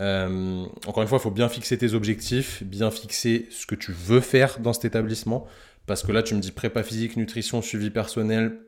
Euh, 0.00 0.64
encore 0.86 1.02
une 1.02 1.08
fois, 1.08 1.18
il 1.18 1.20
faut 1.20 1.30
bien 1.30 1.48
fixer 1.48 1.76
tes 1.76 1.94
objectifs, 1.94 2.62
bien 2.62 2.90
fixer 2.90 3.46
ce 3.50 3.66
que 3.66 3.74
tu 3.74 3.92
veux 3.92 4.20
faire 4.20 4.60
dans 4.60 4.72
cet 4.72 4.86
établissement, 4.86 5.46
parce 5.86 6.02
que 6.02 6.12
là, 6.12 6.22
tu 6.22 6.34
me 6.34 6.40
dis 6.40 6.52
prépa 6.52 6.82
physique, 6.82 7.16
nutrition, 7.16 7.60
suivi 7.62 7.90
personnel, 7.90 8.58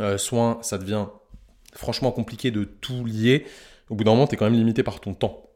euh, 0.00 0.18
soins, 0.18 0.58
ça 0.62 0.78
devient 0.78 1.06
franchement 1.74 2.10
compliqué 2.10 2.50
de 2.50 2.64
tout 2.64 3.04
lier. 3.04 3.46
Au 3.88 3.94
bout 3.94 4.04
d'un 4.04 4.10
moment, 4.12 4.26
tu 4.26 4.34
es 4.34 4.36
quand 4.36 4.46
même 4.46 4.58
limité 4.58 4.82
par 4.82 5.00
ton 5.00 5.14
temps. 5.14 5.50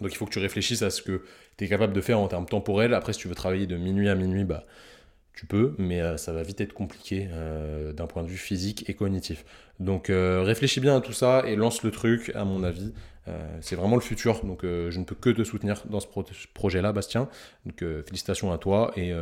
Donc 0.00 0.12
il 0.12 0.16
faut 0.16 0.26
que 0.26 0.32
tu 0.32 0.40
réfléchisses 0.40 0.82
à 0.82 0.90
ce 0.90 1.02
que 1.02 1.22
tu 1.56 1.64
es 1.64 1.68
capable 1.68 1.92
de 1.92 2.00
faire 2.00 2.18
en 2.18 2.26
termes 2.26 2.46
temporels. 2.46 2.94
Après, 2.94 3.12
si 3.12 3.20
tu 3.20 3.28
veux 3.28 3.34
travailler 3.34 3.66
de 3.66 3.76
minuit 3.76 4.08
à 4.08 4.16
minuit, 4.16 4.44
bah, 4.44 4.64
tu 5.34 5.46
peux, 5.46 5.74
mais 5.78 6.00
euh, 6.00 6.16
ça 6.16 6.32
va 6.32 6.42
vite 6.42 6.60
être 6.60 6.72
compliqué 6.72 7.28
euh, 7.30 7.92
d'un 7.92 8.06
point 8.06 8.22
de 8.22 8.28
vue 8.28 8.36
physique 8.36 8.88
et 8.88 8.94
cognitif. 8.94 9.44
Donc 9.80 10.08
euh, 10.08 10.42
réfléchis 10.42 10.80
bien 10.80 10.96
à 10.96 11.00
tout 11.00 11.12
ça 11.12 11.42
et 11.46 11.56
lance 11.56 11.82
le 11.82 11.90
truc, 11.90 12.30
à 12.34 12.44
mon 12.44 12.62
avis. 12.62 12.92
c'est 13.60 13.74
vraiment 13.74 13.96
le 13.96 14.02
futur, 14.02 14.44
donc 14.44 14.60
je 14.62 14.98
ne 14.98 15.04
peux 15.04 15.14
que 15.14 15.30
te 15.30 15.44
soutenir 15.44 15.82
dans 15.88 16.00
ce 16.00 16.06
projet-là, 16.52 16.92
Bastien. 16.92 17.28
Donc 17.66 17.82
félicitations 18.06 18.52
à 18.52 18.58
toi 18.58 18.92
et 18.96 19.12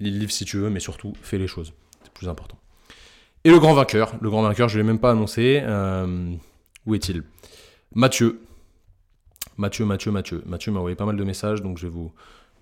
lis 0.00 0.10
le 0.10 0.18
livre 0.18 0.32
si 0.32 0.44
tu 0.44 0.56
veux, 0.56 0.70
mais 0.70 0.80
surtout 0.80 1.12
fais 1.22 1.38
les 1.38 1.46
choses, 1.46 1.72
c'est 2.02 2.12
plus 2.12 2.28
important. 2.28 2.58
Et 3.44 3.50
le 3.50 3.58
grand 3.58 3.74
vainqueur, 3.74 4.14
le 4.20 4.30
grand 4.30 4.42
vainqueur, 4.42 4.68
je 4.68 4.78
ne 4.78 4.82
l'ai 4.82 4.86
même 4.86 4.98
pas 4.98 5.10
annoncé. 5.12 5.62
où 6.86 6.94
est-il? 6.94 7.22
Mathieu. 7.94 8.40
Mathieu, 9.58 9.84
Mathieu, 9.84 10.10
Mathieu. 10.10 10.42
Mathieu 10.46 10.72
m'a 10.72 10.78
envoyé 10.78 10.96
pas 10.96 11.04
mal 11.04 11.16
de 11.16 11.24
messages, 11.24 11.60
donc 11.60 11.76
je 11.76 11.86
vais 11.86 11.92
vous, 11.92 12.10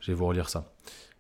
je 0.01 0.09
vais 0.09 0.15
vous 0.15 0.27
relire 0.27 0.49
ça. 0.49 0.73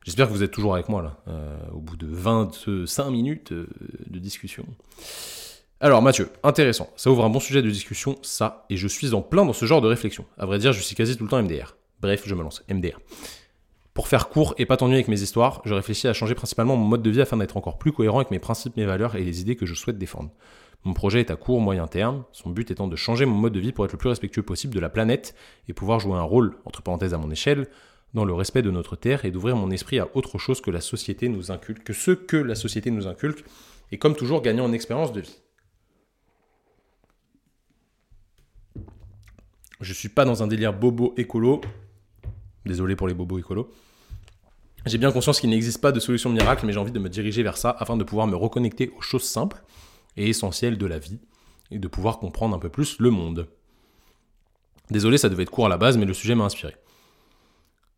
J'espère 0.04 0.28
que 0.28 0.32
vous 0.32 0.42
êtes 0.42 0.50
toujours 0.50 0.74
avec 0.74 0.88
moi 0.88 1.02
là, 1.02 1.18
euh, 1.28 1.58
au 1.72 1.80
bout 1.80 1.96
de 1.96 2.06
25 2.06 3.10
minutes 3.10 3.52
euh, 3.52 3.68
de 4.06 4.18
discussion. 4.18 4.64
Alors 5.80 6.00
Mathieu, 6.00 6.30
intéressant, 6.42 6.90
ça 6.96 7.10
ouvre 7.10 7.24
un 7.24 7.30
bon 7.30 7.40
sujet 7.40 7.62
de 7.62 7.70
discussion, 7.70 8.16
ça, 8.22 8.66
et 8.70 8.76
je 8.76 8.88
suis 8.88 9.14
en 9.14 9.22
plein 9.22 9.44
dans 9.44 9.52
ce 9.52 9.66
genre 9.66 9.80
de 9.80 9.88
réflexion. 9.88 10.24
À 10.38 10.46
vrai 10.46 10.58
dire, 10.58 10.72
je 10.72 10.80
suis 10.80 10.94
quasi 10.94 11.16
tout 11.16 11.24
le 11.24 11.30
temps 11.30 11.42
MDR. 11.42 11.76
Bref, 12.00 12.22
je 12.26 12.34
me 12.34 12.42
lance, 12.42 12.64
MDR. 12.70 12.98
Pour 13.92 14.08
faire 14.08 14.28
court 14.28 14.54
et 14.56 14.64
pas 14.64 14.78
t'ennuyer 14.78 14.98
avec 14.98 15.08
mes 15.08 15.20
histoires, 15.20 15.60
je 15.64 15.74
réfléchis 15.74 16.08
à 16.08 16.14
changer 16.14 16.34
principalement 16.34 16.76
mon 16.76 16.86
mode 16.86 17.02
de 17.02 17.10
vie 17.10 17.20
afin 17.20 17.36
d'être 17.36 17.56
encore 17.56 17.76
plus 17.76 17.92
cohérent 17.92 18.18
avec 18.18 18.30
mes 18.30 18.38
principes, 18.38 18.76
mes 18.76 18.86
valeurs 18.86 19.16
et 19.16 19.24
les 19.24 19.40
idées 19.42 19.56
que 19.56 19.66
je 19.66 19.74
souhaite 19.74 19.98
défendre. 19.98 20.30
Mon 20.84 20.94
projet 20.94 21.20
est 21.20 21.30
à 21.30 21.36
court, 21.36 21.60
moyen 21.60 21.86
terme, 21.86 22.24
son 22.32 22.48
but 22.48 22.70
étant 22.70 22.88
de 22.88 22.96
changer 22.96 23.26
mon 23.26 23.34
mode 23.34 23.52
de 23.52 23.60
vie 23.60 23.72
pour 23.72 23.84
être 23.84 23.92
le 23.92 23.98
plus 23.98 24.08
respectueux 24.08 24.42
possible 24.42 24.74
de 24.74 24.80
la 24.80 24.88
planète 24.88 25.34
et 25.68 25.74
pouvoir 25.74 26.00
jouer 26.00 26.14
un 26.14 26.22
rôle, 26.22 26.56
entre 26.64 26.80
parenthèses 26.80 27.12
à 27.12 27.18
mon 27.18 27.30
échelle, 27.30 27.68
dans 28.14 28.25
le 28.25 28.33
respect 28.33 28.62
de 28.62 28.70
notre 28.70 28.96
terre 28.96 29.25
et 29.25 29.31
d'ouvrir 29.31 29.57
mon 29.57 29.70
esprit 29.70 29.99
à 29.99 30.09
autre 30.14 30.38
chose 30.38 30.61
que 30.61 30.70
la 30.70 30.81
société 30.81 31.29
nous 31.29 31.51
inculque, 31.51 31.85
que 31.85 31.92
ce 31.92 32.11
que 32.11 32.37
la 32.37 32.55
société 32.55 32.90
nous 32.90 33.07
inculque, 33.07 33.44
et 33.92 33.99
comme 33.99 34.14
toujours 34.14 34.42
gagner 34.42 34.61
en 34.61 34.73
expérience 34.73 35.12
de 35.12 35.20
vie. 35.20 35.38
Je 39.81 39.92
suis 39.94 40.09
pas 40.09 40.25
dans 40.25 40.42
un 40.42 40.46
délire 40.46 40.73
bobo 40.73 41.14
écolo. 41.16 41.62
Désolé 42.66 42.96
pour 42.96 43.09
les 43.09 43.14
bobos 43.14 43.38
écolo. 43.38 43.73
J'ai 44.87 44.99
bien 44.99 45.12
conscience 45.12 45.40
qu'il 45.40 45.51
n'existe 45.51 45.81
pas 45.81 45.92
de 45.92 46.01
solution 46.01 46.31
miracle, 46.31 46.66
mais 46.66 46.73
j'ai 46.73 46.79
envie 46.79 46.92
de 46.92 46.99
me 46.99 47.09
diriger 47.09 47.42
vers 47.42 47.57
ça 47.57 47.75
afin 47.79 47.96
de 47.96 48.05
pouvoir 48.05 48.27
me 48.27 48.37
reconnecter 48.37 48.92
aux 48.96 49.01
choses 49.01 49.25
simples 49.25 49.62
et 50.16 50.29
essentielles 50.29 50.79
de 50.79 50.87
la 50.87 50.99
vie 50.99 51.20
et 51.70 51.79
de 51.79 51.88
pouvoir 51.88 52.18
comprendre 52.18 52.57
un 52.57 52.59
peu 52.59 52.68
plus 52.68 52.99
le 52.99 53.11
monde. 53.11 53.49
Désolé, 54.90 55.18
ça 55.18 55.29
devait 55.29 55.44
être 55.44 55.51
court 55.51 55.66
à 55.66 55.68
la 55.68 55.77
base, 55.77 55.96
mais 55.96 56.07
le 56.07 56.14
sujet 56.14 56.35
m'a 56.35 56.44
inspiré. 56.44 56.75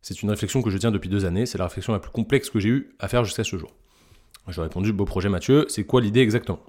C'est 0.03 0.21
une 0.21 0.29
réflexion 0.29 0.61
que 0.61 0.69
je 0.69 0.77
tiens 0.77 0.91
depuis 0.91 1.09
deux 1.09 1.23
années, 1.23 1.45
c'est 1.45 1.57
la 1.57 1.63
réflexion 1.63 1.93
la 1.93 1.99
plus 1.99 2.11
complexe 2.11 2.49
que 2.49 2.59
j'ai 2.59 2.67
eu 2.67 2.89
à 2.99 3.07
faire 3.07 3.23
jusqu'à 3.23 3.45
ce 3.45 3.55
jour. 3.55 3.73
Je 4.49 4.59
ai 4.59 4.63
répondu, 4.63 4.91
beau 4.91 5.05
projet 5.05 5.29
Mathieu, 5.29 5.65
c'est 5.69 5.85
quoi 5.85 6.01
l'idée 6.01 6.19
exactement? 6.19 6.59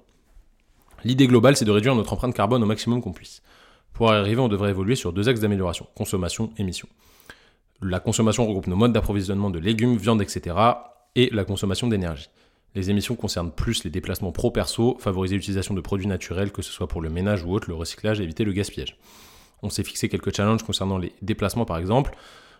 L'idée 1.03 1.27
globale, 1.27 1.57
c'est 1.57 1.65
de 1.65 1.71
réduire 1.71 1.95
notre 1.95 2.13
empreinte 2.13 2.33
carbone 2.33 2.63
au 2.63 2.65
maximum 2.65 3.01
qu'on 3.01 3.11
puisse. 3.11 3.41
Pour 3.91 4.07
y 4.07 4.15
arriver, 4.15 4.39
on 4.39 4.47
devrait 4.47 4.69
évoluer 4.69 4.95
sur 4.95 5.11
deux 5.11 5.27
axes 5.27 5.41
d'amélioration, 5.41 5.85
consommation, 5.95 6.49
émission. 6.57 6.87
La 7.81 7.99
consommation 7.99 8.47
regroupe 8.47 8.67
nos 8.67 8.77
modes 8.77 8.93
d'approvisionnement 8.93 9.49
de 9.49 9.59
légumes, 9.59 9.97
viande, 9.97 10.21
etc. 10.21 10.55
et 11.15 11.29
la 11.33 11.43
consommation 11.43 11.87
d'énergie. 11.87 12.29
Les 12.73 12.89
émissions 12.89 13.15
concernent 13.15 13.51
plus 13.51 13.83
les 13.83 13.89
déplacements 13.89 14.31
pro-perso, 14.31 14.95
favoriser 15.01 15.35
l'utilisation 15.35 15.73
de 15.73 15.81
produits 15.81 16.07
naturels, 16.07 16.53
que 16.53 16.61
ce 16.61 16.71
soit 16.71 16.87
pour 16.87 17.01
le 17.01 17.09
ménage 17.09 17.43
ou 17.43 17.51
autre, 17.51 17.67
le 17.67 17.75
recyclage 17.75 18.21
éviter 18.21 18.45
le 18.45 18.53
gaspillage. 18.53 18.97
On 19.61 19.69
s'est 19.69 19.83
fixé 19.83 20.07
quelques 20.07 20.33
challenges 20.33 20.63
concernant 20.63 20.97
les 20.97 21.11
déplacements 21.21 21.65
par 21.65 21.77
exemple 21.77 22.15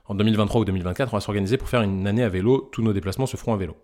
en 0.07 0.15
2023 0.15 0.61
ou 0.61 0.65
2024, 0.65 1.13
on 1.13 1.17
va 1.17 1.21
s'organiser 1.21 1.57
pour 1.57 1.69
faire 1.69 1.81
une 1.81 2.07
année 2.07 2.23
à 2.23 2.29
vélo. 2.29 2.69
Tous 2.71 2.81
nos 2.81 2.93
déplacements 2.93 3.25
se 3.25 3.37
feront 3.37 3.53
à 3.53 3.57
vélo. 3.57 3.75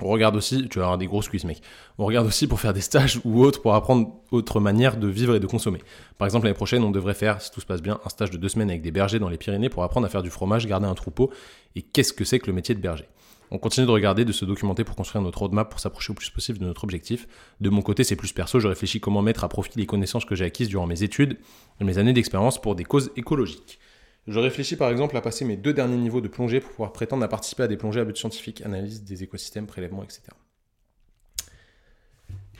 On 0.00 0.08
regarde 0.08 0.34
aussi, 0.34 0.68
tu 0.68 0.78
vas 0.78 0.86
avoir 0.86 0.98
des 0.98 1.06
grosses 1.06 1.28
cuisses, 1.28 1.44
mec. 1.44 1.62
On 1.98 2.06
regarde 2.06 2.26
aussi 2.26 2.48
pour 2.48 2.58
faire 2.58 2.72
des 2.72 2.80
stages 2.80 3.20
ou 3.24 3.44
autres 3.44 3.62
pour 3.62 3.74
apprendre 3.74 4.10
autre 4.32 4.58
manière 4.58 4.96
de 4.96 5.06
vivre 5.06 5.36
et 5.36 5.40
de 5.40 5.46
consommer. 5.46 5.80
Par 6.18 6.26
exemple, 6.26 6.46
l'année 6.46 6.56
prochaine, 6.56 6.82
on 6.82 6.90
devrait 6.90 7.14
faire, 7.14 7.40
si 7.40 7.52
tout 7.52 7.60
se 7.60 7.66
passe 7.66 7.82
bien, 7.82 8.00
un 8.04 8.08
stage 8.08 8.30
de 8.30 8.36
deux 8.36 8.48
semaines 8.48 8.70
avec 8.70 8.82
des 8.82 8.90
bergers 8.90 9.20
dans 9.20 9.28
les 9.28 9.36
Pyrénées 9.36 9.68
pour 9.68 9.84
apprendre 9.84 10.06
à 10.06 10.08
faire 10.08 10.22
du 10.22 10.30
fromage, 10.30 10.66
garder 10.66 10.86
un 10.86 10.94
troupeau 10.94 11.30
et 11.76 11.82
qu'est-ce 11.82 12.12
que 12.12 12.24
c'est 12.24 12.40
que 12.40 12.46
le 12.46 12.52
métier 12.52 12.74
de 12.74 12.80
berger? 12.80 13.06
On 13.52 13.58
continue 13.58 13.86
de 13.86 13.92
regarder, 13.92 14.24
de 14.24 14.32
se 14.32 14.46
documenter 14.46 14.82
pour 14.82 14.96
construire 14.96 15.22
notre 15.22 15.40
roadmap 15.40 15.70
pour 15.70 15.78
s'approcher 15.78 16.10
au 16.10 16.14
plus 16.14 16.30
possible 16.30 16.58
de 16.58 16.64
notre 16.64 16.84
objectif. 16.84 17.28
De 17.60 17.68
mon 17.68 17.82
côté, 17.82 18.02
c'est 18.02 18.16
plus 18.16 18.32
perso, 18.32 18.58
je 18.58 18.66
réfléchis 18.66 18.98
comment 18.98 19.20
mettre 19.20 19.44
à 19.44 19.48
profit 19.48 19.78
les 19.78 19.86
connaissances 19.86 20.24
que 20.24 20.34
j'ai 20.34 20.46
acquises 20.46 20.68
durant 20.68 20.86
mes 20.86 21.02
études 21.02 21.38
et 21.78 21.84
mes 21.84 21.98
années 21.98 22.14
d'expérience 22.14 22.60
pour 22.60 22.74
des 22.74 22.84
causes 22.84 23.12
écologiques. 23.14 23.78
Je 24.28 24.38
réfléchis 24.38 24.76
par 24.76 24.90
exemple 24.90 25.16
à 25.16 25.20
passer 25.20 25.44
mes 25.44 25.56
deux 25.56 25.72
derniers 25.72 25.96
niveaux 25.96 26.20
de 26.20 26.28
plongée 26.28 26.60
pour 26.60 26.70
pouvoir 26.70 26.92
prétendre 26.92 27.24
à 27.24 27.28
participer 27.28 27.64
à 27.64 27.68
des 27.68 27.76
plongées 27.76 28.00
à 28.00 28.04
but 28.04 28.16
scientifique, 28.16 28.62
analyse 28.64 29.02
des 29.02 29.22
écosystèmes, 29.22 29.66
prélèvements, 29.66 30.04
etc. 30.04 30.22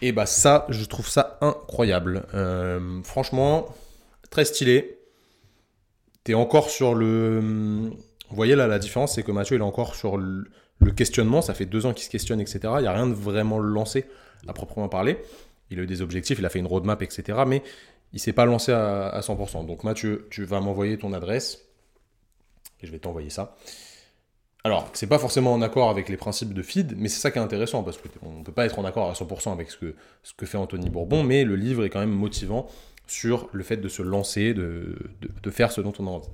Et 0.01 0.11
bah 0.11 0.27
ça, 0.27 0.67
je 0.69 0.85
trouve 0.85 1.09
ça 1.09 1.39
incroyable. 1.41 2.27
Euh, 2.35 3.01
franchement, 3.05 3.73
très 4.31 4.45
stylé. 4.45 4.99
T'es 6.25 6.35
encore 6.35 6.71
sur 6.71 6.95
le... 6.95 7.41
Vous 8.29 8.37
voyez 8.37 8.57
là, 8.57 8.67
la 8.67 8.81
différence, 8.81 9.15
c'est 9.15 9.23
que 9.23 9.31
Mathieu, 9.31 9.57
il 9.57 9.61
est 9.61 9.65
encore 9.65 9.95
sur 9.95 10.17
le 10.17 10.47
questionnement, 10.97 11.43
ça 11.43 11.55
fait 11.55 11.67
deux 11.67 11.87
ans 11.87 11.93
qu'il 11.93 12.05
se 12.05 12.11
questionne, 12.11 12.41
etc. 12.41 12.61
Il 12.79 12.83
n'y 12.83 12.89
a 12.89 12.93
rien 12.93 13.07
de 13.07 13.15
vraiment 13.15 13.59
lancé 13.61 14.07
à 14.49 14.53
proprement 14.53 14.89
parler. 14.89 15.19
Il 15.71 15.79
a 15.79 15.83
eu 15.83 15.87
des 15.87 16.03
objectifs, 16.03 16.39
il 16.39 16.47
a 16.47 16.49
fait 16.49 16.59
une 16.59 16.67
roadmap, 16.67 17.01
etc. 17.03 17.39
Mais 17.47 17.63
il 18.13 18.21
s'est 18.21 18.33
pas 18.33 18.45
lancé 18.45 18.73
à, 18.73 19.21
100%. 19.21 19.67
Donc 19.67 19.85
Mathieu, 19.85 20.27
tu 20.31 20.45
vas 20.45 20.61
m'envoyer 20.61 20.99
ton 20.99 21.13
adresse 21.13 21.63
et 22.83 22.87
je 22.87 22.93
vais 22.93 22.99
t'envoyer 22.99 23.31
ça. 23.31 23.57
Alors, 24.65 24.89
c'est 24.93 25.09
pas 25.09 25.19
forcément 25.19 25.53
en 25.53 25.61
accord 25.61 25.91
avec 25.91 26.09
les 26.09 26.17
principes 26.17 26.55
de 26.55 26.63
feed, 26.63 26.95
mais 26.97 27.09
c'est 27.09 27.19
ça 27.19 27.33
qui 27.33 27.39
est 27.39 27.43
intéressant, 27.43 27.83
parce 27.83 27.99
qu'on 27.99 28.39
ne 28.39 28.45
peut 28.45 28.53
pas 28.53 28.65
être 28.65 28.79
en 28.79 28.85
accord 28.85 29.11
à 29.11 29.13
100% 29.13 29.53
avec 29.53 29.73
ce 29.73 29.77
que, 29.77 29.97
ce 30.23 30.35
que 30.35 30.47
fait 30.47 30.57
Anthony 30.57 30.89
Bourbon, 30.89 31.25
mais 31.25 31.43
le 31.43 31.57
livre 31.57 31.85
est 31.85 31.91
quand 31.91 31.99
même 31.99 32.13
motivant 32.13 32.69
sur 33.09 33.49
le 33.53 33.65
fait 33.65 33.77
de 33.77 33.89
se 33.89 34.03
lancer, 34.03 34.55
de, 34.55 34.97
de, 35.21 35.51
faire 35.51 35.73
ce 35.73 35.81
dont 35.81 35.93
on 35.99 36.07
a 36.07 36.11
envie. 36.11 36.29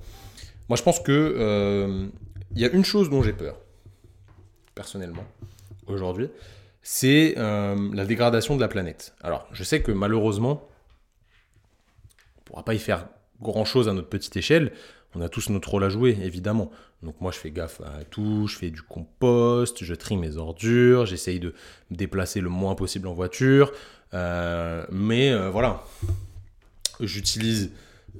Moi, 0.69 0.75
je 0.75 0.83
pense 0.83 0.99
que 0.99 1.11
euh, 1.11 2.07
il 2.55 2.61
y 2.61 2.65
a 2.65 2.69
une 2.69 2.85
chose 2.85 3.09
dont 3.09 3.23
j'ai 3.23 3.33
peur, 3.33 3.57
personnellement, 4.75 5.25
aujourd'hui, 5.87 6.29
c'est 6.83 7.33
euh, 7.37 7.75
la 7.93 8.05
dégradation 8.05 8.55
de 8.55 8.61
la 8.61 8.67
planète. 8.67 9.15
Alors, 9.21 9.47
je 9.51 9.63
sais 9.63 9.81
que 9.81 9.91
malheureusement, 9.91 10.68
pourra 12.49 12.63
pas 12.63 12.73
y 12.73 12.79
faire 12.79 13.07
grand-chose 13.41 13.87
à 13.87 13.93
notre 13.93 14.09
petite 14.09 14.35
échelle, 14.35 14.71
on 15.15 15.21
a 15.21 15.29
tous 15.29 15.49
notre 15.49 15.69
rôle 15.69 15.83
à 15.83 15.89
jouer, 15.89 16.17
évidemment. 16.21 16.71
Donc 17.01 17.19
moi, 17.21 17.31
je 17.31 17.37
fais 17.37 17.51
gaffe 17.51 17.81
à 17.81 18.03
tout, 18.03 18.47
je 18.47 18.57
fais 18.57 18.69
du 18.69 18.81
compost, 18.81 19.83
je 19.83 19.93
trie 19.95 20.17
mes 20.17 20.37
ordures, 20.37 21.05
j'essaye 21.05 21.39
de 21.39 21.53
me 21.89 21.95
déplacer 21.95 22.41
le 22.41 22.49
moins 22.49 22.75
possible 22.75 23.07
en 23.07 23.13
voiture. 23.13 23.71
Euh, 24.13 24.85
mais 24.91 25.31
euh, 25.31 25.49
voilà, 25.49 25.83
j'utilise 26.99 27.71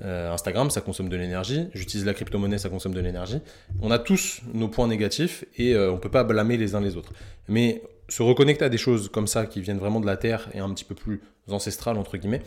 euh, 0.03 0.31
Instagram, 0.31 0.71
ça 0.71 0.81
consomme 0.81 1.09
de 1.09 1.17
l'énergie. 1.17 1.67
J'utilise 1.73 2.05
la 2.05 2.13
crypto-monnaie, 2.13 2.57
ça 2.57 2.69
consomme 2.69 2.93
de 2.93 3.01
l'énergie. 3.01 3.39
On 3.81 3.91
a 3.91 3.99
tous 3.99 4.41
nos 4.53 4.67
points 4.67 4.87
négatifs 4.87 5.45
et 5.57 5.77
on 5.77 5.93
ne 5.93 5.99
peut 5.99 6.11
pas 6.11 6.23
blâmer 6.23 6.57
les 6.57 6.73
uns 6.73 6.81
les 6.81 6.95
autres. 6.97 7.11
Mais 7.47 7.83
se 8.07 8.23
reconnecter 8.23 8.65
à 8.65 8.69
des 8.69 8.77
choses 8.79 9.09
comme 9.09 9.27
ça 9.27 9.45
qui 9.45 9.61
viennent 9.61 9.77
vraiment 9.77 9.99
de 9.99 10.07
la 10.07 10.17
terre 10.17 10.47
et 10.53 10.59
un 10.59 10.73
petit 10.73 10.85
peu 10.85 10.95
plus 10.95 11.21
ancestrales, 11.49 11.97
entre 11.97 12.17
guillemets, 12.17 12.41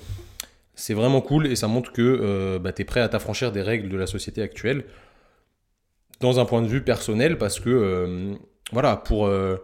c'est 0.75 0.95
vraiment 0.95 1.21
cool 1.21 1.47
et 1.47 1.57
ça 1.57 1.69
montre 1.69 1.93
que 1.93 2.03
euh, 2.03 2.59
bah, 2.59 2.73
tu 2.73 2.83
es 2.83 2.85
prêt 2.85 3.01
à 3.01 3.09
t'affranchir 3.09 3.53
des 3.53 3.63
règles 3.63 3.89
de 3.89 3.97
la 3.97 4.07
société 4.07 4.43
actuelle 4.43 4.85
dans 6.21 6.41
un 6.41 6.45
point 6.45 6.63
de 6.63 6.67
vue 6.67 6.83
personnel 6.83 7.37
parce 7.37 7.61
que 7.61 7.69
euh, 7.69 8.35
voilà 8.73 8.97
pour, 8.97 9.27
euh, 9.27 9.57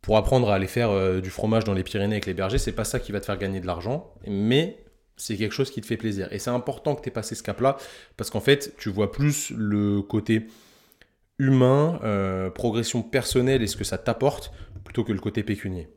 pour 0.00 0.16
apprendre 0.16 0.50
à 0.50 0.54
aller 0.54 0.66
faire 0.66 1.20
du 1.20 1.30
fromage 1.30 1.64
dans 1.64 1.74
les 1.74 1.82
Pyrénées 1.82 2.14
avec 2.14 2.26
les 2.26 2.34
bergers 2.34 2.58
c'est 2.58 2.72
pas 2.72 2.84
ça 2.84 3.00
qui 3.00 3.10
va 3.10 3.20
te 3.20 3.26
faire 3.26 3.38
gagner 3.38 3.60
de 3.60 3.66
l'argent 3.66 4.12
mais 4.26 4.78
c'est 5.16 5.36
quelque 5.36 5.52
chose 5.52 5.70
qui 5.70 5.80
te 5.80 5.86
fait 5.86 5.96
plaisir. 5.96 6.26
Et 6.32 6.40
c'est 6.40 6.50
important 6.50 6.96
que 6.96 7.02
tu 7.02 7.08
aies 7.08 7.12
passé 7.12 7.34
ce 7.34 7.42
cap 7.42 7.60
là 7.60 7.76
parce 8.16 8.30
qu'en 8.30 8.40
fait 8.40 8.74
tu 8.76 8.90
vois 8.90 9.10
plus 9.10 9.50
le 9.56 10.02
côté 10.02 10.46
humain 11.38 11.98
progression 12.54 13.02
personnelle 13.02 13.62
et 13.62 13.66
ce 13.66 13.76
que 13.76 13.84
ça 13.84 13.98
t'apporte 13.98 14.52
plutôt 14.84 15.02
que 15.02 15.12
le 15.12 15.20
côté 15.20 15.42
pécunier. 15.42 15.88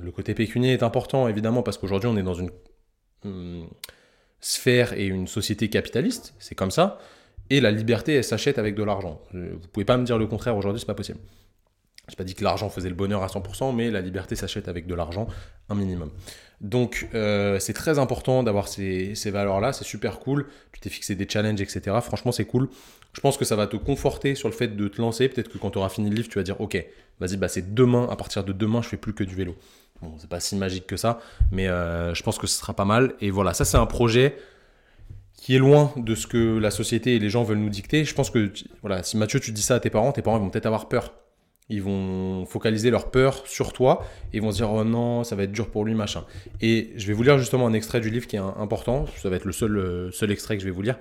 Le 0.00 0.10
côté 0.12 0.34
pécunier 0.34 0.72
est 0.72 0.82
important 0.82 1.28
évidemment 1.28 1.62
parce 1.62 1.78
qu'aujourd'hui 1.78 2.08
on 2.08 2.16
est 2.16 2.22
dans 2.22 2.34
une 2.34 2.50
euh, 3.24 3.64
sphère 4.40 4.92
et 4.94 5.06
une 5.06 5.26
société 5.26 5.68
capitaliste, 5.68 6.34
c'est 6.38 6.54
comme 6.54 6.70
ça, 6.70 6.98
et 7.50 7.60
la 7.60 7.70
liberté, 7.70 8.14
elle 8.14 8.24
s'achète 8.24 8.58
avec 8.58 8.74
de 8.74 8.82
l'argent. 8.82 9.20
Vous 9.32 9.68
pouvez 9.72 9.84
pas 9.84 9.96
me 9.96 10.04
dire 10.04 10.18
le 10.18 10.26
contraire 10.26 10.56
aujourd'hui, 10.56 10.80
c'est 10.80 10.86
pas 10.86 10.94
possible. 10.94 11.18
J'ai 12.08 12.16
pas 12.16 12.24
dit 12.24 12.34
que 12.34 12.44
l'argent 12.44 12.68
faisait 12.68 12.90
le 12.90 12.94
bonheur 12.94 13.22
à 13.22 13.28
100%, 13.28 13.74
mais 13.74 13.90
la 13.90 14.00
liberté 14.00 14.36
s'achète 14.36 14.68
avec 14.68 14.86
de 14.86 14.94
l'argent, 14.94 15.26
un 15.70 15.74
minimum. 15.74 16.10
Donc 16.60 17.08
euh, 17.14 17.58
c'est 17.58 17.72
très 17.72 17.98
important 17.98 18.42
d'avoir 18.42 18.68
ces, 18.68 19.14
ces 19.14 19.30
valeurs-là, 19.30 19.72
c'est 19.72 19.84
super 19.84 20.18
cool. 20.18 20.46
Tu 20.72 20.80
t'es 20.80 20.90
fixé 20.90 21.14
des 21.14 21.26
challenges, 21.28 21.60
etc. 21.60 21.96
Franchement, 22.02 22.32
c'est 22.32 22.44
cool. 22.44 22.68
Je 23.14 23.20
pense 23.20 23.36
que 23.36 23.44
ça 23.44 23.56
va 23.56 23.66
te 23.66 23.76
conforter 23.76 24.34
sur 24.34 24.48
le 24.48 24.54
fait 24.54 24.68
de 24.68 24.88
te 24.88 25.00
lancer. 25.00 25.28
Peut-être 25.28 25.48
que 25.48 25.58
quand 25.58 25.70
tu 25.70 25.78
auras 25.78 25.88
fini 25.88 26.10
le 26.10 26.16
livre, 26.16 26.28
tu 26.28 26.38
vas 26.38 26.42
dire, 26.42 26.60
ok, 26.60 26.84
vas-y, 27.20 27.36
bah 27.36 27.48
c'est 27.48 27.74
demain, 27.74 28.06
à 28.10 28.16
partir 28.16 28.44
de 28.44 28.52
demain, 28.52 28.82
je 28.82 28.88
fais 28.88 28.96
plus 28.96 29.14
que 29.14 29.24
du 29.24 29.34
vélo. 29.34 29.56
Bon, 30.04 30.14
c'est 30.18 30.28
pas 30.28 30.40
si 30.40 30.56
magique 30.56 30.86
que 30.86 30.96
ça, 30.96 31.18
mais 31.50 31.68
euh, 31.68 32.14
je 32.14 32.22
pense 32.22 32.38
que 32.38 32.46
ce 32.46 32.58
sera 32.58 32.74
pas 32.74 32.84
mal. 32.84 33.14
Et 33.20 33.30
voilà, 33.30 33.54
ça 33.54 33.64
c'est 33.64 33.78
un 33.78 33.86
projet 33.86 34.36
qui 35.36 35.54
est 35.54 35.58
loin 35.58 35.92
de 35.96 36.14
ce 36.14 36.26
que 36.26 36.58
la 36.58 36.70
société 36.70 37.16
et 37.16 37.18
les 37.18 37.30
gens 37.30 37.42
veulent 37.42 37.58
nous 37.58 37.70
dicter. 37.70 38.04
Je 38.04 38.14
pense 38.14 38.30
que 38.30 38.52
voilà, 38.82 39.02
si 39.02 39.16
Mathieu, 39.16 39.40
tu 39.40 39.52
dis 39.52 39.62
ça 39.62 39.76
à 39.76 39.80
tes 39.80 39.90
parents, 39.90 40.12
tes 40.12 40.22
parents 40.22 40.38
vont 40.38 40.50
peut-être 40.50 40.66
avoir 40.66 40.88
peur. 40.88 41.14
Ils 41.70 41.82
vont 41.82 42.44
focaliser 42.44 42.90
leur 42.90 43.10
peur 43.10 43.46
sur 43.46 43.72
toi 43.72 44.04
et 44.34 44.40
vont 44.40 44.52
se 44.52 44.58
dire 44.58 44.70
oh 44.70 44.84
non, 44.84 45.24
ça 45.24 45.34
va 45.34 45.44
être 45.44 45.52
dur 45.52 45.70
pour 45.70 45.84
lui, 45.84 45.94
machin. 45.94 46.24
Et 46.60 46.92
je 46.96 47.06
vais 47.06 47.14
vous 47.14 47.22
lire 47.22 47.38
justement 47.38 47.66
un 47.66 47.72
extrait 47.72 48.00
du 48.00 48.10
livre 48.10 48.26
qui 48.26 48.36
est 48.36 48.40
important. 48.40 49.06
Ça 49.16 49.30
va 49.30 49.36
être 49.36 49.46
le 49.46 49.52
seul, 49.52 49.78
euh, 49.78 50.10
seul 50.10 50.30
extrait 50.30 50.56
que 50.56 50.60
je 50.60 50.66
vais 50.66 50.74
vous 50.74 50.82
lire, 50.82 50.98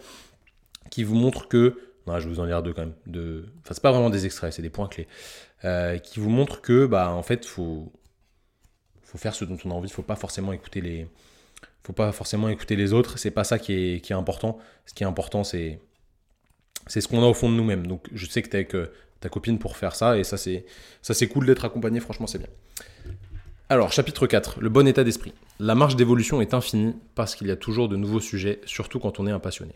qui 0.89 1.03
vous 1.03 1.15
montre 1.15 1.49
que. 1.49 1.77
Non, 2.07 2.19
je 2.19 2.27
vais 2.27 2.33
vous 2.33 2.39
en 2.39 2.45
lire 2.45 2.63
deux 2.63 2.73
quand 2.73 2.81
même. 2.81 2.95
De... 3.07 3.45
Enfin, 3.61 3.73
c'est 3.73 3.83
pas 3.83 3.91
vraiment 3.91 4.09
des 4.09 4.25
extraits, 4.25 4.53
c'est 4.53 4.61
des 4.61 4.69
points 4.69 4.87
clés. 4.87 5.07
Euh, 5.65 5.97
qui 5.97 6.19
vous 6.19 6.29
montre 6.29 6.61
que, 6.61 6.85
bah, 6.85 7.11
en 7.11 7.23
fait, 7.23 7.45
faut, 7.45 7.91
faut 9.13 9.19
faire 9.19 9.35
ce 9.35 9.45
dont 9.45 9.57
on 9.63 9.69
a 9.69 9.73
envie. 9.75 9.89
Faut 9.89 10.01
pas 10.01 10.15
forcément 10.15 10.53
écouter 10.53 10.81
les, 10.81 11.07
faut 11.83 11.93
pas 11.93 12.11
forcément 12.11 12.49
écouter 12.49 12.75
les 12.75 12.93
autres. 12.93 13.19
C'est 13.19 13.29
pas 13.29 13.43
ça 13.43 13.59
qui 13.59 13.73
est, 13.73 14.03
qui 14.03 14.11
est 14.11 14.15
important. 14.15 14.57
Ce 14.87 14.93
qui 14.95 15.03
est 15.03 15.05
important, 15.05 15.43
c'est, 15.43 15.79
c'est 16.87 16.99
ce 16.99 17.07
qu'on 17.07 17.21
a 17.21 17.27
au 17.27 17.35
fond 17.35 17.47
de 17.47 17.55
nous-mêmes. 17.55 17.85
Donc, 17.85 18.07
je 18.11 18.25
sais 18.25 18.41
que 18.41 18.49
tu 18.49 18.53
es 18.53 18.61
avec 18.61 18.73
euh, 18.73 18.91
ta 19.19 19.29
copine 19.29 19.59
pour 19.59 19.77
faire 19.77 19.95
ça, 19.95 20.17
et 20.17 20.23
ça, 20.23 20.37
c'est, 20.37 20.65
ça, 21.03 21.13
c'est 21.13 21.27
cool 21.27 21.45
d'être 21.45 21.63
accompagné. 21.63 21.99
Franchement, 21.99 22.25
c'est 22.25 22.39
bien. 22.39 22.47
Alors, 23.69 23.91
chapitre 23.91 24.25
4, 24.25 24.61
le 24.61 24.69
bon 24.69 24.87
état 24.87 25.03
d'esprit. 25.03 25.33
La 25.59 25.75
marge 25.75 25.95
d'évolution 25.95 26.41
est 26.41 26.55
infinie 26.55 26.95
parce 27.13 27.35
qu'il 27.35 27.47
y 27.47 27.51
a 27.51 27.55
toujours 27.55 27.89
de 27.89 27.95
nouveaux 27.95 28.19
sujets, 28.19 28.61
surtout 28.65 28.99
quand 28.99 29.19
on 29.19 29.27
est 29.27 29.31
un 29.31 29.39
passionné. 29.39 29.75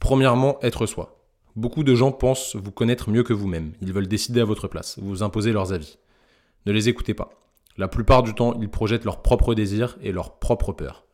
Premièrement, 0.00 0.58
être 0.62 0.86
soi. 0.86 1.22
Beaucoup 1.56 1.82
de 1.82 1.94
gens 1.94 2.12
pensent 2.12 2.56
vous 2.56 2.72
connaître 2.72 3.10
mieux 3.10 3.22
que 3.22 3.34
vous-même. 3.34 3.72
Ils 3.82 3.92
veulent 3.92 4.08
décider 4.08 4.40
à 4.40 4.44
votre 4.44 4.66
place, 4.66 4.98
vous 4.98 5.22
imposer 5.22 5.52
leurs 5.52 5.74
avis. 5.74 5.98
Ne 6.64 6.72
les 6.72 6.88
écoutez 6.88 7.14
pas. 7.14 7.30
La 7.78 7.88
plupart 7.88 8.22
du 8.22 8.34
temps, 8.34 8.54
ils 8.60 8.68
projettent 8.68 9.04
leurs 9.04 9.22
propres 9.22 9.54
désirs 9.54 9.96
et 10.02 10.12
leurs 10.12 10.38
propres 10.38 10.72
peurs. 10.72 11.04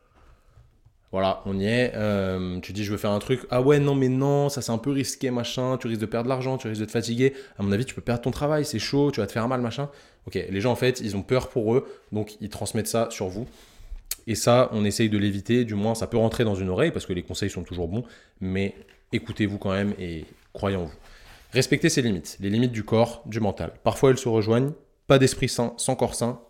Voilà, 1.12 1.42
on 1.46 1.56
y 1.60 1.66
est. 1.66 1.92
Euh, 1.94 2.58
tu 2.58 2.72
dis, 2.72 2.82
je 2.82 2.90
veux 2.90 2.96
faire 2.96 3.12
un 3.12 3.20
truc. 3.20 3.42
Ah 3.50 3.62
ouais, 3.62 3.78
non, 3.78 3.94
mais 3.94 4.08
non, 4.08 4.48
ça 4.48 4.62
c'est 4.62 4.72
un 4.72 4.78
peu 4.78 4.90
risqué, 4.90 5.30
machin. 5.30 5.76
Tu 5.78 5.86
risques 5.86 6.00
de 6.00 6.06
perdre 6.06 6.24
de 6.24 6.28
l'argent, 6.30 6.58
tu 6.58 6.66
risques 6.66 6.80
de 6.80 6.86
te 6.86 6.90
fatiguer. 6.90 7.34
À 7.56 7.62
mon 7.62 7.70
avis, 7.70 7.84
tu 7.84 7.94
peux 7.94 8.00
perdre 8.00 8.22
ton 8.22 8.32
travail, 8.32 8.64
c'est 8.64 8.80
chaud, 8.80 9.12
tu 9.12 9.20
vas 9.20 9.28
te 9.28 9.32
faire 9.32 9.46
mal, 9.46 9.60
machin. 9.60 9.90
Ok, 10.26 10.34
les 10.34 10.60
gens 10.60 10.72
en 10.72 10.76
fait, 10.76 11.00
ils 11.00 11.16
ont 11.16 11.22
peur 11.22 11.50
pour 11.50 11.74
eux, 11.74 11.86
donc 12.10 12.36
ils 12.40 12.48
transmettent 12.48 12.88
ça 12.88 13.08
sur 13.10 13.28
vous. 13.28 13.46
Et 14.26 14.34
ça, 14.34 14.70
on 14.72 14.84
essaye 14.84 15.10
de 15.10 15.18
l'éviter, 15.18 15.64
du 15.64 15.74
moins 15.74 15.94
ça 15.94 16.06
peut 16.06 16.16
rentrer 16.16 16.44
dans 16.44 16.54
une 16.54 16.70
oreille 16.70 16.90
parce 16.90 17.04
que 17.04 17.12
les 17.12 17.22
conseils 17.22 17.50
sont 17.50 17.62
toujours 17.62 17.88
bons, 17.88 18.04
mais 18.40 18.74
écoutez-vous 19.12 19.58
quand 19.58 19.72
même 19.72 19.94
et 19.98 20.24
croyez 20.52 20.76
en 20.76 20.84
vous. 20.84 20.94
Respectez 21.52 21.90
ses 21.90 22.00
limites, 22.02 22.38
les 22.40 22.48
limites 22.48 22.72
du 22.72 22.84
corps, 22.84 23.22
du 23.26 23.38
mental. 23.38 23.72
Parfois 23.84 24.10
elles 24.10 24.18
se 24.18 24.28
rejoignent, 24.28 24.72
pas 25.06 25.18
d'esprit 25.18 25.48
sain 25.48 25.74
sans 25.76 25.94
corps 25.94 26.14
sain, 26.14 26.40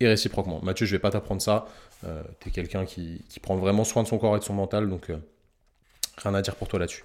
et 0.00 0.06
réciproquement. 0.06 0.60
Mathieu, 0.62 0.86
je 0.86 0.92
vais 0.92 0.98
pas 0.98 1.10
t'apprendre 1.10 1.42
ça. 1.42 1.66
Euh, 2.04 2.22
tu 2.40 2.48
es 2.48 2.52
quelqu'un 2.52 2.84
qui, 2.84 3.22
prend 3.42 3.56
vraiment 3.56 3.84
soin 3.84 4.02
de 4.02 4.08
son 4.08 4.18
corps 4.18 4.36
et 4.36 4.38
de 4.38 4.44
son 4.44 4.54
mental, 4.54 4.88
donc 4.88 5.10
euh, 5.10 5.16
rien 6.18 6.34
à 6.34 6.42
dire 6.42 6.54
pour 6.54 6.68
toi 6.68 6.78
là-dessus. 6.78 7.04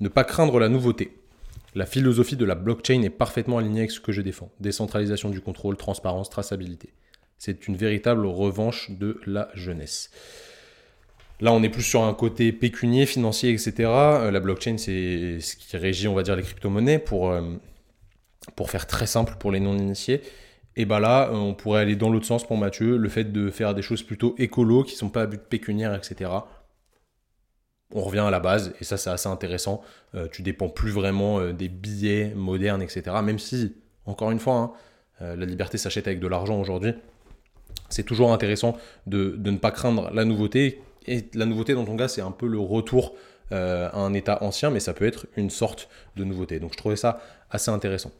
Ne 0.00 0.08
pas 0.08 0.24
craindre 0.24 0.58
la 0.60 0.68
nouveauté. 0.68 1.16
La 1.74 1.86
philosophie 1.86 2.36
de 2.36 2.44
la 2.44 2.54
blockchain 2.54 3.02
est 3.02 3.10
parfaitement 3.10 3.58
alignée 3.58 3.80
avec 3.80 3.90
ce 3.90 4.00
que 4.00 4.12
je 4.12 4.22
défends. 4.22 4.50
Décentralisation 4.60 5.28
du 5.30 5.40
contrôle, 5.40 5.76
transparence, 5.76 6.30
traçabilité. 6.30 6.92
C'est 7.38 7.68
une 7.68 7.76
véritable 7.76 8.26
revanche 8.26 8.90
de 8.90 9.20
la 9.26 9.48
jeunesse. 9.54 10.10
Là, 11.40 11.52
on 11.52 11.62
est 11.62 11.68
plus 11.68 11.82
sur 11.82 12.02
un 12.02 12.14
côté 12.14 12.52
pécunier, 12.52 13.06
financier, 13.06 13.50
etc. 13.50 13.72
Euh, 13.78 14.30
la 14.30 14.40
blockchain, 14.40 14.76
c'est 14.78 15.40
ce 15.40 15.56
qui 15.56 15.76
régit, 15.76 16.08
on 16.08 16.14
va 16.14 16.22
dire, 16.22 16.34
les 16.34 16.42
crypto-monnaies 16.42 16.98
pour, 16.98 17.32
pour 18.56 18.70
faire 18.70 18.86
très 18.86 19.06
simple 19.06 19.34
pour 19.38 19.52
les 19.52 19.60
non-initiés. 19.60 20.22
Et 20.78 20.84
bah 20.84 21.00
là, 21.00 21.28
euh, 21.28 21.34
on 21.34 21.54
pourrait 21.54 21.80
aller 21.80 21.96
dans 21.96 22.08
l'autre 22.08 22.24
sens 22.24 22.46
pour 22.46 22.56
Mathieu, 22.56 22.96
le 22.96 23.08
fait 23.08 23.24
de 23.24 23.50
faire 23.50 23.74
des 23.74 23.82
choses 23.82 24.04
plutôt 24.04 24.36
écolo, 24.38 24.84
qui 24.84 24.94
sont 24.94 25.10
pas 25.10 25.22
à 25.22 25.26
but 25.26 25.40
pécuniaire, 25.40 25.92
etc. 25.92 26.30
On 27.92 28.02
revient 28.02 28.20
à 28.20 28.30
la 28.30 28.38
base, 28.38 28.72
et 28.80 28.84
ça 28.84 28.96
c'est 28.96 29.10
assez 29.10 29.28
intéressant. 29.28 29.82
Euh, 30.14 30.28
tu 30.30 30.42
dépends 30.42 30.68
plus 30.68 30.92
vraiment 30.92 31.40
euh, 31.40 31.52
des 31.52 31.68
billets 31.68 32.32
modernes, 32.36 32.80
etc. 32.80 33.16
Même 33.24 33.40
si, 33.40 33.74
encore 34.06 34.30
une 34.30 34.38
fois, 34.38 34.54
hein, 34.54 34.72
la 35.20 35.46
liberté 35.46 35.78
s'achète 35.78 36.06
avec 36.06 36.20
de 36.20 36.28
l'argent 36.28 36.60
aujourd'hui. 36.60 36.94
C'est 37.88 38.04
toujours 38.04 38.32
intéressant 38.32 38.76
de, 39.08 39.34
de, 39.36 39.50
ne 39.50 39.58
pas 39.58 39.72
craindre 39.72 40.12
la 40.14 40.24
nouveauté. 40.24 40.80
Et 41.08 41.28
la 41.34 41.44
nouveauté 41.44 41.74
dans 41.74 41.84
ton 41.84 41.96
cas, 41.96 42.06
c'est 42.06 42.20
un 42.20 42.30
peu 42.30 42.46
le 42.46 42.60
retour 42.60 43.16
à 43.50 43.98
un 43.98 44.14
état 44.14 44.44
ancien, 44.44 44.70
mais 44.70 44.78
ça 44.78 44.92
peut 44.92 45.06
être 45.06 45.26
une 45.36 45.50
sorte 45.50 45.88
de 46.14 46.22
nouveauté. 46.22 46.60
Donc 46.60 46.72
je 46.74 46.76
trouvais 46.76 46.94
ça 46.94 47.20
assez 47.50 47.72
intéressant. 47.72 48.12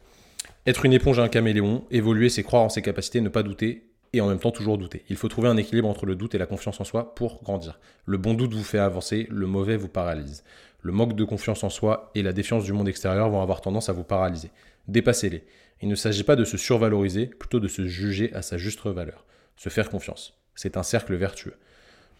Être 0.65 0.85
une 0.85 0.93
éponge 0.93 1.19
et 1.19 1.21
un 1.21 1.29
caméléon, 1.29 1.85
évoluer, 1.89 2.29
c'est 2.29 2.43
croire 2.43 2.63
en 2.63 2.69
ses 2.69 2.81
capacités, 2.81 3.21
ne 3.21 3.29
pas 3.29 3.43
douter 3.43 3.89
et 4.13 4.21
en 4.21 4.27
même 4.27 4.39
temps 4.39 4.51
toujours 4.51 4.77
douter. 4.77 5.03
Il 5.09 5.15
faut 5.15 5.27
trouver 5.27 5.47
un 5.47 5.57
équilibre 5.57 5.87
entre 5.87 6.05
le 6.05 6.15
doute 6.15 6.35
et 6.35 6.37
la 6.37 6.45
confiance 6.45 6.81
en 6.81 6.83
soi 6.83 7.15
pour 7.15 7.41
grandir. 7.43 7.79
Le 8.05 8.17
bon 8.17 8.33
doute 8.33 8.53
vous 8.53 8.63
fait 8.63 8.79
avancer, 8.79 9.27
le 9.29 9.47
mauvais 9.47 9.77
vous 9.77 9.87
paralyse. 9.87 10.43
Le 10.81 10.91
manque 10.91 11.15
de 11.15 11.23
confiance 11.23 11.63
en 11.63 11.69
soi 11.69 12.11
et 12.15 12.23
la 12.23 12.33
défiance 12.33 12.63
du 12.63 12.73
monde 12.73 12.89
extérieur 12.89 13.29
vont 13.29 13.41
avoir 13.41 13.61
tendance 13.61 13.89
à 13.89 13.93
vous 13.93 14.03
paralyser. 14.03 14.49
Dépassez-les. 14.87 15.43
Il 15.81 15.87
ne 15.87 15.95
s'agit 15.95 16.23
pas 16.23 16.35
de 16.35 16.43
se 16.43 16.57
survaloriser, 16.57 17.27
plutôt 17.27 17.59
de 17.59 17.67
se 17.67 17.87
juger 17.87 18.33
à 18.33 18.41
sa 18.41 18.57
juste 18.57 18.85
valeur. 18.85 19.25
Se 19.55 19.69
faire 19.69 19.89
confiance. 19.89 20.37
C'est 20.55 20.77
un 20.77 20.83
cercle 20.83 21.15
vertueux. 21.15 21.55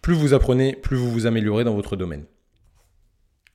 Plus 0.01 0.13
vous 0.13 0.33
apprenez, 0.33 0.75
plus 0.75 0.97
vous 0.97 1.11
vous 1.11 1.25
améliorez 1.25 1.63
dans 1.63 1.75
votre 1.75 1.95
domaine. 1.95 2.25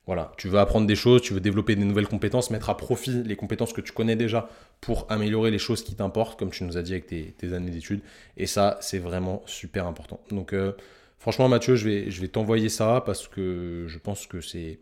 Voilà, 0.07 0.31
tu 0.37 0.49
veux 0.49 0.59
apprendre 0.59 0.85
des 0.85 0.95
choses, 0.95 1.21
tu 1.21 1.33
veux 1.33 1.39
développer 1.39 1.75
des 1.75 1.83
nouvelles 1.83 2.07
compétences, 2.07 2.51
mettre 2.51 2.69
à 2.69 2.77
profit 2.77 3.23
les 3.23 3.35
compétences 3.35 3.73
que 3.73 3.81
tu 3.81 3.91
connais 3.91 4.15
déjà 4.15 4.49
pour 4.79 5.07
améliorer 5.09 5.49
les 5.49 5.57
choses 5.57 5.83
qui 5.83 5.95
t'importent, 5.95 6.37
comme 6.37 6.51
tu 6.51 6.63
nous 6.63 6.77
as 6.77 6.83
dit 6.83 6.91
avec 6.91 7.07
tes, 7.07 7.53
années 7.53 7.71
d'études. 7.71 8.01
Et 8.37 8.45
ça, 8.45 8.77
c'est 8.81 8.99
vraiment 8.99 9.41
super 9.47 9.87
important. 9.87 10.19
Donc, 10.29 10.53
euh, 10.53 10.73
franchement, 11.17 11.49
Mathieu, 11.49 11.75
je 11.75 11.89
vais, 11.89 12.11
je 12.11 12.23
t'envoyer 12.27 12.69
ça 12.69 13.01
parce 13.03 13.27
que 13.27 13.85
je 13.87 13.97
pense 13.97 14.27
que 14.27 14.41
c'est, 14.41 14.79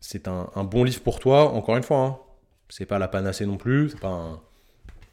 c'est 0.00 0.26
un, 0.26 0.64
bon 0.64 0.82
livre 0.82 1.02
pour 1.02 1.20
toi. 1.20 1.52
Encore 1.52 1.76
une 1.76 1.84
fois, 1.84 1.98
hein, 1.98 2.18
c'est 2.68 2.86
pas 2.86 2.98
la 2.98 3.06
panacée 3.06 3.46
non 3.46 3.58
plus, 3.58 3.90
c'est 3.90 4.00
pas 4.00 4.08
un 4.08 4.40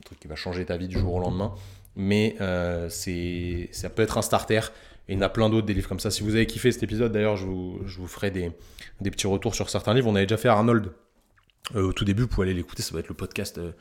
truc 0.05 0.19
qui 0.19 0.27
va 0.27 0.35
changer 0.35 0.65
ta 0.65 0.77
vie 0.77 0.87
du 0.87 0.97
jour 0.97 1.13
au 1.13 1.19
lendemain, 1.19 1.53
mais 1.95 2.35
euh, 2.41 2.89
c'est, 2.89 3.69
ça 3.71 3.91
peut 3.91 4.01
être 4.01 4.17
un 4.17 4.23
starter. 4.23 4.61
Et 5.07 5.13
il 5.13 5.15
y 5.17 5.19
en 5.19 5.21
a 5.21 5.29
plein 5.29 5.49
d'autres, 5.49 5.67
des 5.67 5.73
livres 5.73 5.87
comme 5.87 5.99
ça. 5.99 6.09
Si 6.11 6.23
vous 6.23 6.35
avez 6.35 6.45
kiffé 6.45 6.71
cet 6.71 6.83
épisode, 6.83 7.11
d'ailleurs, 7.11 7.37
je 7.37 7.45
vous, 7.45 8.07
ferai 8.07 8.31
des, 8.31 8.51
petits 9.03 9.27
retours 9.27 9.55
sur 9.55 9.69
certains 9.69 9.93
livres. 9.93 10.07
On 10.07 10.15
avait 10.15 10.25
déjà 10.25 10.37
fait 10.37 10.47
Arnold 10.47 10.91
euh, 11.75 11.87
au 11.87 11.93
tout 11.93 12.05
début, 12.05 12.23
vous 12.23 12.27
pouvez 12.27 12.47
aller 12.47 12.53
l'écouter, 12.53 12.83
ça 12.83 12.93
va 12.93 12.99
être 12.99 13.09
le 13.09 13.15
podcast 13.15 13.57
euh, 13.57 13.71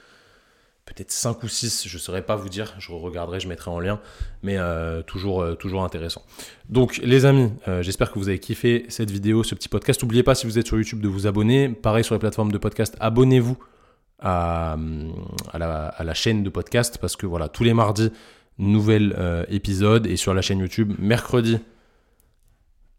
peut-être 0.86 1.10
5 1.10 1.42
ou 1.42 1.48
6, 1.48 1.86
je 1.86 1.96
ne 1.96 2.00
saurais 2.00 2.22
pas 2.22 2.36
vous 2.36 2.48
dire, 2.48 2.74
je 2.78 2.92
regarderai, 2.92 3.40
je 3.40 3.48
mettrai 3.48 3.70
en 3.70 3.78
lien, 3.78 4.00
mais 4.42 4.56
euh, 4.56 5.02
toujours, 5.02 5.56
toujours 5.58 5.84
intéressant. 5.84 6.22
Donc 6.68 6.98
les 7.02 7.26
amis, 7.26 7.52
j'espère 7.80 8.10
que 8.10 8.18
vous 8.18 8.28
avez 8.28 8.38
kiffé 8.38 8.86
cette 8.88 9.10
vidéo, 9.10 9.42
ce 9.42 9.54
petit 9.54 9.68
podcast. 9.68 10.02
N'oubliez 10.02 10.22
pas 10.22 10.34
si 10.34 10.46
vous 10.46 10.58
êtes 10.58 10.66
sur 10.66 10.76
YouTube 10.76 11.00
de 11.00 11.08
vous 11.08 11.26
abonner. 11.26 11.68
Pareil 11.68 12.04
sur 12.04 12.14
les 12.14 12.18
plateformes 12.18 12.52
de 12.52 12.58
podcast, 12.58 12.96
abonnez-vous 13.00 13.58
à, 14.18 14.76
à, 15.52 15.58
la, 15.58 15.86
à 15.86 16.04
la 16.04 16.14
chaîne 16.14 16.42
de 16.42 16.50
podcast 16.50 16.98
parce 16.98 17.16
que 17.16 17.26
voilà, 17.26 17.48
tous 17.48 17.64
les 17.64 17.74
mardis, 17.74 18.10
nouvel 18.58 19.14
euh, 19.18 19.44
épisode 19.48 20.06
et 20.06 20.16
sur 20.16 20.34
la 20.34 20.42
chaîne 20.42 20.58
YouTube. 20.58 20.92
Mercredi 20.98 21.58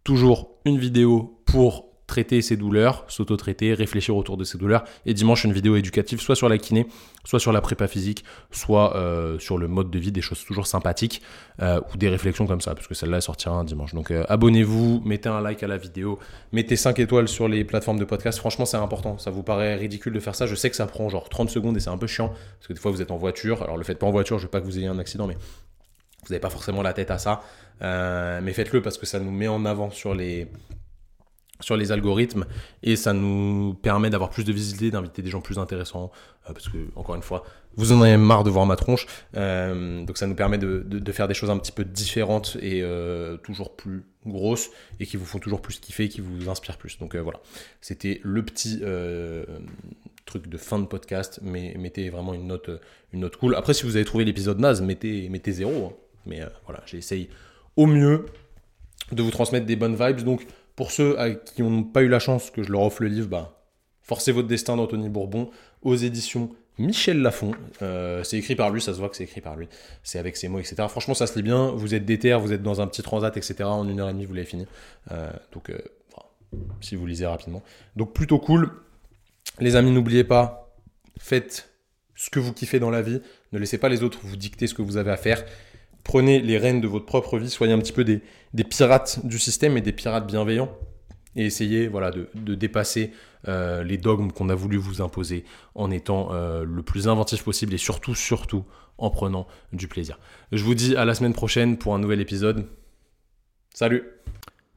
toujours 0.05 0.51
une 0.65 0.77
vidéo 0.77 1.41
pour 1.45 1.84
traiter 2.07 2.41
ses 2.41 2.55
douleurs, 2.55 3.03
s'auto-traiter, 3.07 3.73
réfléchir 3.73 4.15
autour 4.15 4.37
de 4.37 4.43
ses 4.43 4.57
douleurs. 4.57 4.83
Et 5.05 5.13
dimanche, 5.13 5.43
une 5.43 5.53
vidéo 5.53 5.75
éducative, 5.75 6.21
soit 6.21 6.35
sur 6.35 6.49
la 6.49 6.57
kiné, 6.57 6.87
soit 7.23 7.39
sur 7.39 7.51
la 7.51 7.61
prépa 7.61 7.87
physique, 7.87 8.23
soit 8.51 8.95
euh, 8.95 9.39
sur 9.39 9.57
le 9.57 9.67
mode 9.67 9.89
de 9.89 9.97
vie, 9.97 10.11
des 10.11 10.21
choses 10.21 10.43
toujours 10.43 10.67
sympathiques, 10.67 11.21
euh, 11.61 11.81
ou 11.91 11.97
des 11.97 12.09
réflexions 12.09 12.45
comme 12.45 12.61
ça, 12.61 12.75
parce 12.75 12.87
que 12.87 12.93
celle-là 12.93 13.21
sortira 13.21 13.55
un 13.55 13.63
dimanche. 13.63 13.93
Donc 13.93 14.11
euh, 14.11 14.23
abonnez-vous, 14.29 15.01
mettez 15.03 15.29
un 15.29 15.41
like 15.41 15.63
à 15.63 15.67
la 15.67 15.77
vidéo, 15.77 16.19
mettez 16.51 16.75
5 16.75 16.99
étoiles 16.99 17.27
sur 17.27 17.47
les 17.47 17.63
plateformes 17.63 17.99
de 17.99 18.05
podcast. 18.05 18.37
Franchement, 18.37 18.65
c'est 18.65 18.77
important. 18.77 19.17
Ça 19.17 19.31
vous 19.31 19.43
paraît 19.43 19.75
ridicule 19.75 20.13
de 20.13 20.19
faire 20.19 20.35
ça. 20.35 20.45
Je 20.45 20.55
sais 20.55 20.69
que 20.69 20.75
ça 20.75 20.85
prend 20.85 21.09
genre 21.09 21.29
30 21.29 21.49
secondes 21.49 21.75
et 21.77 21.79
c'est 21.79 21.89
un 21.89 21.97
peu 21.97 22.07
chiant, 22.07 22.29
parce 22.29 22.67
que 22.67 22.73
des 22.73 22.79
fois, 22.79 22.91
vous 22.91 23.01
êtes 23.01 23.11
en 23.11 23.17
voiture. 23.17 23.63
Alors, 23.63 23.77
le 23.77 23.83
faites 23.83 23.99
pas 23.99 24.07
en 24.07 24.11
voiture, 24.11 24.37
je 24.37 24.43
veux 24.43 24.51
pas 24.51 24.61
que 24.61 24.65
vous 24.65 24.77
ayez 24.77 24.87
un 24.87 24.99
accident, 24.99 25.25
mais 25.25 25.35
vous 25.35 26.31
n'avez 26.31 26.39
pas 26.41 26.49
forcément 26.49 26.81
la 26.83 26.93
tête 26.93 27.09
à 27.09 27.17
ça. 27.17 27.41
mais 27.81 28.53
faites-le 28.53 28.81
parce 28.81 28.97
que 28.97 29.05
ça 29.05 29.19
nous 29.19 29.31
met 29.31 29.47
en 29.47 29.65
avant 29.65 29.89
sur 29.89 30.13
les, 30.13 30.47
sur 31.65 31.75
les 31.75 31.91
algorithmes 31.91 32.45
et 32.83 32.95
ça 32.95 33.11
nous 33.11 33.73
permet 33.73 34.11
d'avoir 34.11 34.29
plus 34.29 34.43
de 34.43 34.53
visibilité, 34.53 34.91
d'inviter 34.91 35.23
des 35.23 35.31
gens 35.31 35.41
plus 35.41 35.57
intéressants 35.57 36.11
euh, 36.47 36.53
parce 36.53 36.69
que 36.69 36.77
encore 36.95 37.15
une 37.15 37.23
fois 37.23 37.43
vous 37.75 37.91
en 37.91 38.03
avez 38.03 38.17
marre 38.17 38.43
de 38.43 38.51
voir 38.51 38.67
ma 38.67 38.75
tronche 38.75 39.07
euh, 39.35 40.05
donc 40.05 40.19
ça 40.19 40.27
nous 40.27 40.35
permet 40.35 40.59
de, 40.59 41.11
faire 41.11 41.27
des 41.27 41.33
choses 41.33 41.49
un 41.49 41.57
petit 41.57 41.71
peu 41.71 41.83
différentes 41.83 42.55
et 42.61 42.83
euh, 42.83 43.37
toujours 43.37 43.75
plus 43.75 44.03
grosses 44.27 44.69
et 44.99 45.07
qui 45.07 45.17
vous 45.17 45.25
font 45.25 45.39
toujours 45.39 45.59
plus 45.59 45.79
kiffer 45.79 46.07
qui 46.07 46.21
vous 46.21 46.49
inspirent 46.49 46.77
plus. 46.77 46.99
Donc 46.99 47.15
voilà. 47.15 47.39
C'était 47.81 48.21
le 48.23 48.43
petit 48.43 48.81
truc 50.25 50.47
de 50.47 50.57
fin 50.57 50.77
de 50.77 50.85
podcast 50.85 51.39
mais 51.41 51.73
mettez 51.79 52.09
vraiment 52.11 52.35
une 52.35 52.45
note 52.45 52.69
une 53.11 53.21
note 53.21 53.37
cool. 53.37 53.55
Après 53.55 53.73
si 53.73 53.85
vous 53.87 53.95
avez 53.95 54.05
trouvé 54.05 54.23
l'épisode 54.23 54.59
naze 54.59 54.83
mettez 54.83 55.29
mettez 55.29 55.51
zéro 55.51 55.87
hein. 55.87 55.93
mais 56.27 56.41
voilà 56.65 56.83
j'essaye 56.85 57.29
au 57.75 57.87
mieux 57.87 58.25
de 59.11 59.23
vous 59.23 59.31
transmettre 59.31 59.65
des 59.65 59.75
bonnes 59.75 59.95
vibes. 59.95 60.21
Donc 60.21 60.45
pour 60.75 60.91
ceux 60.91 61.17
qui 61.53 61.63
n'ont 61.63 61.83
pas 61.83 62.03
eu 62.03 62.07
la 62.07 62.19
chance 62.19 62.51
que 62.51 62.63
je 62.63 62.71
leur 62.71 62.81
offre 62.81 63.01
le 63.01 63.07
livre, 63.09 63.27
bah, 63.27 63.55
Forcez 64.05 64.31
votre 64.31 64.47
destin 64.47 64.77
d'Anthony 64.77 65.09
Bourbon 65.09 65.49
aux 65.81 65.95
éditions 65.95 66.51
Michel 66.77 67.21
Lafon. 67.23 67.53
Euh, 67.81 68.23
c'est 68.23 68.37
écrit 68.37 68.55
par 68.55 68.69
lui, 68.69 68.79
ça 68.79 68.93
se 68.93 68.99
voit 68.99 69.09
que 69.09 69.15
c'est 69.15 69.23
écrit 69.23 69.41
par 69.41 69.55
lui. 69.55 69.67
C'est 70.03 70.19
avec 70.19 70.37
ses 70.37 70.47
mots, 70.47 70.59
etc. 70.59 70.75
Franchement, 70.89 71.15
ça 71.15 71.25
se 71.25 71.35
lit 71.35 71.41
bien. 71.41 71.71
Vous 71.71 71.95
êtes 71.95 72.05
déter, 72.05 72.35
vous 72.35 72.53
êtes 72.53 72.61
dans 72.61 72.81
un 72.81 72.87
petit 72.87 73.01
transat, 73.01 73.35
etc. 73.35 73.63
En 73.63 73.89
une 73.89 73.99
heure 73.99 74.09
et 74.09 74.13
demie, 74.13 74.25
vous 74.25 74.35
l'avez 74.35 74.45
fini. 74.45 74.67
Euh, 75.11 75.31
donc, 75.53 75.71
euh, 75.71 75.79
si 76.81 76.95
vous 76.95 77.07
lisez 77.07 77.25
rapidement. 77.25 77.63
Donc, 77.95 78.13
plutôt 78.13 78.37
cool. 78.37 78.69
Les 79.59 79.75
amis, 79.75 79.89
n'oubliez 79.89 80.23
pas, 80.23 80.75
faites 81.17 81.71
ce 82.13 82.29
que 82.29 82.39
vous 82.39 82.53
kiffez 82.53 82.79
dans 82.79 82.91
la 82.91 83.01
vie. 83.01 83.21
Ne 83.53 83.57
laissez 83.57 83.79
pas 83.79 83.89
les 83.89 84.03
autres 84.03 84.19
vous 84.21 84.37
dicter 84.37 84.67
ce 84.67 84.75
que 84.75 84.83
vous 84.83 84.97
avez 84.97 85.11
à 85.11 85.17
faire 85.17 85.43
prenez 86.05 86.39
les 86.39 86.57
rênes 86.57 86.79
de 86.79 86.87
votre 86.87 87.05
propre 87.05 87.37
vie, 87.37 87.49
soyez 87.49 87.73
un 87.73 87.79
petit 87.79 87.91
peu 87.91 88.05
des, 88.05 88.21
pirates 88.63 89.25
du 89.25 89.37
système 89.37 89.75
et 89.75 89.81
des 89.81 89.91
pirates 89.91 90.25
bienveillants 90.25 90.71
et 91.35 91.45
essayez 91.45 91.89
voilà, 91.89 92.11
de, 92.11 92.55
dépasser 92.55 93.11
euh, 93.49 93.83
les 93.83 93.97
dogmes 93.97 94.31
qu'on 94.31 94.47
a 94.47 94.55
voulu 94.55 94.77
vous 94.77 95.01
imposer 95.01 95.43
en 95.73 95.91
étant 95.91 96.29
euh, 96.31 96.63
le 96.63 96.81
plus 96.83 97.09
inventif 97.09 97.43
possible 97.43 97.73
et 97.73 97.77
surtout, 97.77 98.15
surtout 98.15 98.63
en 98.97 99.09
prenant 99.09 99.45
du 99.73 99.89
plaisir. 99.89 100.17
Je 100.53 100.63
vous 100.63 100.75
dis 100.75 100.95
à 100.95 101.03
la 101.03 101.15
semaine 101.15 101.33
prochaine 101.33 101.77
pour 101.77 101.93
un 101.93 101.99
nouvel 101.99 102.21
épisode. 102.21 102.67
Salut 103.73 104.03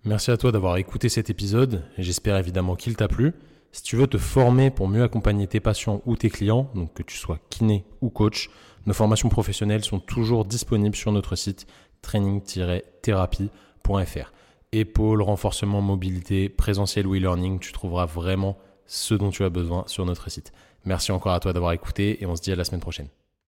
Merci 0.05 0.31
à 0.31 0.37
toi 0.37 0.51
d'avoir 0.51 0.77
écouté 0.79 1.09
cet 1.09 1.29
épisode, 1.29 1.85
j'espère 1.99 2.37
évidemment 2.37 2.75
qu'il 2.75 2.97
t'a 2.97 3.07
plu. 3.09 3.35
Si 3.71 3.83
tu 3.83 3.97
veux 3.97 4.07
te 4.07 4.17
former 4.17 4.71
pour 4.71 4.89
mieux 4.89 5.03
accompagner 5.03 5.47
tes 5.47 5.61
patients 5.61 6.03
ou 6.07 6.17
tes 6.17 6.31
clients, 6.31 6.71
donc 6.75 6.95
que 6.95 7.03
tu 7.03 7.17
sois 7.17 7.39
kiné 7.51 7.85
ou 8.01 8.09
coach, 8.09 8.49
nos 8.89 8.95
formations 8.95 9.29
professionnelles 9.29 9.85
sont 9.85 10.01
toujours 10.01 10.47
disponibles 10.47 10.97
sur 10.97 11.13
notre 11.13 11.37
site 11.37 11.67
training-thérapie.fr. 12.01 14.33
Épaule, 14.73 15.23
renforcement, 15.23 15.83
mobilité, 15.83 16.49
présentiel 16.49 17.07
ou 17.07 17.15
e-learning, 17.15 17.59
tu 17.59 17.73
trouveras 17.73 18.07
vraiment 18.07 18.57
ce 18.87 19.13
dont 19.15 19.29
tu 19.29 19.45
as 19.45 19.51
besoin 19.51 19.85
sur 19.89 20.07
notre 20.07 20.31
site. 20.31 20.55
Merci 20.87 21.13
encore 21.13 21.35
à 21.35 21.41
toi 21.41 21.53
d'avoir 21.53 21.73
écouté 21.73 22.23
et 22.23 22.27
on 22.27 22.35
se 22.35 22.41
dit 22.41 22.51
à 22.51 22.57
la 22.57 22.65
semaine 22.65 22.81
prochaine. 22.81 23.09